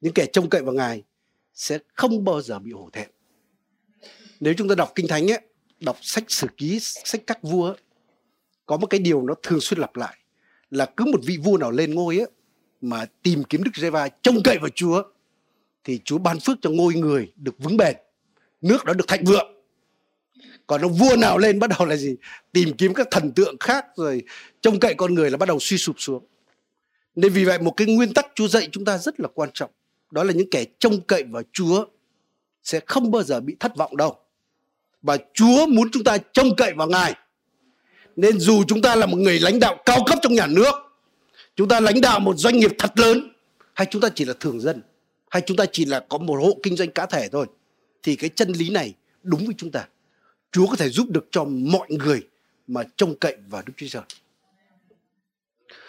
Những 0.00 0.14
kẻ 0.14 0.26
trông 0.32 0.50
cậy 0.50 0.62
vào 0.62 0.74
Ngài 0.74 1.04
sẽ 1.54 1.78
không 1.94 2.24
bao 2.24 2.42
giờ 2.42 2.58
bị 2.58 2.72
hổ 2.72 2.90
thẹn 2.92 3.10
nếu 4.40 4.54
chúng 4.58 4.68
ta 4.68 4.74
đọc 4.74 4.92
kinh 4.94 5.08
thánh 5.08 5.30
ấy 5.30 5.40
đọc 5.80 5.96
sách 6.02 6.24
sử 6.28 6.46
ký 6.56 6.78
sách 6.80 7.20
các 7.26 7.42
vua 7.42 7.66
ấy, 7.66 7.76
có 8.66 8.76
một 8.76 8.86
cái 8.86 9.00
điều 9.00 9.22
nó 9.22 9.34
thường 9.42 9.60
xuyên 9.60 9.80
lặp 9.80 9.96
lại 9.96 10.16
là 10.70 10.86
cứ 10.96 11.04
một 11.04 11.20
vị 11.24 11.36
vua 11.44 11.58
nào 11.58 11.70
lên 11.70 11.94
ngôi 11.94 12.18
ấy 12.18 12.26
mà 12.80 13.06
tìm 13.22 13.44
kiếm 13.44 13.62
Đức 13.64 13.70
giê 13.74 13.90
va 13.90 14.08
trông 14.08 14.42
cậy 14.42 14.58
vào 14.58 14.70
Chúa 14.74 15.02
thì 15.84 16.00
Chúa 16.04 16.18
ban 16.18 16.40
phước 16.40 16.58
cho 16.62 16.70
ngôi 16.70 16.94
người 16.94 17.32
được 17.36 17.54
vững 17.58 17.76
bền 17.76 17.96
nước 18.60 18.84
đó 18.84 18.92
được 18.92 19.08
thịnh 19.08 19.24
vượng. 19.24 19.52
Còn 20.66 20.82
ông 20.82 20.92
vua 20.92 21.16
nào 21.16 21.38
lên 21.38 21.58
bắt 21.58 21.70
đầu 21.78 21.88
là 21.88 21.96
gì? 21.96 22.16
Tìm 22.52 22.72
kiếm 22.78 22.94
các 22.94 23.08
thần 23.10 23.32
tượng 23.32 23.56
khác 23.60 23.86
rồi 23.96 24.22
trông 24.60 24.80
cậy 24.80 24.94
con 24.94 25.14
người 25.14 25.30
là 25.30 25.36
bắt 25.36 25.46
đầu 25.48 25.58
suy 25.60 25.78
sụp 25.78 25.96
xuống. 25.98 26.26
Nên 27.14 27.32
vì 27.32 27.44
vậy 27.44 27.58
một 27.58 27.74
cái 27.76 27.86
nguyên 27.86 28.14
tắc 28.14 28.26
Chúa 28.34 28.48
dạy 28.48 28.68
chúng 28.72 28.84
ta 28.84 28.98
rất 28.98 29.20
là 29.20 29.28
quan 29.34 29.50
trọng 29.54 29.70
đó 30.10 30.24
là 30.24 30.32
những 30.32 30.50
kẻ 30.50 30.64
trông 30.78 31.00
cậy 31.00 31.22
vào 31.22 31.42
Chúa 31.52 31.86
sẽ 32.62 32.80
không 32.86 33.10
bao 33.10 33.22
giờ 33.22 33.40
bị 33.40 33.56
thất 33.60 33.76
vọng 33.76 33.96
đâu 33.96 34.18
và 35.06 35.18
Chúa 35.34 35.66
muốn 35.66 35.90
chúng 35.92 36.04
ta 36.04 36.18
trông 36.18 36.56
cậy 36.56 36.72
vào 36.72 36.88
Ngài 36.88 37.14
nên 38.16 38.40
dù 38.40 38.64
chúng 38.68 38.82
ta 38.82 38.94
là 38.94 39.06
một 39.06 39.16
người 39.16 39.40
lãnh 39.40 39.60
đạo 39.60 39.82
cao 39.86 39.98
cấp 40.06 40.18
trong 40.22 40.34
nhà 40.34 40.46
nước 40.46 40.72
chúng 41.56 41.68
ta 41.68 41.80
lãnh 41.80 42.00
đạo 42.00 42.20
một 42.20 42.36
doanh 42.36 42.56
nghiệp 42.56 42.70
thật 42.78 42.92
lớn 42.98 43.32
hay 43.74 43.86
chúng 43.90 44.02
ta 44.02 44.08
chỉ 44.14 44.24
là 44.24 44.34
thường 44.40 44.60
dân 44.60 44.82
hay 45.30 45.42
chúng 45.46 45.56
ta 45.56 45.64
chỉ 45.72 45.84
là 45.84 46.00
có 46.08 46.18
một 46.18 46.34
hộ 46.34 46.58
kinh 46.62 46.76
doanh 46.76 46.90
cá 46.90 47.06
thể 47.06 47.28
thôi 47.28 47.46
thì 48.02 48.16
cái 48.16 48.30
chân 48.34 48.52
lý 48.52 48.70
này 48.70 48.94
đúng 49.22 49.46
với 49.46 49.54
chúng 49.58 49.70
ta 49.70 49.86
Chúa 50.52 50.66
có 50.66 50.76
thể 50.76 50.88
giúp 50.88 51.10
được 51.10 51.28
cho 51.30 51.44
mọi 51.44 51.88
người 51.90 52.26
mà 52.66 52.82
trông 52.96 53.18
cậy 53.18 53.36
vào 53.48 53.62
Đức 53.66 53.72
Chúa 53.76 53.86
Trời. 53.88 54.02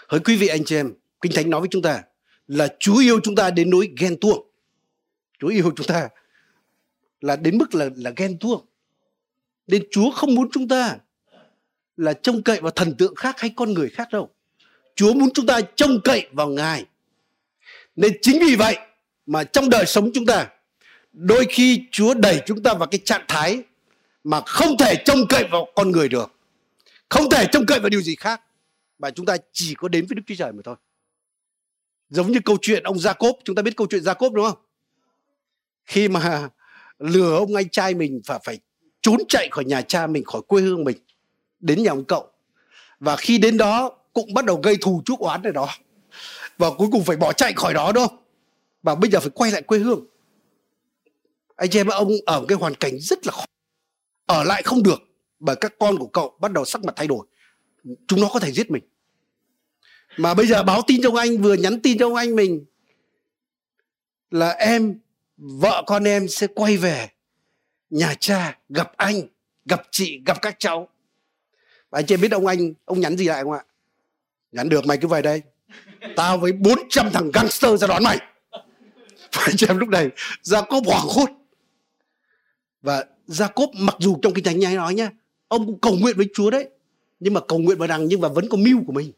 Hỡi 0.07 0.19
quý 0.19 0.35
vị 0.35 0.47
anh 0.47 0.63
chị 0.65 0.75
em, 0.75 0.93
Kinh 1.21 1.31
Thánh 1.35 1.49
nói 1.49 1.61
với 1.61 1.69
chúng 1.71 1.81
ta 1.81 2.03
là 2.47 2.67
Chúa 2.79 2.97
yêu 2.97 3.19
chúng 3.23 3.35
ta 3.35 3.51
đến 3.51 3.69
nỗi 3.69 3.91
ghen 3.97 4.19
tuông. 4.21 4.47
Chúa 5.39 5.47
yêu 5.47 5.71
chúng 5.75 5.87
ta 5.87 6.09
là 7.21 7.35
đến 7.35 7.57
mức 7.57 7.75
là 7.75 7.89
là 7.95 8.11
ghen 8.15 8.37
tuông. 8.39 8.65
Nên 9.67 9.83
Chúa 9.91 10.11
không 10.11 10.35
muốn 10.35 10.49
chúng 10.51 10.67
ta 10.67 10.97
là 11.97 12.13
trông 12.13 12.43
cậy 12.43 12.61
vào 12.61 12.71
thần 12.71 12.95
tượng 12.97 13.15
khác 13.15 13.39
hay 13.39 13.53
con 13.55 13.73
người 13.73 13.89
khác 13.89 14.07
đâu. 14.11 14.29
Chúa 14.95 15.13
muốn 15.13 15.29
chúng 15.33 15.45
ta 15.45 15.61
trông 15.61 16.01
cậy 16.03 16.27
vào 16.31 16.47
Ngài. 16.47 16.85
Nên 17.95 18.13
chính 18.21 18.39
vì 18.39 18.55
vậy 18.55 18.77
mà 19.25 19.43
trong 19.43 19.69
đời 19.69 19.85
sống 19.85 20.11
chúng 20.13 20.25
ta, 20.25 20.49
đôi 21.13 21.45
khi 21.49 21.81
Chúa 21.91 22.13
đẩy 22.13 22.41
chúng 22.45 22.63
ta 22.63 22.73
vào 22.73 22.87
cái 22.87 22.99
trạng 23.05 23.25
thái 23.27 23.63
mà 24.23 24.41
không 24.45 24.77
thể 24.77 24.95
trông 25.05 25.27
cậy 25.29 25.43
vào 25.51 25.67
con 25.75 25.91
người 25.91 26.09
được. 26.09 26.31
Không 27.09 27.29
thể 27.29 27.45
trông 27.51 27.65
cậy 27.65 27.79
vào 27.79 27.89
điều 27.89 28.01
gì 28.01 28.15
khác. 28.15 28.41
Mà 28.99 29.09
chúng 29.09 29.25
ta 29.25 29.37
chỉ 29.51 29.75
có 29.75 29.87
đến 29.87 30.05
với 30.05 30.15
Đức 30.15 30.21
Chúa 30.27 30.35
Trời 30.35 30.51
mà 30.51 30.61
thôi. 30.63 30.75
Giống 32.09 32.31
như 32.31 32.39
câu 32.45 32.57
chuyện 32.61 32.83
ông 32.83 32.97
Jacob 32.97 33.33
chúng 33.43 33.55
ta 33.55 33.61
biết 33.61 33.77
câu 33.77 33.87
chuyện 33.89 34.03
Jacob 34.03 34.33
đúng 34.33 34.45
không? 34.45 34.57
Khi 35.85 36.07
mà 36.07 36.49
lừa 36.99 37.37
ông 37.37 37.55
anh 37.55 37.69
trai 37.69 37.93
mình 37.93 38.21
và 38.25 38.39
phải 38.43 38.59
trốn 39.01 39.17
chạy 39.29 39.49
khỏi 39.51 39.65
nhà 39.65 39.81
cha 39.81 40.07
mình, 40.07 40.23
khỏi 40.23 40.41
quê 40.47 40.61
hương 40.61 40.83
mình, 40.83 40.97
đến 41.59 41.83
nhà 41.83 41.91
ông 41.91 42.03
cậu. 42.03 42.29
Và 42.99 43.15
khi 43.15 43.37
đến 43.37 43.57
đó, 43.57 43.91
cũng 44.13 44.33
bắt 44.33 44.45
đầu 44.45 44.59
gây 44.63 44.77
thù 44.81 45.01
chuốc 45.05 45.19
oán 45.19 45.43
ở 45.43 45.51
đó. 45.51 45.69
Và 46.57 46.69
cuối 46.77 46.87
cùng 46.91 47.03
phải 47.03 47.17
bỏ 47.17 47.33
chạy 47.33 47.53
khỏi 47.53 47.73
đó 47.73 47.91
đâu 47.91 48.07
và 48.83 48.95
bây 48.95 49.09
giờ 49.11 49.19
phải 49.19 49.29
quay 49.29 49.51
lại 49.51 49.61
quê 49.61 49.79
hương. 49.79 50.05
Anh 51.55 51.69
chị 51.69 51.79
em, 51.79 51.87
ông 51.87 52.11
ở 52.25 52.39
một 52.39 52.45
cái 52.47 52.57
hoàn 52.57 52.75
cảnh 52.75 52.99
rất 52.99 53.25
là 53.25 53.31
khó. 53.31 53.45
Ở 54.25 54.43
lại 54.43 54.63
không 54.63 54.83
được. 54.83 55.01
Bởi 55.39 55.55
các 55.55 55.73
con 55.79 55.97
của 55.97 56.07
cậu 56.07 56.37
bắt 56.39 56.51
đầu 56.51 56.65
sắc 56.65 56.83
mặt 56.83 56.93
thay 56.95 57.07
đổi. 57.07 57.27
Chúng 58.07 58.21
nó 58.21 58.29
có 58.33 58.39
thể 58.39 58.51
giết 58.51 58.71
mình. 58.71 58.83
Mà 60.17 60.33
bây 60.33 60.47
giờ 60.47 60.63
báo 60.63 60.81
tin 60.87 61.01
cho 61.01 61.09
ông 61.09 61.15
anh, 61.15 61.37
vừa 61.37 61.53
nhắn 61.53 61.81
tin 61.81 61.97
cho 61.97 62.05
ông 62.05 62.15
anh 62.15 62.35
mình 62.35 62.65
là 64.31 64.49
em, 64.49 64.99
vợ 65.37 65.83
con 65.87 66.03
em 66.03 66.27
sẽ 66.27 66.47
quay 66.47 66.77
về 66.77 67.09
nhà 67.89 68.13
cha 68.19 68.57
gặp 68.69 68.91
anh, 68.97 69.21
gặp 69.65 69.81
chị, 69.91 70.21
gặp 70.25 70.41
các 70.41 70.55
cháu. 70.59 70.89
Và 71.89 71.99
anh 71.99 72.05
chị 72.05 72.17
biết 72.17 72.31
ông 72.31 72.47
anh, 72.47 72.73
ông 72.85 72.99
nhắn 72.99 73.17
gì 73.17 73.25
lại 73.25 73.43
không 73.43 73.51
ạ? 73.51 73.63
Nhắn 74.51 74.69
được, 74.69 74.85
mày 74.85 74.97
cứ 74.97 75.07
về 75.07 75.21
đây. 75.21 75.41
Tao 76.15 76.37
với 76.37 76.51
400 76.51 77.09
thằng 77.13 77.31
gangster 77.33 77.81
ra 77.81 77.87
đón 77.87 78.03
mày. 78.03 78.17
Và 79.31 79.43
anh 79.47 79.57
chị 79.57 79.65
em 79.69 79.77
lúc 79.77 79.89
này 79.89 80.09
ra 80.41 80.61
có 80.61 80.81
hoảng 80.85 81.07
hốt. 81.09 81.29
Và 82.81 83.05
Jacob 83.27 83.67
mặc 83.73 83.95
dù 83.99 84.17
trong 84.21 84.33
kinh 84.33 84.43
thánh 84.43 84.59
nhai 84.59 84.75
nói 84.75 84.93
nhá, 84.93 85.09
ông 85.47 85.65
cũng 85.65 85.79
cầu 85.79 85.95
nguyện 85.95 86.17
với 86.17 86.29
chúa 86.33 86.49
đấy. 86.49 86.69
Nhưng 87.19 87.33
mà 87.33 87.41
cầu 87.47 87.59
nguyện 87.59 87.77
vào 87.77 87.87
rằng 87.87 88.05
nhưng 88.07 88.21
mà 88.21 88.27
vẫn 88.27 88.49
có 88.49 88.57
mưu 88.57 88.83
của 88.87 88.93
mình. 88.93 89.11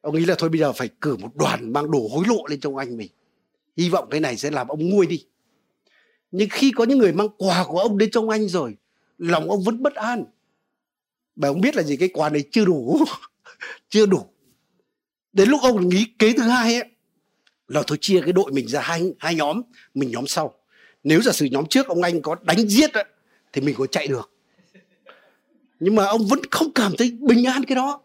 Ông 0.00 0.16
nghĩ 0.16 0.24
là 0.24 0.34
thôi 0.38 0.50
bây 0.50 0.60
giờ 0.60 0.72
phải 0.72 0.88
cử 1.00 1.16
một 1.16 1.36
đoàn 1.36 1.72
mang 1.72 1.90
đồ 1.90 2.08
hối 2.12 2.24
lộ 2.28 2.46
lên 2.46 2.60
trong 2.60 2.76
anh 2.76 2.96
mình. 2.96 3.10
Hy 3.76 3.88
vọng 3.88 4.08
cái 4.10 4.20
này 4.20 4.36
sẽ 4.36 4.50
làm 4.50 4.68
ông 4.68 4.88
nguôi 4.88 5.06
đi 5.06 5.24
nhưng 6.30 6.48
khi 6.48 6.72
có 6.76 6.84
những 6.84 6.98
người 6.98 7.12
mang 7.12 7.28
quà 7.38 7.64
của 7.68 7.78
ông 7.78 7.98
đến 7.98 8.10
trong 8.10 8.28
anh 8.28 8.48
rồi 8.48 8.76
lòng 9.18 9.50
ông 9.50 9.62
vẫn 9.62 9.82
bất 9.82 9.94
an. 9.94 10.24
Bởi 11.36 11.48
ông 11.48 11.60
biết 11.60 11.76
là 11.76 11.82
gì 11.82 11.96
cái 11.96 12.08
quà 12.08 12.28
này 12.28 12.44
chưa 12.50 12.64
đủ. 12.64 13.04
Chưa 13.90 14.06
đủ. 14.06 14.26
Đến 15.32 15.48
lúc 15.48 15.60
ông 15.62 15.88
nghĩ 15.88 16.06
kế 16.18 16.32
thứ 16.32 16.42
hai 16.42 16.74
ấy 16.74 16.84
là 17.68 17.82
thôi 17.86 17.98
chia 18.00 18.20
cái 18.20 18.32
đội 18.32 18.52
mình 18.52 18.68
ra 18.68 18.80
hai 18.80 19.12
hai 19.18 19.34
nhóm 19.34 19.62
mình 19.94 20.10
nhóm 20.10 20.26
sau. 20.26 20.54
Nếu 21.04 21.22
giả 21.22 21.32
sử 21.32 21.46
nhóm 21.46 21.66
trước 21.66 21.86
ông 21.86 22.02
anh 22.02 22.22
có 22.22 22.36
đánh 22.42 22.68
giết 22.68 22.92
ấy, 22.92 23.04
thì 23.52 23.60
mình 23.60 23.74
có 23.78 23.86
chạy 23.86 24.08
được. 24.08 24.30
Nhưng 25.80 25.94
mà 25.94 26.04
ông 26.04 26.26
vẫn 26.26 26.40
không 26.50 26.72
cảm 26.72 26.92
thấy 26.98 27.10
bình 27.20 27.44
an 27.44 27.64
cái 27.64 27.76
đó. 27.76 28.00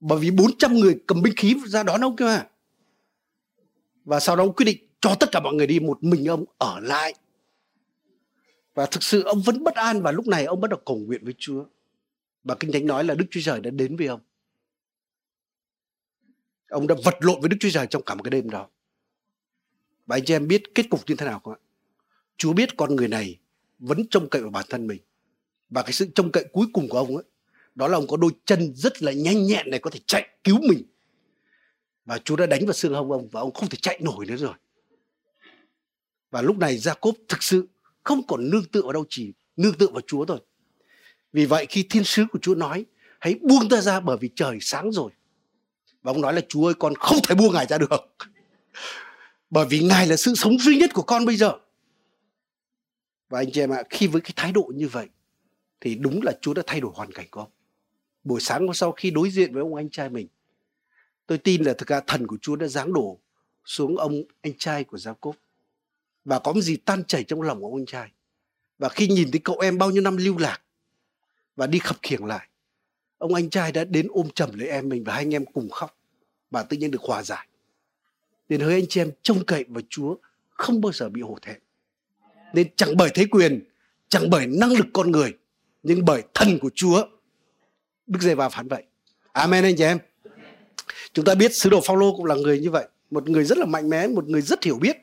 Bởi 0.00 0.18
vì 0.18 0.30
400 0.30 0.74
người 0.74 0.98
cầm 1.06 1.22
binh 1.22 1.34
khí 1.36 1.56
ra 1.66 1.82
đón 1.82 2.00
ông 2.00 2.16
cơ 2.16 2.26
mà. 2.26 2.46
Và 4.04 4.20
sau 4.20 4.36
đó 4.36 4.44
ông 4.44 4.52
quyết 4.52 4.64
định 4.64 4.78
cho 5.00 5.14
tất 5.14 5.28
cả 5.32 5.40
mọi 5.40 5.54
người 5.54 5.66
đi 5.66 5.80
một 5.80 6.02
mình 6.02 6.26
ông 6.26 6.44
ở 6.58 6.80
lại 6.80 7.14
và 8.74 8.86
thực 8.86 9.02
sự 9.02 9.22
ông 9.22 9.42
vẫn 9.42 9.64
bất 9.64 9.74
an 9.74 10.02
và 10.02 10.12
lúc 10.12 10.26
này 10.26 10.44
ông 10.44 10.60
bắt 10.60 10.70
đầu 10.70 10.80
cầu 10.86 10.96
nguyện 10.96 11.24
với 11.24 11.34
Chúa. 11.38 11.64
Và 12.44 12.54
kinh 12.54 12.72
thánh 12.72 12.86
nói 12.86 13.04
là 13.04 13.14
Đức 13.14 13.26
Chúa 13.30 13.40
Trời 13.44 13.60
đã 13.60 13.70
đến 13.70 13.96
với 13.96 14.06
ông. 14.06 14.20
Ông 16.68 16.86
đã 16.86 16.94
vật 17.04 17.14
lộn 17.20 17.40
với 17.40 17.48
Đức 17.48 17.56
Chúa 17.60 17.70
Trời 17.70 17.86
trong 17.86 18.02
cả 18.02 18.14
một 18.14 18.22
cái 18.22 18.30
đêm 18.30 18.50
đó. 18.50 18.68
Và 20.06 20.16
anh 20.16 20.24
chị 20.24 20.34
em 20.34 20.48
biết 20.48 20.62
kết 20.74 20.86
cục 20.90 21.00
như 21.06 21.14
thế 21.14 21.26
nào 21.26 21.40
không 21.44 21.54
ạ? 21.54 21.60
Chúa 22.36 22.52
biết 22.52 22.76
con 22.76 22.96
người 22.96 23.08
này 23.08 23.38
vẫn 23.78 24.06
trông 24.10 24.28
cậy 24.28 24.42
vào 24.42 24.50
bản 24.50 24.64
thân 24.68 24.86
mình. 24.86 25.00
Và 25.70 25.82
cái 25.82 25.92
sự 25.92 26.08
trông 26.14 26.32
cậy 26.32 26.44
cuối 26.52 26.66
cùng 26.72 26.88
của 26.88 26.98
ông 26.98 27.16
ấy, 27.16 27.24
đó 27.74 27.88
là 27.88 27.98
ông 27.98 28.06
có 28.06 28.16
đôi 28.16 28.30
chân 28.44 28.72
rất 28.74 29.02
là 29.02 29.12
nhanh 29.12 29.46
nhẹn 29.46 29.70
này 29.70 29.80
có 29.80 29.90
thể 29.90 30.00
chạy 30.06 30.28
cứu 30.44 30.58
mình. 30.68 30.82
Và 32.04 32.18
Chúa 32.18 32.36
đã 32.36 32.46
đánh 32.46 32.66
vào 32.66 32.72
xương 32.72 32.94
hông 32.94 33.12
ông 33.12 33.28
và 33.28 33.40
ông 33.40 33.52
không 33.52 33.68
thể 33.68 33.78
chạy 33.82 33.98
nổi 34.02 34.26
nữa 34.26 34.36
rồi. 34.36 34.54
Và 36.30 36.42
lúc 36.42 36.58
này 36.58 36.76
Jacob 36.76 37.12
thực 37.28 37.42
sự 37.42 37.66
không 38.04 38.26
còn 38.26 38.50
nương 38.50 38.64
tựa 38.64 38.82
vào 38.82 38.92
đâu, 38.92 39.04
chỉ 39.08 39.32
nương 39.56 39.74
tựa 39.74 39.86
vào 39.86 40.00
Chúa 40.06 40.24
thôi. 40.24 40.38
Vì 41.32 41.46
vậy 41.46 41.66
khi 41.68 41.86
thiên 41.90 42.04
sứ 42.04 42.24
của 42.32 42.38
Chúa 42.42 42.54
nói, 42.54 42.84
hãy 43.20 43.34
buông 43.42 43.68
ta 43.68 43.80
ra 43.80 44.00
bởi 44.00 44.16
vì 44.20 44.30
trời 44.36 44.58
sáng 44.60 44.92
rồi. 44.92 45.12
Và 46.02 46.12
ông 46.12 46.20
nói 46.20 46.34
là, 46.34 46.40
Chúa 46.48 46.66
ơi, 46.66 46.74
con 46.78 46.94
không 46.94 47.18
thể 47.28 47.34
buông 47.34 47.52
ngài 47.54 47.66
ra 47.66 47.78
được. 47.78 47.88
Bởi 49.50 49.66
vì 49.70 49.80
ngài 49.80 50.06
là 50.06 50.16
sự 50.16 50.34
sống 50.34 50.58
duy 50.58 50.76
nhất 50.76 50.90
của 50.94 51.02
con 51.02 51.24
bây 51.24 51.36
giờ. 51.36 51.52
Và 53.28 53.40
anh 53.40 53.50
chị 53.52 53.60
em 53.60 53.70
ạ, 53.70 53.82
khi 53.90 54.06
với 54.06 54.20
cái 54.20 54.32
thái 54.36 54.52
độ 54.52 54.72
như 54.74 54.88
vậy, 54.88 55.08
thì 55.80 55.94
đúng 55.94 56.20
là 56.22 56.32
Chúa 56.40 56.54
đã 56.54 56.62
thay 56.66 56.80
đổi 56.80 56.92
hoàn 56.94 57.12
cảnh 57.12 57.26
của 57.30 57.40
ông. 57.40 57.50
Buổi 58.24 58.40
sáng 58.40 58.66
hôm 58.66 58.74
sau 58.74 58.92
khi 58.92 59.10
đối 59.10 59.30
diện 59.30 59.52
với 59.54 59.62
ông 59.62 59.74
anh 59.74 59.90
trai 59.90 60.10
mình, 60.10 60.28
tôi 61.26 61.38
tin 61.38 61.62
là 61.62 61.72
thực 61.72 61.88
ra 61.88 62.00
thần 62.06 62.26
của 62.26 62.36
Chúa 62.42 62.56
đã 62.56 62.66
giáng 62.66 62.92
đổ 62.92 63.18
xuống 63.64 63.96
ông 63.96 64.22
anh 64.42 64.52
trai 64.58 64.84
của 64.84 64.96
Jacob 64.96 65.32
và 66.24 66.38
có 66.38 66.54
gì 66.60 66.76
tan 66.76 67.04
chảy 67.04 67.24
trong 67.24 67.42
lòng 67.42 67.60
của 67.60 67.66
ông 67.66 67.76
anh 67.76 67.86
trai. 67.86 68.10
Và 68.78 68.88
khi 68.88 69.08
nhìn 69.08 69.30
thấy 69.30 69.40
cậu 69.44 69.58
em 69.58 69.78
bao 69.78 69.90
nhiêu 69.90 70.02
năm 70.02 70.16
lưu 70.16 70.38
lạc 70.38 70.62
và 71.56 71.66
đi 71.66 71.78
khập 71.78 71.96
khiễng 72.02 72.24
lại, 72.24 72.48
ông 73.18 73.34
anh 73.34 73.50
trai 73.50 73.72
đã 73.72 73.84
đến 73.84 74.06
ôm 74.10 74.30
chầm 74.30 74.58
lấy 74.58 74.68
em 74.68 74.88
mình 74.88 75.04
và 75.04 75.12
hai 75.14 75.22
anh 75.22 75.34
em 75.34 75.44
cùng 75.44 75.70
khóc 75.70 75.98
và 76.50 76.62
tự 76.62 76.76
nhiên 76.76 76.90
được 76.90 77.02
hòa 77.02 77.22
giải. 77.22 77.48
Nên 78.48 78.60
hỡi 78.60 78.74
anh 78.74 78.86
chị 78.88 79.00
em 79.00 79.10
trông 79.22 79.44
cậy 79.44 79.64
vào 79.68 79.82
Chúa 79.88 80.16
không 80.50 80.80
bao 80.80 80.92
giờ 80.92 81.08
bị 81.08 81.20
hổ 81.20 81.38
thẹn. 81.42 81.58
Nên 82.52 82.68
chẳng 82.76 82.96
bởi 82.96 83.10
thế 83.14 83.26
quyền, 83.30 83.64
chẳng 84.08 84.30
bởi 84.30 84.46
năng 84.46 84.72
lực 84.72 84.86
con 84.92 85.10
người, 85.10 85.32
nhưng 85.82 86.04
bởi 86.04 86.22
thần 86.34 86.58
của 86.58 86.70
Chúa. 86.74 87.06
Đức 88.06 88.18
Giê 88.22 88.34
Va 88.34 88.48
phán 88.48 88.68
vậy. 88.68 88.82
Amen 89.32 89.64
anh 89.64 89.76
chị 89.76 89.84
em. 89.84 89.98
Chúng 91.12 91.24
ta 91.24 91.34
biết 91.34 91.54
sứ 91.54 91.70
đồ 91.70 91.80
Phaolô 91.80 92.16
cũng 92.16 92.24
là 92.24 92.34
người 92.34 92.60
như 92.60 92.70
vậy. 92.70 92.88
Một 93.10 93.28
người 93.28 93.44
rất 93.44 93.58
là 93.58 93.66
mạnh 93.66 93.90
mẽ, 93.90 94.06
một 94.06 94.28
người 94.28 94.42
rất 94.42 94.64
hiểu 94.64 94.78
biết 94.78 94.96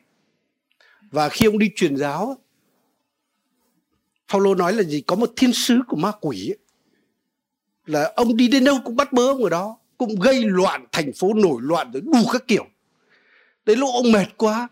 và 1.10 1.28
khi 1.28 1.46
ông 1.46 1.58
đi 1.58 1.70
truyền 1.76 1.96
giáo 1.96 2.36
Phaolô 4.28 4.54
nói 4.54 4.72
là 4.72 4.82
gì? 4.82 5.00
Có 5.00 5.16
một 5.16 5.32
thiên 5.36 5.52
sứ 5.52 5.80
của 5.88 5.96
ma 5.96 6.12
quỷ 6.20 6.50
ấy, 6.50 6.58
là 7.86 8.12
ông 8.16 8.36
đi 8.36 8.48
đến 8.48 8.64
đâu 8.64 8.78
cũng 8.84 8.96
bắt 8.96 9.12
bớ 9.12 9.26
ông 9.26 9.44
ở 9.44 9.50
đó 9.50 9.78
cũng 9.98 10.20
gây 10.20 10.44
loạn 10.44 10.86
thành 10.92 11.12
phố 11.12 11.34
nổi 11.34 11.58
loạn 11.62 11.92
rồi 11.92 12.00
đủ 12.00 12.18
các 12.32 12.44
kiểu. 12.48 12.66
Đến 13.64 13.78
lúc 13.78 13.88
ông 13.92 14.12
mệt 14.12 14.26
quá 14.36 14.68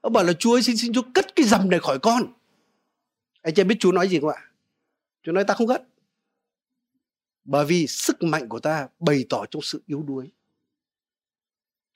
ông 0.00 0.12
bảo 0.12 0.24
là 0.24 0.32
chúa 0.32 0.54
ơi 0.54 0.62
xin 0.62 0.76
xin 0.76 0.92
chúa 0.92 1.02
cất 1.14 1.36
cái 1.36 1.46
dầm 1.46 1.70
này 1.70 1.80
khỏi 1.80 1.98
con. 1.98 2.22
Anh 3.42 3.54
chị 3.54 3.64
biết 3.64 3.76
chúa 3.80 3.92
nói 3.92 4.08
gì 4.08 4.20
không 4.20 4.30
ạ? 4.30 4.42
Chúa 5.22 5.32
nói 5.32 5.44
ta 5.44 5.54
không 5.54 5.68
cất. 5.68 5.82
Bởi 7.44 7.64
vì 7.64 7.86
sức 7.86 8.22
mạnh 8.22 8.48
của 8.48 8.60
ta 8.60 8.88
bày 8.98 9.24
tỏ 9.28 9.44
trong 9.50 9.62
sự 9.62 9.82
yếu 9.86 10.02
đuối. 10.02 10.32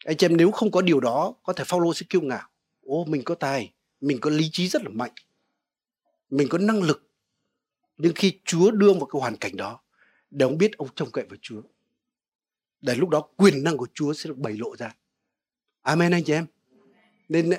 Anh 0.05 0.17
chị 0.17 0.27
em 0.27 0.37
nếu 0.37 0.51
không 0.51 0.71
có 0.71 0.83
điều 0.83 1.01
đó 1.01 1.35
có 1.43 1.53
thể 1.53 1.65
Phaolô 1.65 1.95
sẽ 1.95 2.07
kiêu 2.09 2.21
ngạo. 2.21 2.49
Ô 2.83 3.05
mình 3.05 3.23
có 3.25 3.35
tài 3.35 3.73
mình 4.01 4.19
có 4.21 4.31
lý 4.31 4.49
trí 4.53 4.69
rất 4.69 4.83
là 4.83 4.89
mạnh. 4.89 5.13
Mình 6.31 6.49
có 6.51 6.59
năng 6.59 6.83
lực. 6.83 7.11
Nhưng 7.97 8.13
khi 8.15 8.39
Chúa 8.45 8.71
đưa 8.71 8.93
vào 8.93 9.07
cái 9.07 9.21
hoàn 9.21 9.37
cảnh 9.37 9.57
đó 9.57 9.81
để 10.31 10.45
ông 10.45 10.59
biết 10.59 10.77
ông 10.77 10.89
trông 10.95 11.11
cậy 11.11 11.25
vào 11.25 11.37
Chúa 11.43 11.63
để 12.81 12.95
lúc 12.95 13.09
đó 13.09 13.29
quyền 13.37 13.65
năng 13.65 13.77
của 13.77 13.87
Chúa 13.95 14.13
sẽ 14.13 14.29
được 14.29 14.39
bày 14.39 14.57
lộ 14.57 14.77
ra. 14.77 14.97
Amen 15.83 16.13
anh 16.13 16.25
chị 16.25 16.33
em. 16.33 16.47
Nên 17.29 17.51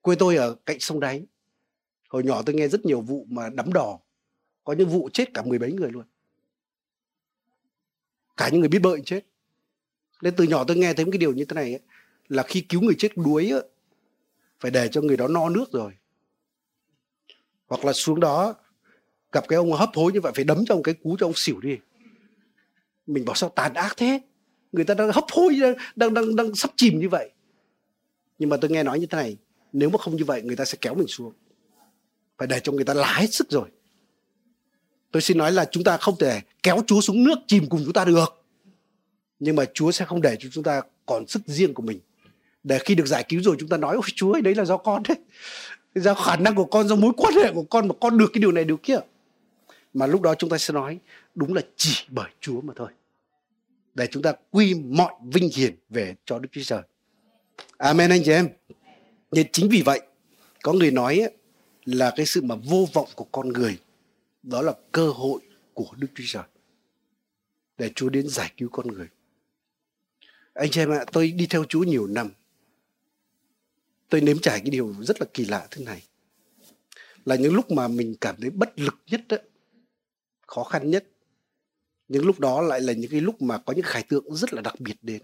quê 0.00 0.16
tôi 0.18 0.36
ở 0.36 0.54
cạnh 0.54 0.80
sông 0.80 1.00
đáy. 1.00 1.26
Hồi 2.08 2.24
nhỏ 2.24 2.42
tôi 2.42 2.54
nghe 2.54 2.68
rất 2.68 2.86
nhiều 2.86 3.00
vụ 3.00 3.26
mà 3.28 3.50
đắm 3.50 3.72
đò. 3.72 3.98
Có 4.64 4.72
những 4.72 4.88
vụ 4.88 5.08
chết 5.12 5.34
cả 5.34 5.42
mười 5.42 5.58
mấy 5.58 5.72
người 5.72 5.90
luôn. 5.90 6.04
Cả 8.36 8.48
những 8.48 8.60
người 8.60 8.68
biết 8.68 8.78
bơi 8.78 9.02
chết. 9.04 9.26
Nên 10.22 10.36
từ 10.36 10.44
nhỏ 10.44 10.64
tôi 10.64 10.76
nghe 10.76 10.94
thấy 10.94 11.04
một 11.04 11.10
cái 11.12 11.18
điều 11.18 11.32
như 11.32 11.44
thế 11.44 11.54
này 11.54 11.72
ấy, 11.72 11.80
là 12.28 12.42
khi 12.42 12.60
cứu 12.60 12.80
người 12.80 12.94
chết 12.98 13.16
đuối 13.16 13.52
ấy, 13.52 13.62
phải 14.60 14.70
để 14.70 14.88
cho 14.88 15.00
người 15.00 15.16
đó 15.16 15.28
no 15.28 15.48
nước 15.48 15.72
rồi. 15.72 15.92
Hoặc 17.66 17.84
là 17.84 17.92
xuống 17.92 18.20
đó, 18.20 18.54
gặp 19.32 19.44
cái 19.48 19.56
ông 19.56 19.72
hấp 19.72 19.90
hối 19.94 20.12
như 20.12 20.20
vậy, 20.20 20.32
phải 20.34 20.44
đấm 20.44 20.64
cho 20.68 20.74
ông 20.74 20.82
cái 20.82 20.94
cú 20.94 21.16
cho 21.20 21.26
ông 21.26 21.32
xỉu 21.36 21.60
đi. 21.60 21.78
Mình 23.06 23.24
bảo 23.24 23.34
sao 23.34 23.50
tàn 23.50 23.74
ác 23.74 23.96
thế? 23.96 24.20
Người 24.72 24.84
ta 24.84 24.94
đang 24.94 25.12
hấp 25.12 25.24
hối, 25.32 25.60
đang 25.96 26.14
đang 26.14 26.36
đang 26.36 26.54
sắp 26.54 26.70
chìm 26.76 26.98
như 26.98 27.08
vậy. 27.08 27.30
Nhưng 28.38 28.50
mà 28.50 28.56
tôi 28.56 28.70
nghe 28.70 28.82
nói 28.82 29.00
như 29.00 29.06
thế 29.06 29.16
này, 29.16 29.36
nếu 29.72 29.90
mà 29.90 29.98
không 29.98 30.16
như 30.16 30.24
vậy, 30.24 30.42
người 30.42 30.56
ta 30.56 30.64
sẽ 30.64 30.78
kéo 30.80 30.94
mình 30.94 31.06
xuống. 31.06 31.32
Phải 32.38 32.48
để 32.48 32.60
cho 32.60 32.72
người 32.72 32.84
ta 32.84 32.94
lá 32.94 33.12
hết 33.14 33.34
sức 33.34 33.50
rồi. 33.50 33.68
Tôi 35.10 35.22
xin 35.22 35.38
nói 35.38 35.52
là 35.52 35.64
chúng 35.64 35.84
ta 35.84 35.96
không 35.96 36.16
thể 36.18 36.40
kéo 36.62 36.82
chúa 36.86 37.00
xuống 37.00 37.24
nước 37.24 37.38
chìm 37.46 37.68
cùng 37.68 37.80
chúng 37.84 37.92
ta 37.92 38.04
được. 38.04 38.44
Nhưng 39.38 39.56
mà 39.56 39.64
chúa 39.74 39.90
sẽ 39.90 40.04
không 40.04 40.22
để 40.22 40.36
cho 40.40 40.48
chúng 40.52 40.64
ta 40.64 40.82
còn 41.06 41.26
sức 41.26 41.42
riêng 41.46 41.74
của 41.74 41.82
mình 41.82 42.00
để 42.62 42.78
khi 42.78 42.94
được 42.94 43.06
giải 43.06 43.24
cứu 43.28 43.42
rồi 43.42 43.56
chúng 43.60 43.68
ta 43.68 43.76
nói, 43.76 43.94
ôi, 43.94 44.04
chúa 44.14 44.32
ơi, 44.32 44.42
đấy 44.42 44.54
là 44.54 44.64
do 44.64 44.76
con 44.76 45.02
đấy. 45.08 45.18
Do 45.94 46.14
khả 46.14 46.36
năng 46.36 46.54
của 46.54 46.64
con 46.64 46.88
do 46.88 46.96
mối 46.96 47.12
quan 47.16 47.34
hệ 47.34 47.52
của 47.52 47.62
con 47.62 47.88
mà 47.88 47.94
con 48.00 48.18
được 48.18 48.30
cái 48.32 48.40
điều 48.40 48.52
này, 48.52 48.64
điều 48.64 48.76
kia. 48.76 48.98
Mà 49.94 50.06
lúc 50.06 50.22
đó 50.22 50.34
chúng 50.34 50.50
ta 50.50 50.58
sẽ 50.58 50.74
nói, 50.74 50.98
đúng 51.34 51.54
là 51.54 51.62
chỉ 51.76 52.04
bởi 52.08 52.30
chúa 52.40 52.60
mà 52.60 52.72
thôi. 52.76 52.88
Để 53.94 54.06
chúng 54.06 54.22
ta 54.22 54.32
quy 54.50 54.74
mọi 54.74 55.12
vinh 55.24 55.50
hiển 55.54 55.74
về 55.88 56.14
cho 56.24 56.38
đức 56.38 56.48
chúa 56.52 56.62
trời. 56.64 56.82
Amen, 57.76 58.10
anh 58.10 58.22
chị 58.24 58.32
em. 58.32 58.48
Nên 59.32 59.46
chính 59.52 59.68
vì 59.68 59.82
vậy, 59.82 60.00
có 60.62 60.72
người 60.72 60.90
nói 60.90 61.22
là 61.84 62.12
cái 62.16 62.26
sự 62.26 62.42
mà 62.42 62.54
vô 62.54 62.88
vọng 62.92 63.08
của 63.14 63.26
con 63.32 63.48
người, 63.48 63.78
đó 64.42 64.62
là 64.62 64.72
cơ 64.92 65.10
hội 65.10 65.40
của 65.74 65.88
đức 65.96 66.08
chúa 66.14 66.24
trời 66.26 66.44
để 67.78 67.90
chúa 67.94 68.08
đến 68.08 68.28
giải 68.28 68.52
cứu 68.56 68.68
con 68.72 68.88
người. 68.88 69.08
Anh 70.54 70.70
chị 70.70 70.80
em 70.80 70.90
ạ, 70.90 71.04
tôi 71.12 71.30
đi 71.30 71.46
theo 71.46 71.64
chúa 71.64 71.82
nhiều 71.82 72.06
năm 72.06 72.30
tôi 74.08 74.20
nếm 74.20 74.38
trải 74.38 74.60
cái 74.60 74.70
điều 74.70 74.94
rất 75.00 75.20
là 75.20 75.26
kỳ 75.34 75.44
lạ 75.44 75.68
thế 75.70 75.84
này. 75.84 76.02
Là 77.24 77.36
những 77.36 77.54
lúc 77.54 77.70
mà 77.70 77.88
mình 77.88 78.14
cảm 78.20 78.36
thấy 78.40 78.50
bất 78.50 78.78
lực 78.78 78.98
nhất 79.06 79.20
đó, 79.28 79.36
khó 80.46 80.64
khăn 80.64 80.90
nhất 80.90 81.04
những 82.08 82.26
lúc 82.26 82.40
đó 82.40 82.60
lại 82.60 82.80
là 82.80 82.92
những 82.92 83.10
cái 83.10 83.20
lúc 83.20 83.42
mà 83.42 83.58
có 83.58 83.72
những 83.72 83.84
khải 83.84 84.02
tượng 84.02 84.34
rất 84.34 84.54
là 84.54 84.62
đặc 84.62 84.80
biệt 84.80 84.96
đến. 85.02 85.22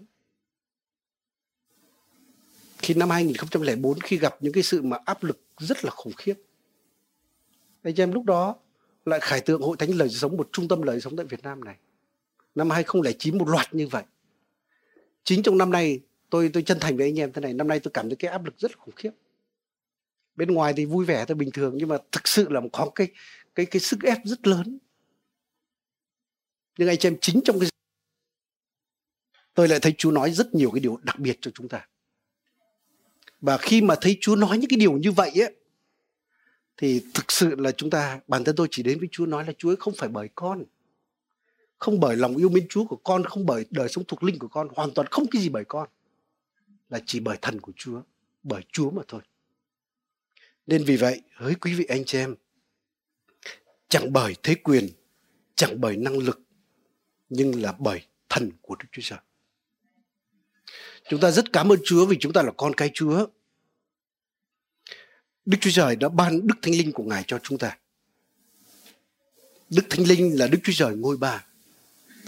Khi 2.77 2.93
năm 2.93 3.09
2004 3.09 3.99
khi 3.99 4.17
gặp 4.17 4.37
những 4.39 4.53
cái 4.53 4.63
sự 4.63 4.81
mà 4.81 4.97
áp 5.05 5.23
lực 5.23 5.41
rất 5.57 5.85
là 5.85 5.91
khủng 5.91 6.13
khiếp 6.17 6.33
anh 7.85 7.95
em 7.97 8.11
lúc 8.11 8.23
đó 8.25 8.55
lại 9.05 9.19
khải 9.19 9.41
tượng 9.41 9.61
hội 9.61 9.77
thánh 9.77 9.91
lời 9.91 10.09
sống 10.09 10.37
một 10.37 10.49
trung 10.51 10.67
tâm 10.67 10.81
lời 10.81 11.01
sống 11.01 11.15
tại 11.15 11.25
Việt 11.25 11.43
Nam 11.43 11.63
này. 11.63 11.75
Năm 12.55 12.69
2009 12.69 13.37
một 13.37 13.47
loạt 13.47 13.73
như 13.73 13.87
vậy. 13.87 14.03
Chính 15.23 15.43
trong 15.43 15.57
năm 15.57 15.71
nay 15.71 15.99
tôi 16.29 16.49
tôi 16.53 16.63
chân 16.63 16.79
thành 16.79 16.97
với 16.97 17.07
anh 17.07 17.19
em 17.19 17.33
thế 17.33 17.41
này, 17.41 17.53
năm 17.53 17.67
nay 17.67 17.79
tôi 17.79 17.91
cảm 17.91 18.09
thấy 18.09 18.15
cái 18.15 18.31
áp 18.31 18.45
lực 18.45 18.59
rất 18.59 18.71
là 18.71 18.77
khủng 18.79 18.95
khiếp. 18.95 19.11
Bên 20.35 20.51
ngoài 20.51 20.73
thì 20.77 20.85
vui 20.85 21.05
vẻ 21.05 21.25
thôi 21.27 21.35
bình 21.35 21.51
thường, 21.51 21.73
nhưng 21.77 21.89
mà 21.89 21.97
thực 22.11 22.27
sự 22.27 22.49
là 22.49 22.61
có 22.73 22.91
cái 22.95 23.07
cái 23.55 23.65
cái 23.65 23.79
sức 23.79 23.99
ép 24.03 24.17
rất 24.23 24.47
lớn. 24.47 24.77
Nhưng 26.77 26.87
anh 26.87 26.97
chị 26.97 27.07
em, 27.07 27.17
chính 27.21 27.41
trong 27.45 27.59
cái 27.59 27.69
tôi 29.53 29.67
lại 29.67 29.79
thấy 29.79 29.93
Chúa 29.97 30.11
nói 30.11 30.31
rất 30.31 30.55
nhiều 30.55 30.71
cái 30.71 30.79
điều 30.79 30.97
đặc 31.03 31.19
biệt 31.19 31.37
cho 31.41 31.51
chúng 31.53 31.67
ta. 31.67 31.87
Và 33.41 33.57
khi 33.57 33.81
mà 33.81 33.95
thấy 34.01 34.17
Chúa 34.21 34.35
nói 34.35 34.57
những 34.57 34.69
cái 34.69 34.77
điều 34.77 34.91
như 34.91 35.11
vậy 35.11 35.31
ấy, 35.35 35.55
thì 36.77 37.03
thực 37.13 37.31
sự 37.31 37.55
là 37.55 37.71
chúng 37.71 37.89
ta, 37.89 38.19
bản 38.27 38.43
thân 38.43 38.55
tôi 38.55 38.67
chỉ 38.71 38.83
đến 38.83 38.99
với 38.99 39.09
Chúa 39.11 39.25
nói 39.25 39.45
là 39.45 39.53
Chúa 39.57 39.69
ấy 39.69 39.75
không 39.75 39.93
phải 39.97 40.09
bởi 40.09 40.29
con. 40.35 40.63
Không 41.77 41.99
bởi 41.99 42.15
lòng 42.15 42.37
yêu 42.37 42.49
mến 42.49 42.67
Chúa 42.69 42.85
của 42.85 42.95
con, 42.95 43.23
không 43.23 43.45
bởi 43.45 43.65
đời 43.69 43.89
sống 43.89 44.03
thuộc 44.07 44.23
linh 44.23 44.39
của 44.39 44.47
con, 44.47 44.67
hoàn 44.75 44.91
toàn 44.91 45.07
không 45.07 45.25
cái 45.31 45.41
gì 45.41 45.49
bởi 45.49 45.65
con 45.65 45.89
là 46.89 46.99
chỉ 47.05 47.19
bởi 47.19 47.37
thần 47.41 47.61
của 47.61 47.71
Chúa 47.75 48.01
bởi 48.43 48.61
Chúa 48.71 48.91
mà 48.91 49.01
thôi 49.07 49.21
nên 50.67 50.83
vì 50.83 50.97
vậy 50.97 51.21
hỡi 51.33 51.55
quý 51.55 51.73
vị 51.73 51.85
anh 51.85 52.05
chị 52.05 52.17
em 52.17 52.35
chẳng 53.89 54.13
bởi 54.13 54.35
thế 54.43 54.55
quyền 54.55 54.89
chẳng 55.55 55.81
bởi 55.81 55.97
năng 55.97 56.17
lực 56.17 56.41
nhưng 57.29 57.61
là 57.61 57.71
bởi 57.79 58.01
thần 58.29 58.51
của 58.61 58.75
Đức 58.75 58.85
Chúa 58.91 59.01
Trời 59.01 59.19
chúng 61.09 61.19
ta 61.19 61.31
rất 61.31 61.53
cảm 61.53 61.71
ơn 61.71 61.79
Chúa 61.83 62.05
vì 62.05 62.17
chúng 62.19 62.33
ta 62.33 62.41
là 62.41 62.51
con 62.57 62.73
cái 62.75 62.91
Chúa 62.93 63.27
Đức 65.45 65.57
Chúa 65.61 65.71
Trời 65.73 65.95
đã 65.95 66.09
ban 66.09 66.47
Đức 66.47 66.55
Thánh 66.61 66.73
Linh 66.73 66.91
của 66.91 67.03
Ngài 67.03 67.23
cho 67.27 67.39
chúng 67.43 67.57
ta. 67.57 67.77
Đức 69.69 69.85
Thánh 69.89 70.07
Linh 70.07 70.39
là 70.39 70.47
Đức 70.47 70.59
Chúa 70.63 70.73
Trời 70.75 70.95
ngôi 70.95 71.17
ba. 71.17 71.45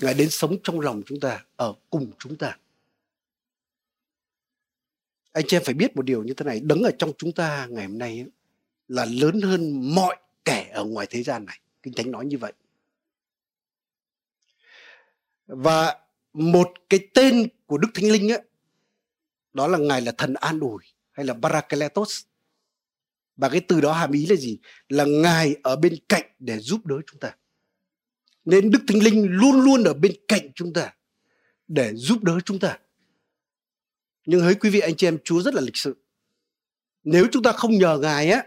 Ngài 0.01 0.13
đến 0.13 0.29
sống 0.29 0.57
trong 0.63 0.79
lòng 0.79 1.01
chúng 1.05 1.19
ta, 1.19 1.43
ở 1.55 1.73
cùng 1.89 2.11
chúng 2.19 2.35
ta. 2.35 2.57
Anh 5.38 5.45
chị 5.47 5.57
em 5.57 5.63
phải 5.63 5.73
biết 5.73 5.95
một 5.95 6.01
điều 6.01 6.23
như 6.23 6.33
thế 6.33 6.45
này, 6.45 6.59
đứng 6.59 6.83
ở 6.83 6.91
trong 6.99 7.11
chúng 7.17 7.31
ta 7.31 7.67
ngày 7.69 7.85
hôm 7.85 7.97
nay 7.97 8.25
là 8.88 9.05
lớn 9.05 9.41
hơn 9.41 9.81
mọi 9.95 10.17
kẻ 10.45 10.69
ở 10.73 10.83
ngoài 10.83 11.07
thế 11.09 11.23
gian 11.23 11.45
này. 11.45 11.59
Kinh 11.83 11.93
Thánh 11.93 12.11
nói 12.11 12.25
như 12.25 12.38
vậy. 12.38 12.53
Và 15.47 15.99
một 16.33 16.69
cái 16.89 16.99
tên 17.13 17.47
của 17.65 17.77
Đức 17.77 17.88
Thánh 17.93 18.11
Linh 18.11 18.31
ấy, 18.31 18.41
đó 19.53 19.67
là 19.67 19.77
Ngài 19.77 20.01
là 20.01 20.11
thần 20.11 20.33
an 20.33 20.59
ủi 20.59 20.83
hay 21.11 21.25
là 21.25 21.33
Barakletos 21.33 22.21
và 23.38 23.49
cái 23.49 23.61
từ 23.67 23.81
đó 23.81 23.93
hàm 23.93 24.11
ý 24.11 24.25
là 24.25 24.35
gì 24.35 24.59
là 24.89 25.05
ngài 25.05 25.55
ở 25.63 25.75
bên 25.75 25.95
cạnh 26.09 26.23
để 26.39 26.59
giúp 26.59 26.85
đỡ 26.85 26.95
chúng 27.07 27.19
ta 27.19 27.35
nên 28.45 28.71
đức 28.71 28.79
thánh 28.88 29.03
linh 29.03 29.27
luôn 29.29 29.61
luôn 29.61 29.83
ở 29.83 29.93
bên 29.93 30.11
cạnh 30.27 30.51
chúng 30.55 30.73
ta 30.73 30.93
để 31.67 31.91
giúp 31.95 32.23
đỡ 32.23 32.39
chúng 32.45 32.59
ta 32.59 32.79
nhưng 34.28 34.41
hỡi 34.41 34.55
quý 34.55 34.69
vị 34.69 34.80
anh 34.80 34.95
chị 34.95 35.07
em, 35.07 35.17
chúa 35.23 35.41
rất 35.41 35.53
là 35.53 35.61
lịch 35.61 35.78
sự. 35.78 35.95
Nếu 37.03 37.28
chúng 37.32 37.43
ta 37.43 37.51
không 37.51 37.71
nhờ 37.71 37.97
ngài 37.97 38.30
á, 38.30 38.43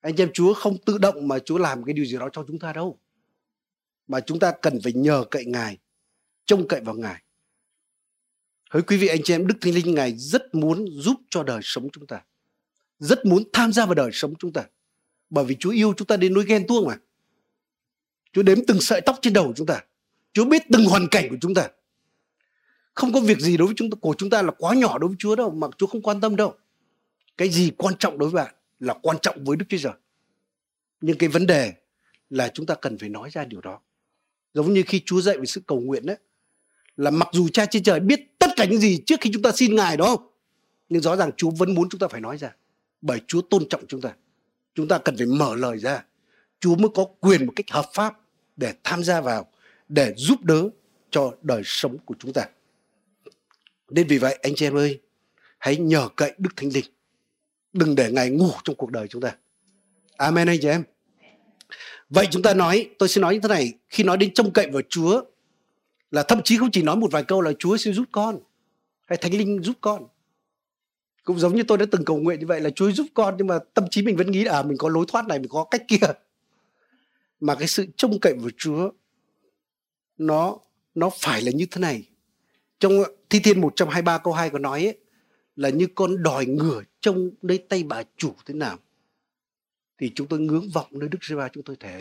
anh 0.00 0.16
chị 0.16 0.22
em, 0.22 0.30
chúa 0.34 0.54
không 0.54 0.76
tự 0.86 0.98
động 0.98 1.28
mà 1.28 1.38
chúa 1.38 1.58
làm 1.58 1.84
cái 1.84 1.92
điều 1.92 2.04
gì 2.04 2.16
đó 2.18 2.28
cho 2.32 2.44
chúng 2.48 2.58
ta 2.58 2.72
đâu. 2.72 2.98
Mà 4.06 4.20
chúng 4.20 4.38
ta 4.38 4.52
cần 4.62 4.78
phải 4.84 4.92
nhờ 4.92 5.24
cậy 5.30 5.44
ngài, 5.44 5.78
trông 6.46 6.68
cậy 6.68 6.80
vào 6.80 6.94
ngài. 6.94 7.22
Hỡi 8.70 8.82
quý 8.82 8.96
vị 8.96 9.06
anh 9.06 9.22
chị 9.24 9.34
em, 9.34 9.46
đức 9.46 9.54
thánh 9.60 9.74
linh 9.74 9.94
ngài 9.94 10.16
rất 10.16 10.54
muốn 10.54 10.86
giúp 10.90 11.16
cho 11.30 11.42
đời 11.42 11.60
sống 11.62 11.88
chúng 11.92 12.06
ta. 12.06 12.24
Rất 12.98 13.26
muốn 13.26 13.42
tham 13.52 13.72
gia 13.72 13.86
vào 13.86 13.94
đời 13.94 14.10
sống 14.12 14.34
chúng 14.38 14.52
ta. 14.52 14.64
Bởi 15.30 15.44
vì 15.44 15.56
Chúa 15.60 15.70
yêu 15.70 15.94
chúng 15.96 16.06
ta 16.06 16.16
đến 16.16 16.34
nỗi 16.34 16.44
ghen 16.44 16.66
tuông 16.66 16.86
mà. 16.86 16.96
Chúa 18.32 18.42
đếm 18.42 18.58
từng 18.66 18.80
sợi 18.80 19.00
tóc 19.00 19.18
trên 19.22 19.32
đầu 19.32 19.52
chúng 19.56 19.66
ta. 19.66 19.84
Chúa 20.32 20.44
biết 20.44 20.62
từng 20.72 20.84
hoàn 20.84 21.06
cảnh 21.10 21.26
của 21.30 21.36
chúng 21.40 21.54
ta 21.54 21.68
không 22.96 23.12
có 23.12 23.20
việc 23.20 23.38
gì 23.40 23.56
đối 23.56 23.66
với 23.66 23.74
chúng 23.78 23.90
ta 23.90 23.96
của 24.00 24.14
chúng 24.18 24.30
ta 24.30 24.42
là 24.42 24.50
quá 24.58 24.74
nhỏ 24.74 24.98
đối 24.98 25.08
với 25.08 25.16
Chúa 25.18 25.36
đâu 25.36 25.50
mà 25.50 25.66
Chúa 25.78 25.86
không 25.86 26.02
quan 26.02 26.20
tâm 26.20 26.36
đâu 26.36 26.54
cái 27.36 27.48
gì 27.48 27.70
quan 27.76 27.94
trọng 27.98 28.18
đối 28.18 28.30
với 28.30 28.44
bạn 28.44 28.54
là 28.80 28.94
quan 29.02 29.16
trọng 29.22 29.44
với 29.44 29.56
Đức 29.56 29.66
Chúa 29.68 29.78
Trời 29.78 29.92
nhưng 31.00 31.18
cái 31.18 31.28
vấn 31.28 31.46
đề 31.46 31.72
là 32.30 32.50
chúng 32.54 32.66
ta 32.66 32.74
cần 32.74 32.98
phải 32.98 33.08
nói 33.08 33.30
ra 33.32 33.44
điều 33.44 33.60
đó 33.60 33.80
giống 34.54 34.72
như 34.72 34.82
khi 34.86 35.02
Chúa 35.06 35.20
dạy 35.20 35.38
về 35.38 35.46
sự 35.46 35.60
cầu 35.66 35.80
nguyện 35.80 36.06
đấy 36.06 36.16
là 36.96 37.10
mặc 37.10 37.28
dù 37.32 37.48
Cha 37.48 37.66
trên 37.66 37.82
trời 37.82 38.00
biết 38.00 38.38
tất 38.38 38.50
cả 38.56 38.64
những 38.64 38.80
gì 38.80 39.02
trước 39.06 39.20
khi 39.20 39.30
chúng 39.32 39.42
ta 39.42 39.52
xin 39.52 39.76
Ngài 39.76 39.96
đó 39.96 40.16
nhưng 40.88 41.02
rõ 41.02 41.16
ràng 41.16 41.30
Chúa 41.36 41.50
vẫn 41.50 41.74
muốn 41.74 41.88
chúng 41.88 41.98
ta 41.98 42.08
phải 42.08 42.20
nói 42.20 42.38
ra 42.38 42.50
bởi 43.06 43.20
Chúa 43.26 43.40
tôn 43.40 43.68
trọng 43.68 43.86
chúng 43.88 44.00
ta. 44.00 44.14
Chúng 44.74 44.88
ta 44.88 44.98
cần 44.98 45.16
phải 45.16 45.26
mở 45.26 45.56
lời 45.56 45.78
ra. 45.78 46.04
Chúa 46.60 46.76
mới 46.76 46.88
có 46.94 47.04
quyền 47.20 47.46
một 47.46 47.52
cách 47.56 47.66
hợp 47.70 47.86
pháp 47.94 48.14
để 48.56 48.74
tham 48.84 49.04
gia 49.04 49.20
vào, 49.20 49.46
để 49.88 50.14
giúp 50.16 50.42
đỡ 50.42 50.68
cho 51.10 51.34
đời 51.42 51.62
sống 51.64 51.98
của 52.04 52.14
chúng 52.18 52.32
ta. 52.32 52.46
Nên 53.90 54.06
vì 54.06 54.18
vậy 54.18 54.38
anh 54.42 54.54
chị 54.54 54.66
em 54.66 54.76
ơi, 54.76 55.00
hãy 55.58 55.76
nhờ 55.76 56.08
cậy 56.16 56.32
Đức 56.38 56.50
Thánh 56.56 56.70
Linh. 56.74 56.84
Đừng 57.72 57.94
để 57.94 58.12
Ngài 58.12 58.30
ngủ 58.30 58.50
trong 58.64 58.76
cuộc 58.76 58.90
đời 58.90 59.08
chúng 59.08 59.22
ta. 59.22 59.36
Amen 60.16 60.48
anh 60.48 60.58
chị 60.60 60.68
em. 60.68 60.84
Vậy 62.10 62.26
chúng 62.30 62.42
ta 62.42 62.54
nói, 62.54 62.90
tôi 62.98 63.08
sẽ 63.08 63.20
nói 63.20 63.34
như 63.34 63.40
thế 63.40 63.48
này, 63.48 63.72
khi 63.88 64.04
nói 64.04 64.16
đến 64.16 64.34
trông 64.34 64.52
cậy 64.52 64.70
vào 64.70 64.82
Chúa 64.88 65.22
là 66.10 66.22
thậm 66.22 66.40
chí 66.44 66.58
không 66.58 66.70
chỉ 66.70 66.82
nói 66.82 66.96
một 66.96 67.12
vài 67.12 67.24
câu 67.24 67.40
là 67.40 67.52
Chúa 67.58 67.76
sẽ 67.76 67.92
giúp 67.92 68.04
con 68.12 68.38
hay 69.06 69.18
Thánh 69.18 69.34
Linh 69.34 69.62
giúp 69.62 69.76
con 69.80 70.06
cũng 71.26 71.38
giống 71.38 71.56
như 71.56 71.62
tôi 71.62 71.78
đã 71.78 71.86
từng 71.90 72.04
cầu 72.04 72.16
nguyện 72.16 72.40
như 72.40 72.46
vậy 72.46 72.60
là 72.60 72.70
Chúa 72.70 72.92
giúp 72.92 73.06
con 73.14 73.34
nhưng 73.38 73.46
mà 73.46 73.58
tâm 73.74 73.84
trí 73.90 74.02
mình 74.02 74.16
vẫn 74.16 74.30
nghĩ 74.30 74.44
là 74.44 74.58
à, 74.58 74.62
mình 74.62 74.78
có 74.78 74.88
lối 74.88 75.04
thoát 75.08 75.26
này 75.26 75.38
mình 75.38 75.48
có 75.48 75.64
cách 75.64 75.82
kia 75.88 76.06
mà 77.40 77.54
cái 77.54 77.68
sự 77.68 77.86
trông 77.96 78.20
cậy 78.20 78.34
vào 78.34 78.50
Chúa 78.56 78.90
nó 80.18 80.58
nó 80.94 81.10
phải 81.18 81.42
là 81.42 81.50
như 81.54 81.66
thế 81.70 81.80
này 81.80 82.08
trong 82.80 82.92
thi 83.30 83.40
thiên 83.40 83.60
123 83.60 84.18
câu 84.18 84.32
2 84.32 84.50
có 84.50 84.58
nói 84.58 84.84
ấy, 84.84 84.98
là 85.56 85.68
như 85.68 85.86
con 85.94 86.22
đòi 86.22 86.46
ngửa 86.46 86.82
trong 87.00 87.30
nơi 87.42 87.58
tay 87.58 87.84
bà 87.84 88.02
chủ 88.16 88.34
thế 88.46 88.54
nào 88.54 88.78
thì 89.98 90.12
chúng 90.14 90.26
tôi 90.26 90.40
ngưỡng 90.40 90.68
vọng 90.74 90.86
nơi 90.90 91.08
Đức 91.08 91.18
giê 91.24 91.36
va 91.36 91.48
chúng 91.48 91.64
tôi 91.64 91.76
thể. 91.76 92.00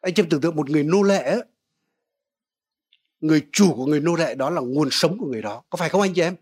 Anh 0.00 0.14
chị 0.14 0.22
tưởng 0.30 0.40
tượng 0.40 0.56
một 0.56 0.70
người 0.70 0.82
nô 0.82 1.02
lệ 1.02 1.22
ấy, 1.22 1.42
người 3.20 3.46
chủ 3.52 3.74
của 3.74 3.86
người 3.86 4.00
nô 4.00 4.14
lệ 4.14 4.34
đó 4.34 4.50
là 4.50 4.60
nguồn 4.60 4.88
sống 4.90 5.18
của 5.18 5.26
người 5.26 5.42
đó. 5.42 5.62
Có 5.70 5.76
phải 5.76 5.88
không 5.88 6.00
anh 6.00 6.14
chị 6.14 6.22
em? 6.22 6.36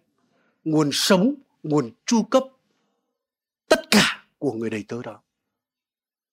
Nguồn 0.65 0.91
sống 0.93 1.35
nguồn 1.63 1.91
chu 2.07 2.23
cấp 2.23 2.43
tất 3.69 3.91
cả 3.91 4.27
của 4.39 4.53
người 4.53 4.71
đầy 4.71 4.85
tớ 4.89 5.03
đó. 5.03 5.21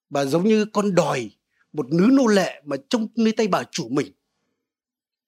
Và 0.10 0.26
giống 0.26 0.44
như 0.44 0.66
con 0.66 0.96
đòi 0.96 1.32
một 1.74 1.94
nữ 1.94 2.10
nô 2.12 2.28
lệ 2.28 2.62
mà 2.66 2.78
trong 2.90 3.08
nơi 3.16 3.32
tay 3.32 3.48
bà 3.48 3.64
chủ 3.72 3.90
mình 3.90 4.12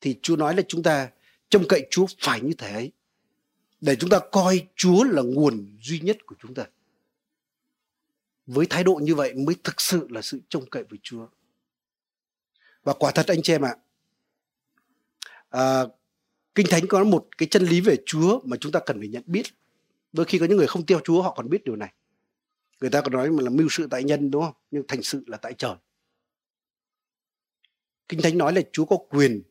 thì 0.02 0.20
Chúa 0.22 0.36
nói 0.36 0.56
là 0.56 0.62
chúng 0.68 0.84
ta 0.84 1.10
trông 1.54 1.68
cậy 1.70 1.88
Chúa 1.90 2.06
phải 2.20 2.42
như 2.42 2.54
thế 2.58 2.74
ấy 2.74 2.92
để 3.82 3.96
chúng 3.96 4.10
ta 4.10 4.20
coi 4.32 4.68
Chúa 4.76 5.04
là 5.04 5.22
nguồn 5.22 5.78
duy 5.82 6.00
nhất 6.00 6.18
của 6.26 6.36
chúng 6.40 6.54
ta. 6.54 6.66
Với 8.46 8.66
thái 8.70 8.84
độ 8.84 8.96
như 8.96 9.16
vậy 9.16 9.34
mới 9.34 9.56
thực 9.64 9.82
sự 9.82 10.08
là 10.10 10.22
sự 10.22 10.42
trông 10.50 10.70
cậy 10.70 10.84
với 10.84 11.00
Chúa. 11.04 11.28
Và 12.84 12.94
quả 12.94 13.12
thật 13.12 13.26
anh 13.28 13.42
chị 13.44 13.54
em 13.54 13.62
ạ, 13.62 13.76
à, 15.50 15.84
Kinh 16.56 16.68
Thánh 16.70 16.88
có 16.88 17.04
một 17.04 17.28
cái 17.38 17.48
chân 17.52 17.66
lý 17.66 17.82
về 17.82 17.96
Chúa 18.06 18.40
mà 18.44 18.58
chúng 18.58 18.72
ta 18.72 18.80
cần 18.86 19.00
phải 19.00 19.08
nhận 19.08 19.24
biết. 19.26 19.46
Đôi 20.14 20.26
khi 20.26 20.40
có 20.40 20.46
những 20.46 20.58
người 20.58 20.68
không 20.68 20.86
theo 20.86 21.00
Chúa 21.04 21.22
họ 21.22 21.34
còn 21.38 21.50
biết 21.50 21.64
điều 21.64 21.76
này. 21.76 21.94
Người 22.82 22.90
ta 22.90 23.02
còn 23.02 23.14
nói 23.14 23.32
mà 23.32 23.44
là 23.44 23.50
mưu 23.50 23.68
sự 23.70 23.88
tại 23.92 24.04
nhân 24.04 24.32
đúng 24.32 24.44
không? 24.44 24.56
Nhưng 24.72 24.84
thành 24.88 25.04
sự 25.04 25.24
là 25.28 25.38
tại 25.38 25.54
trời. 25.58 25.76
Kinh 28.08 28.22
Thánh 28.22 28.38
nói 28.38 28.54
là 28.54 28.62
Chúa 28.72 28.86
có 28.86 28.98
quyền 29.10 29.44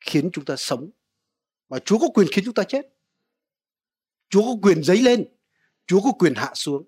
khiến 0.00 0.30
chúng 0.32 0.44
ta 0.44 0.56
sống 0.56 0.90
mà 1.68 1.78
Chúa 1.78 1.98
có 1.98 2.08
quyền 2.08 2.28
khiến 2.32 2.44
chúng 2.44 2.54
ta 2.54 2.62
chết. 2.62 2.86
Chúa 4.30 4.42
có 4.42 4.56
quyền 4.62 4.84
dấy 4.84 4.96
lên. 4.96 5.24
Chúa 5.86 6.00
có 6.00 6.12
quyền 6.12 6.34
hạ 6.34 6.50
xuống. 6.54 6.82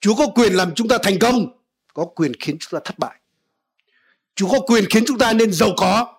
Chúa 0.00 0.14
có 0.14 0.26
quyền 0.26 0.52
làm 0.52 0.74
chúng 0.74 0.88
ta 0.88 0.98
thành 1.02 1.18
công. 1.18 1.58
Có 1.94 2.04
quyền 2.04 2.32
khiến 2.40 2.56
chúng 2.60 2.70
ta 2.70 2.80
thất 2.84 2.98
bại. 2.98 3.20
Chúa 4.34 4.48
có 4.48 4.60
quyền 4.60 4.84
khiến 4.90 5.04
chúng 5.06 5.18
ta 5.18 5.32
nên 5.32 5.52
giàu 5.52 5.70
có. 5.76 6.14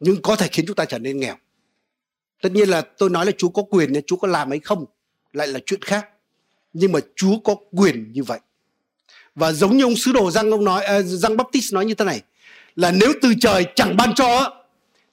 Nhưng 0.00 0.22
có 0.22 0.36
thể 0.36 0.48
khiến 0.52 0.66
chúng 0.66 0.76
ta 0.76 0.84
trở 0.84 0.98
nên 0.98 1.20
nghèo 1.20 1.36
tất 2.42 2.52
nhiên 2.52 2.68
là 2.68 2.80
tôi 2.80 3.10
nói 3.10 3.26
là 3.26 3.32
chúa 3.38 3.48
có 3.48 3.62
quyền 3.62 3.92
nhưng 3.92 4.02
chúa 4.06 4.16
có 4.16 4.28
làm 4.28 4.50
hay 4.50 4.58
không 4.58 4.84
lại 5.32 5.48
là 5.48 5.60
chuyện 5.66 5.82
khác 5.82 6.08
nhưng 6.72 6.92
mà 6.92 6.98
chúa 7.16 7.38
có 7.44 7.54
quyền 7.76 8.12
như 8.12 8.22
vậy 8.22 8.40
và 9.34 9.52
giống 9.52 9.76
như 9.76 9.84
ông 9.84 9.96
sứ 9.96 10.12
đồ 10.12 10.30
răng 10.30 10.50
ông 10.50 10.64
nói 10.64 10.84
ờ, 10.84 10.98
uh, 10.98 11.04
răng 11.04 11.36
baptist 11.36 11.74
nói 11.74 11.84
như 11.84 11.94
thế 11.94 12.04
này 12.04 12.22
là 12.76 12.90
nếu 12.90 13.12
từ 13.22 13.34
trời 13.40 13.66
chẳng 13.74 13.96
ban 13.96 14.14
cho 14.14 14.54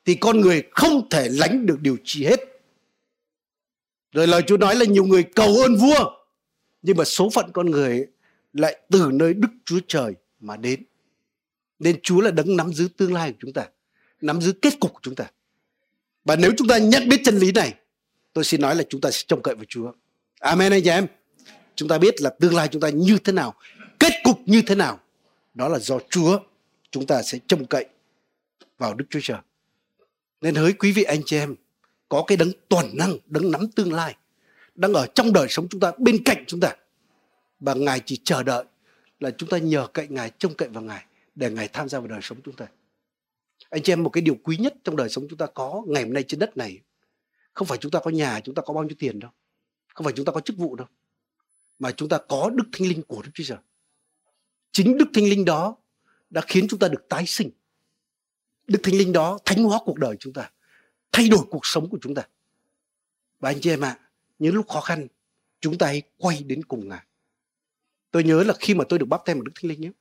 thì 0.05 0.15
con 0.15 0.41
người 0.41 0.63
không 0.71 1.09
thể 1.09 1.29
lánh 1.29 1.65
được 1.65 1.81
điều 1.81 1.97
trị 2.03 2.25
hết. 2.25 2.39
Rồi 4.11 4.27
lời 4.27 4.41
chúa 4.47 4.57
nói 4.57 4.75
là 4.75 4.85
nhiều 4.85 5.05
người 5.05 5.23
cầu 5.23 5.55
ơn 5.63 5.75
vua 5.75 6.11
nhưng 6.81 6.97
mà 6.97 7.03
số 7.03 7.29
phận 7.29 7.51
con 7.53 7.71
người 7.71 8.07
lại 8.53 8.79
từ 8.89 9.09
nơi 9.13 9.33
đức 9.33 9.49
chúa 9.65 9.79
trời 9.87 10.13
mà 10.39 10.57
đến. 10.57 10.83
Nên 11.79 11.99
chúa 12.03 12.21
là 12.21 12.31
đấng 12.31 12.57
nắm 12.57 12.73
giữ 12.73 12.87
tương 12.97 13.13
lai 13.13 13.31
của 13.31 13.37
chúng 13.41 13.53
ta 13.53 13.67
nắm 14.21 14.41
giữ 14.41 14.51
kết 14.51 14.79
cục 14.79 14.93
của 14.93 14.99
chúng 15.01 15.15
ta. 15.15 15.25
Và 16.25 16.35
nếu 16.35 16.51
chúng 16.57 16.67
ta 16.67 16.77
nhận 16.77 17.09
biết 17.09 17.21
chân 17.23 17.37
lý 17.37 17.51
này, 17.51 17.73
tôi 18.33 18.43
xin 18.43 18.61
nói 18.61 18.75
là 18.75 18.83
chúng 18.89 19.01
ta 19.01 19.11
sẽ 19.11 19.23
trông 19.27 19.41
cậy 19.41 19.55
vào 19.55 19.65
Chúa. 19.67 19.91
Amen 20.39 20.71
anh 20.71 20.83
chị 20.83 20.89
em. 20.89 21.07
Chúng 21.75 21.89
ta 21.89 21.97
biết 21.97 22.21
là 22.21 22.29
tương 22.29 22.55
lai 22.55 22.67
chúng 22.71 22.81
ta 22.81 22.89
như 22.89 23.17
thế 23.23 23.33
nào, 23.33 23.53
kết 23.99 24.13
cục 24.23 24.39
như 24.45 24.61
thế 24.61 24.75
nào. 24.75 24.99
Đó 25.53 25.67
là 25.67 25.79
do 25.79 25.99
Chúa 26.09 26.39
chúng 26.91 27.05
ta 27.05 27.23
sẽ 27.23 27.39
trông 27.47 27.65
cậy 27.65 27.85
vào 28.77 28.93
Đức 28.93 29.05
Chúa 29.09 29.19
Trời 29.23 29.37
nên 30.41 30.55
hỡi 30.55 30.73
quý 30.73 30.91
vị 30.91 31.03
anh 31.03 31.21
chị 31.25 31.37
em, 31.37 31.55
có 32.09 32.23
cái 32.27 32.37
đấng 32.37 32.51
toàn 32.69 32.97
năng, 32.97 33.17
đấng 33.25 33.51
nắm 33.51 33.67
tương 33.75 33.93
lai, 33.93 34.15
đang 34.75 34.93
ở 34.93 35.07
trong 35.15 35.33
đời 35.33 35.47
sống 35.49 35.67
chúng 35.69 35.81
ta, 35.81 35.91
bên 35.97 36.23
cạnh 36.23 36.43
chúng 36.47 36.59
ta. 36.59 36.75
Và 37.59 37.73
ngài 37.73 38.01
chỉ 38.05 38.21
chờ 38.23 38.43
đợi 38.43 38.65
là 39.19 39.31
chúng 39.31 39.49
ta 39.49 39.57
nhờ 39.57 39.87
cậy 39.93 40.07
ngài, 40.07 40.31
trông 40.37 40.53
cậy 40.53 40.67
vào 40.69 40.83
ngài 40.83 41.05
để 41.35 41.49
ngài 41.49 41.67
tham 41.67 41.89
gia 41.89 41.99
vào 41.99 42.07
đời 42.07 42.19
sống 42.23 42.37
chúng 42.45 42.55
ta. 42.55 42.67
Anh 43.69 43.83
chị 43.83 43.93
em, 43.93 44.03
một 44.03 44.09
cái 44.09 44.21
điều 44.21 44.35
quý 44.43 44.57
nhất 44.57 44.73
trong 44.83 44.95
đời 44.95 45.09
sống 45.09 45.25
chúng 45.29 45.37
ta 45.37 45.45
có 45.45 45.83
ngày 45.87 46.03
hôm 46.03 46.13
nay 46.13 46.23
trên 46.23 46.39
đất 46.39 46.57
này, 46.57 46.79
không 47.53 47.67
phải 47.67 47.77
chúng 47.77 47.91
ta 47.91 47.99
có 47.99 48.11
nhà, 48.11 48.39
chúng 48.39 48.55
ta 48.55 48.61
có 48.61 48.73
bao 48.73 48.83
nhiêu 48.83 48.95
tiền 48.99 49.19
đâu. 49.19 49.31
Không 49.93 50.05
phải 50.05 50.13
chúng 50.15 50.25
ta 50.25 50.31
có 50.31 50.41
chức 50.41 50.57
vụ 50.57 50.75
đâu. 50.75 50.87
Mà 51.79 51.91
chúng 51.91 52.09
ta 52.09 52.17
có 52.27 52.49
đức 52.49 52.63
thánh 52.73 52.87
linh 52.87 53.01
của 53.03 53.21
đức 53.21 53.31
chúa 53.33 53.43
trời. 53.43 53.57
Chính 54.71 54.97
đức 54.97 55.05
thánh 55.13 55.23
linh 55.23 55.45
đó 55.45 55.75
đã 56.29 56.41
khiến 56.47 56.67
chúng 56.69 56.79
ta 56.79 56.87
được 56.87 57.09
tái 57.09 57.25
sinh 57.25 57.49
đức 58.67 58.79
thánh 58.83 58.95
linh 58.95 59.11
đó 59.11 59.39
thánh 59.45 59.63
hóa 59.63 59.79
cuộc 59.85 59.97
đời 59.97 60.15
chúng 60.19 60.33
ta 60.33 60.51
thay 61.11 61.29
đổi 61.29 61.45
cuộc 61.49 61.65
sống 61.65 61.89
của 61.89 61.97
chúng 62.01 62.15
ta. 62.15 62.27
Và 63.39 63.49
anh 63.49 63.61
chị 63.61 63.69
em 63.69 63.83
ạ 63.83 63.89
à, 63.89 64.09
những 64.39 64.55
lúc 64.55 64.67
khó 64.67 64.81
khăn 64.81 65.07
chúng 65.59 65.77
ta 65.77 65.87
hãy 65.87 66.01
quay 66.17 66.43
đến 66.43 66.63
cùng 66.63 66.89
ngài. 66.89 67.05
Tôi 68.11 68.23
nhớ 68.23 68.43
là 68.43 68.53
khi 68.59 68.73
mà 68.73 68.83
tôi 68.89 68.99
được 68.99 69.05
bắp 69.05 69.21
tem 69.25 69.37
một 69.37 69.43
đức 69.43 69.51
thánh 69.55 69.69
linh 69.69 69.85
ấy, 69.85 69.93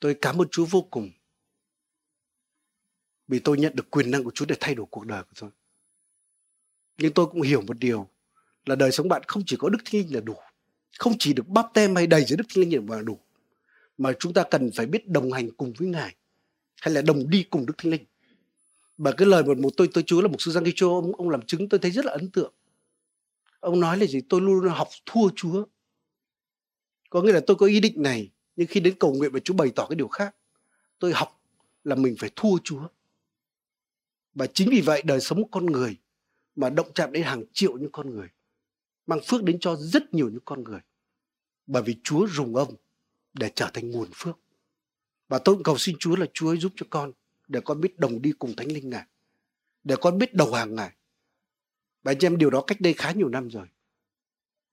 tôi 0.00 0.14
cảm 0.20 0.40
ơn 0.40 0.48
chúa 0.50 0.64
vô 0.64 0.82
cùng 0.90 1.10
vì 3.28 3.38
tôi 3.38 3.58
nhận 3.58 3.76
được 3.76 3.90
quyền 3.90 4.10
năng 4.10 4.24
của 4.24 4.30
chúa 4.34 4.44
để 4.44 4.56
thay 4.60 4.74
đổi 4.74 4.86
cuộc 4.90 5.06
đời 5.06 5.22
của 5.22 5.32
tôi. 5.40 5.50
Nhưng 6.98 7.14
tôi 7.14 7.26
cũng 7.26 7.42
hiểu 7.42 7.62
một 7.62 7.78
điều 7.78 8.08
là 8.66 8.74
đời 8.74 8.92
sống 8.92 9.08
bạn 9.08 9.22
không 9.26 9.42
chỉ 9.46 9.56
có 9.58 9.68
đức 9.68 9.78
thánh 9.84 10.00
linh 10.00 10.14
là 10.14 10.20
đủ 10.20 10.36
không 10.98 11.12
chỉ 11.18 11.32
được 11.32 11.48
bắp 11.48 11.66
tem 11.74 11.94
hay 11.94 12.06
đầy 12.06 12.24
dưới 12.24 12.36
đức 12.36 12.44
thánh 12.48 12.64
linh 12.64 12.90
là 12.90 13.02
đủ 13.02 13.18
mà 13.98 14.12
chúng 14.18 14.32
ta 14.32 14.44
cần 14.50 14.70
phải 14.74 14.86
biết 14.86 15.08
đồng 15.08 15.32
hành 15.32 15.50
cùng 15.50 15.72
với 15.72 15.88
ngài 15.88 16.14
hay 16.80 16.94
là 16.94 17.02
đồng 17.02 17.30
đi 17.30 17.42
cùng 17.42 17.66
đức 17.66 17.78
thánh 17.78 17.92
linh? 17.92 18.04
Và 18.96 19.12
cái 19.12 19.28
lời 19.28 19.44
một 19.44 19.58
một 19.58 19.70
tôi 19.76 19.88
tôi 19.94 20.04
chúa 20.06 20.20
là 20.20 20.28
một 20.28 20.36
sư 20.40 20.50
giang 20.50 20.64
Kitô 20.64 20.94
ông 20.94 21.12
ông 21.16 21.30
làm 21.30 21.42
chứng 21.42 21.68
tôi 21.68 21.80
thấy 21.80 21.90
rất 21.90 22.04
là 22.04 22.12
ấn 22.12 22.30
tượng. 22.30 22.54
Ông 23.60 23.80
nói 23.80 23.98
là 23.98 24.06
gì? 24.06 24.20
Tôi 24.28 24.40
luôn 24.40 24.54
luôn 24.54 24.72
học 24.72 24.88
thua 25.06 25.28
chúa. 25.36 25.64
Có 27.10 27.22
nghĩa 27.22 27.32
là 27.32 27.40
tôi 27.46 27.56
có 27.56 27.66
ý 27.66 27.80
định 27.80 28.02
này, 28.02 28.30
nhưng 28.56 28.66
khi 28.66 28.80
đến 28.80 28.94
cầu 29.00 29.14
nguyện 29.14 29.32
và 29.32 29.40
chúa 29.40 29.54
bày 29.54 29.70
tỏ 29.76 29.86
cái 29.90 29.96
điều 29.96 30.08
khác. 30.08 30.36
Tôi 30.98 31.12
học 31.12 31.40
là 31.84 31.94
mình 31.94 32.14
phải 32.18 32.30
thua 32.36 32.58
chúa. 32.64 32.88
Và 34.34 34.46
chính 34.46 34.70
vì 34.70 34.80
vậy 34.80 35.02
đời 35.04 35.20
sống 35.20 35.50
con 35.50 35.66
người 35.66 35.96
mà 36.56 36.70
động 36.70 36.92
chạm 36.94 37.12
đến 37.12 37.22
hàng 37.22 37.44
triệu 37.52 37.78
những 37.78 37.92
con 37.92 38.10
người, 38.10 38.28
mang 39.06 39.20
phước 39.24 39.42
đến 39.42 39.60
cho 39.60 39.76
rất 39.76 40.14
nhiều 40.14 40.28
những 40.28 40.44
con 40.44 40.64
người. 40.64 40.80
Bởi 41.66 41.82
vì 41.82 41.96
chúa 42.04 42.26
dùng 42.26 42.56
ông 42.56 42.74
để 43.34 43.50
trở 43.54 43.70
thành 43.74 43.90
nguồn 43.90 44.08
phước 44.14 44.38
và 45.28 45.38
tôi 45.38 45.54
cũng 45.54 45.64
cầu 45.64 45.78
xin 45.78 45.96
chúa 45.98 46.16
là 46.16 46.26
chúa 46.34 46.48
ấy 46.48 46.58
giúp 46.58 46.72
cho 46.76 46.86
con 46.90 47.12
để 47.48 47.60
con 47.64 47.80
biết 47.80 47.98
đồng 47.98 48.22
đi 48.22 48.32
cùng 48.38 48.56
thánh 48.56 48.72
linh 48.72 48.90
ngài, 48.90 49.06
để 49.84 49.96
con 50.00 50.18
biết 50.18 50.34
đầu 50.34 50.52
hàng 50.52 50.74
ngài. 50.74 50.92
Và 52.02 52.12
anh 52.12 52.24
em, 52.24 52.38
điều 52.38 52.50
đó 52.50 52.60
cách 52.66 52.80
đây 52.80 52.92
khá 52.92 53.12
nhiều 53.12 53.28
năm 53.28 53.50
rồi. 53.50 53.66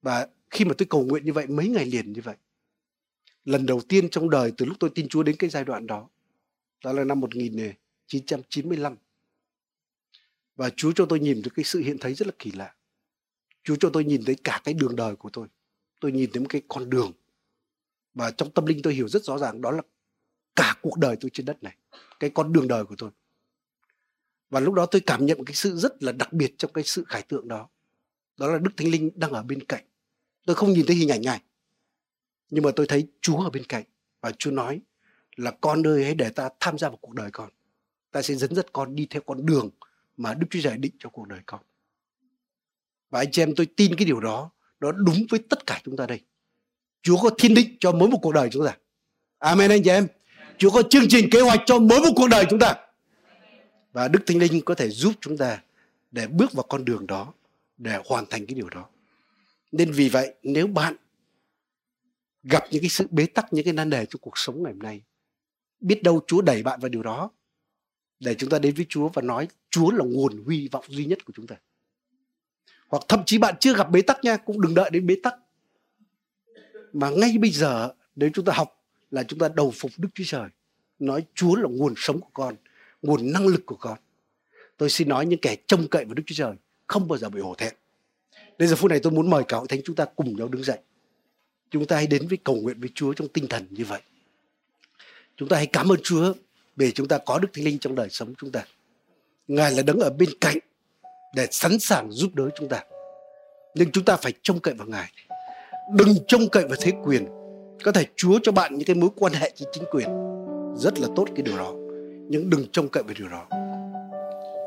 Và 0.02 0.28
khi 0.50 0.66
mà 0.66 0.74
tôi 0.78 0.86
cầu 0.90 1.06
nguyện 1.06 1.26
như 1.26 1.34
vậy, 1.34 1.48
mấy 1.48 1.68
ngày 1.68 1.86
liền 1.86 2.14
như 2.14 2.22
vậy, 2.22 2.36
lần 3.46 3.66
đầu 3.66 3.82
tiên 3.90 4.10
trong 4.10 4.30
đời 4.30 4.52
từ 4.58 4.66
lúc 4.66 4.78
tôi 4.80 4.90
tin 4.96 5.08
Chúa 5.08 5.24
đến 5.24 5.36
cái 5.40 5.50
giai 5.50 5.66
đoạn 5.66 5.88
đó 5.88 6.10
đó 6.84 6.94
là 6.94 7.04
năm 7.04 7.20
1995 7.20 8.96
và 10.56 10.70
Chúa 10.70 10.92
cho 10.92 11.06
tôi 11.06 11.20
nhìn 11.20 11.42
được 11.42 11.52
cái 11.56 11.66
sự 11.66 11.80
hiện 11.80 11.98
thấy 11.98 12.14
rất 12.14 12.28
là 12.28 12.34
kỳ 12.40 12.52
lạ. 12.52 12.76
Chúa 13.64 13.76
cho 13.76 13.90
tôi 13.94 14.06
nhìn 14.06 14.26
thấy 14.26 14.36
cả 14.44 14.62
cái 14.64 14.74
đường 14.74 14.96
đời 14.96 15.16
của 15.16 15.30
tôi. 15.34 15.48
Tôi 16.00 16.12
nhìn 16.12 16.32
thấy 16.34 16.42
một 16.42 16.48
cái 16.50 16.62
con 16.68 16.90
đường. 16.90 17.12
Và 18.14 18.32
trong 18.32 18.52
tâm 18.52 18.66
linh 18.66 18.82
tôi 18.82 18.94
hiểu 18.94 19.08
rất 19.08 19.24
rõ 19.24 19.38
ràng 19.38 19.62
đó 19.62 19.72
là 19.72 19.82
cả 20.56 20.76
cuộc 20.82 20.98
đời 20.98 21.16
tôi 21.20 21.32
trên 21.34 21.46
đất 21.46 21.64
này, 21.64 21.76
cái 22.20 22.30
con 22.30 22.54
đường 22.54 22.68
đời 22.68 22.86
của 22.86 22.96
tôi. 22.98 23.10
Và 24.50 24.60
lúc 24.60 24.74
đó 24.74 24.86
tôi 24.86 25.02
cảm 25.02 25.26
nhận 25.26 25.38
một 25.38 25.44
cái 25.48 25.56
sự 25.56 25.78
rất 25.78 26.04
là 26.04 26.12
đặc 26.12 26.34
biệt 26.34 26.56
trong 26.58 26.74
cái 26.74 26.84
sự 26.84 27.04
khải 27.08 27.22
tượng 27.22 27.48
đó. 27.48 27.70
Đó 28.38 28.48
là 28.48 28.58
đức 28.58 28.72
thánh 28.78 28.88
linh 28.88 29.12
đang 29.16 29.32
ở 29.32 29.44
bên 29.44 29.64
cạnh. 29.64 29.84
Tôi 30.46 30.56
không 30.56 30.74
nhìn 30.74 30.86
thấy 30.86 30.96
hình 30.96 31.12
ảnh 31.12 31.22
ngài, 31.22 31.42
nhưng 32.50 32.64
mà 32.64 32.72
tôi 32.76 32.88
thấy 32.88 33.08
chúa 33.22 33.44
ở 33.44 33.50
bên 33.50 33.64
cạnh 33.64 33.84
và 34.22 34.32
chúa 34.32 34.52
nói 34.52 34.82
là 35.36 35.52
con 35.52 35.88
ơi, 35.88 36.04
hãy 36.04 36.16
để 36.16 36.30
ta 36.30 36.50
tham 36.60 36.78
gia 36.78 36.90
vào 36.90 36.98
cuộc 36.98 37.14
đời 37.14 37.30
con. 37.32 37.50
Ta 38.12 38.22
sẽ 38.22 38.36
dẫn 38.36 38.56
dắt 38.56 38.66
con 38.74 38.96
đi 38.96 39.08
theo 39.10 39.22
con 39.22 39.46
đường 39.46 39.70
mà 40.18 40.34
đức 40.34 40.48
chúa 40.50 40.60
trời 40.64 40.78
định 40.78 40.92
cho 41.00 41.10
cuộc 41.10 41.28
đời 41.28 41.40
con. 41.46 41.62
Và 43.10 43.20
anh 43.20 43.32
chị 43.32 43.42
em, 43.42 43.56
tôi 43.56 43.66
tin 43.66 43.96
cái 43.96 44.06
điều 44.06 44.20
đó, 44.20 44.52
nó 44.80 44.92
đúng 44.92 45.26
với 45.30 45.40
tất 45.50 45.66
cả 45.66 45.82
chúng 45.84 45.98
ta 45.98 46.06
đây. 46.06 46.22
Chúa 47.02 47.18
có 47.18 47.30
thiên 47.38 47.54
định 47.54 47.78
cho 47.80 47.92
mỗi 47.92 48.10
một 48.10 48.20
cuộc 48.22 48.34
đời 48.34 48.50
chúng 48.52 48.66
ta. 48.66 48.78
Amen 49.38 49.72
anh 49.72 49.84
chị 49.84 49.90
em 49.90 50.08
chúa 50.58 50.70
có 50.70 50.84
chương 50.90 51.08
trình 51.10 51.30
kế 51.32 51.42
hoạch 51.42 51.60
cho 51.66 51.80
mỗi 51.80 52.00
một 52.00 52.12
cuộc 52.16 52.28
đời 52.28 52.46
chúng 52.50 52.60
ta. 52.60 52.76
Và 53.94 54.08
đức 54.08 54.20
thánh 54.26 54.38
linh 54.38 54.62
có 54.66 54.76
thể 54.76 54.90
giúp 54.90 55.14
chúng 55.22 55.38
ta 55.38 55.62
để 56.12 56.28
bước 56.28 56.54
vào 56.54 56.64
con 56.70 56.86
đường 56.86 57.08
đó, 57.08 57.34
để 57.78 58.00
hoàn 58.06 58.26
thành 58.30 58.46
cái 58.46 58.56
điều 58.56 58.70
đó. 58.70 58.86
Nên 59.72 59.92
vì 59.92 60.10
vậy, 60.10 60.34
nếu 60.44 60.68
bạn 60.68 60.96
gặp 62.44 62.64
những 62.72 62.82
cái 62.82 62.90
sự 62.90 63.08
bế 63.12 63.26
tắc, 63.26 63.54
những 63.54 63.66
cái 63.66 63.74
nan 63.74 63.90
đề 63.90 64.06
trong 64.06 64.22
cuộc 64.22 64.38
sống 64.38 64.64
ngày 64.64 64.74
hôm 64.74 64.82
nay, 64.82 65.02
biết 65.80 66.04
đâu 66.04 66.24
chúa 66.28 66.42
đẩy 66.42 66.64
bạn 66.64 66.80
vào 66.80 66.90
điều 66.90 67.04
đó, 67.04 67.32
để 68.20 68.36
chúng 68.36 68.50
ta 68.50 68.60
đến 68.60 68.76
với 68.76 68.86
chúa 68.90 69.10
và 69.10 69.22
nói 69.22 69.48
chúa 69.70 69.92
là 69.92 70.06
nguồn 70.06 70.44
huy 70.46 70.68
vọng 70.72 70.86
duy 70.88 71.06
nhất 71.06 71.26
của 71.26 71.34
chúng 71.36 71.48
ta. 71.48 71.56
Hoặc 72.88 73.04
thậm 73.08 73.24
chí 73.26 73.38
bạn 73.38 73.56
chưa 73.60 73.76
gặp 73.76 73.92
bế 73.92 74.02
tắc 74.02 74.24
nha, 74.24 74.38
cũng 74.38 74.62
đừng 74.62 74.74
đợi 74.74 74.90
đến 74.90 75.08
bế 75.08 75.16
tắc. 75.24 75.36
Mà 76.94 77.10
ngay 77.10 77.38
bây 77.38 77.50
giờ, 77.50 77.94
nếu 78.16 78.30
chúng 78.34 78.46
ta 78.46 78.54
học 78.54 78.85
là 79.12 79.24
chúng 79.24 79.40
ta 79.40 79.48
đầu 79.56 79.74
phục 79.76 79.92
đức 79.98 80.10
chúa 80.14 80.24
trời, 80.28 80.50
nói 81.00 81.26
chúa 81.36 81.56
là 81.56 81.70
nguồn 81.70 81.94
sống 81.98 82.20
của 82.20 82.30
con, 82.34 82.56
nguồn 83.02 83.32
năng 83.32 83.48
lực 83.48 83.66
của 83.66 83.76
con 83.76 83.98
tôi 84.78 84.90
xin 84.90 85.10
nói 85.10 85.26
những 85.26 85.40
kẻ 85.42 85.56
trông 85.68 85.88
cậy 85.88 86.06
vào 86.06 86.14
đức 86.14 86.24
chúa 86.26 86.36
trời 86.38 86.56
không 86.88 87.08
bao 87.08 87.18
giờ 87.18 87.30
bị 87.30 87.42
hổ 87.42 87.56
thẹn 87.56 87.74
Đến 88.58 88.70
giờ 88.70 88.76
phút 88.76 88.92
này 88.92 89.00
tôi 89.00 89.12
muốn 89.12 89.30
mời 89.30 89.44
cả 89.48 89.58
hội 89.58 89.68
thánh 89.68 89.82
chúng 89.86 89.96
ta 89.96 90.06
cùng 90.06 90.38
nhau 90.38 90.48
đứng 90.48 90.64
dậy. 90.64 90.78
Chúng 91.72 91.86
ta 91.86 91.96
hãy 91.96 92.08
đến 92.08 92.28
với 92.28 92.38
cầu 92.44 92.56
nguyện 92.56 92.80
với 92.80 92.90
Chúa 92.96 93.14
trong 93.14 93.28
tinh 93.28 93.48
thần 93.48 93.68
như 93.70 93.86
vậy. 93.86 94.02
Chúng 95.38 95.50
ta 95.50 95.58
hãy 95.58 95.66
cảm 95.66 95.92
ơn 95.92 96.00
Chúa 96.04 96.34
vì 96.76 96.92
chúng 96.92 97.08
ta 97.08 97.18
có 97.18 97.40
Đức 97.40 97.48
Thánh 97.54 97.66
Linh 97.66 97.80
trong 97.80 97.96
đời 97.96 98.10
sống 98.10 98.34
chúng 98.38 98.52
ta. 98.52 98.66
Ngài 99.48 99.72
là 99.72 99.84
đứng 99.84 100.00
ở 100.00 100.10
bên 100.10 100.30
cạnh 100.42 100.58
để 101.36 101.48
sẵn 101.52 101.80
sàng 101.80 102.12
giúp 102.12 102.36
đỡ 102.36 102.50
chúng 102.56 102.70
ta. 102.70 102.84
Nhưng 103.76 103.92
chúng 103.92 104.06
ta 104.06 104.18
phải 104.18 104.34
trông 104.42 104.60
cậy 104.60 104.74
vào 104.74 104.88
Ngài. 104.88 105.12
Đừng 105.96 106.16
trông 106.28 106.50
cậy 106.50 106.68
vào 106.68 106.78
thế 106.82 106.92
quyền. 107.04 107.26
Có 107.84 107.92
thể 107.92 108.06
Chúa 108.16 108.40
cho 108.44 108.52
bạn 108.52 108.76
những 108.78 108.88
cái 108.88 108.96
mối 108.96 109.10
quan 109.16 109.34
hệ 109.34 109.52
với 109.60 109.70
chính 109.72 109.84
quyền. 109.92 110.08
Rất 110.76 111.00
là 111.00 111.08
tốt 111.16 111.26
cái 111.36 111.44
điều 111.44 111.58
đó. 111.58 111.74
Nhưng 112.30 112.50
đừng 112.50 112.66
trông 112.72 112.90
cậy 112.90 113.04
vào 113.04 113.14
điều 113.20 113.30
đó. 113.30 113.46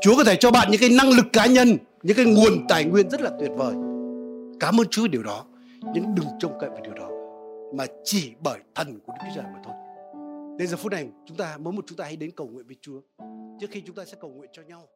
Chúa 0.03 0.17
có 0.17 0.25
thể 0.25 0.37
cho 0.37 0.51
bạn 0.51 0.69
những 0.71 0.81
cái 0.81 0.91
năng 0.91 1.11
lực 1.11 1.27
cá 1.33 1.47
nhân, 1.47 1.77
những 2.03 2.17
cái 2.17 2.27
nguồn 2.27 2.67
tài 2.69 2.85
nguyên 2.85 3.11
rất 3.11 3.21
là 3.21 3.31
tuyệt 3.41 3.51
vời 3.57 3.75
cảm 4.61 4.81
ơn 4.81 4.87
Chúa 4.91 5.09
điều 5.09 5.23
đó 5.23 5.45
nhưng 5.95 6.15
đừng 6.15 6.27
trông 6.39 6.59
cậy 6.61 6.71
vào 6.71 6.81
điều 6.83 6.95
đó 6.95 7.11
mà 7.75 7.87
chỉ 8.05 8.33
bởi 8.41 8.59
thần 8.75 9.01
của 9.07 9.13
Đức 9.13 9.19
Chúa 9.25 9.35
Trời 9.35 9.45
mà 9.55 9.61
thôi 9.65 9.75
đến 10.59 10.69
giờ 10.69 10.77
phút 10.77 10.93
này, 10.93 11.09
chúng 11.27 11.37
ta, 11.37 11.57
mỗi 11.61 11.73
một 11.73 11.85
chúng 11.87 11.99
ta 11.99 12.05
hãy 12.05 12.17
đến 12.17 12.31
cầu 12.31 12.47
nguyện 12.47 12.67
với 12.67 12.77
Chúa 12.81 13.01
trước 13.61 13.67
khi 13.71 13.83
chúng 13.87 13.95
ta 13.95 14.05
sẽ 14.05 14.17
cầu 14.21 14.31
nguyện 14.31 14.51
cho 14.53 14.63
nhau 14.63 14.89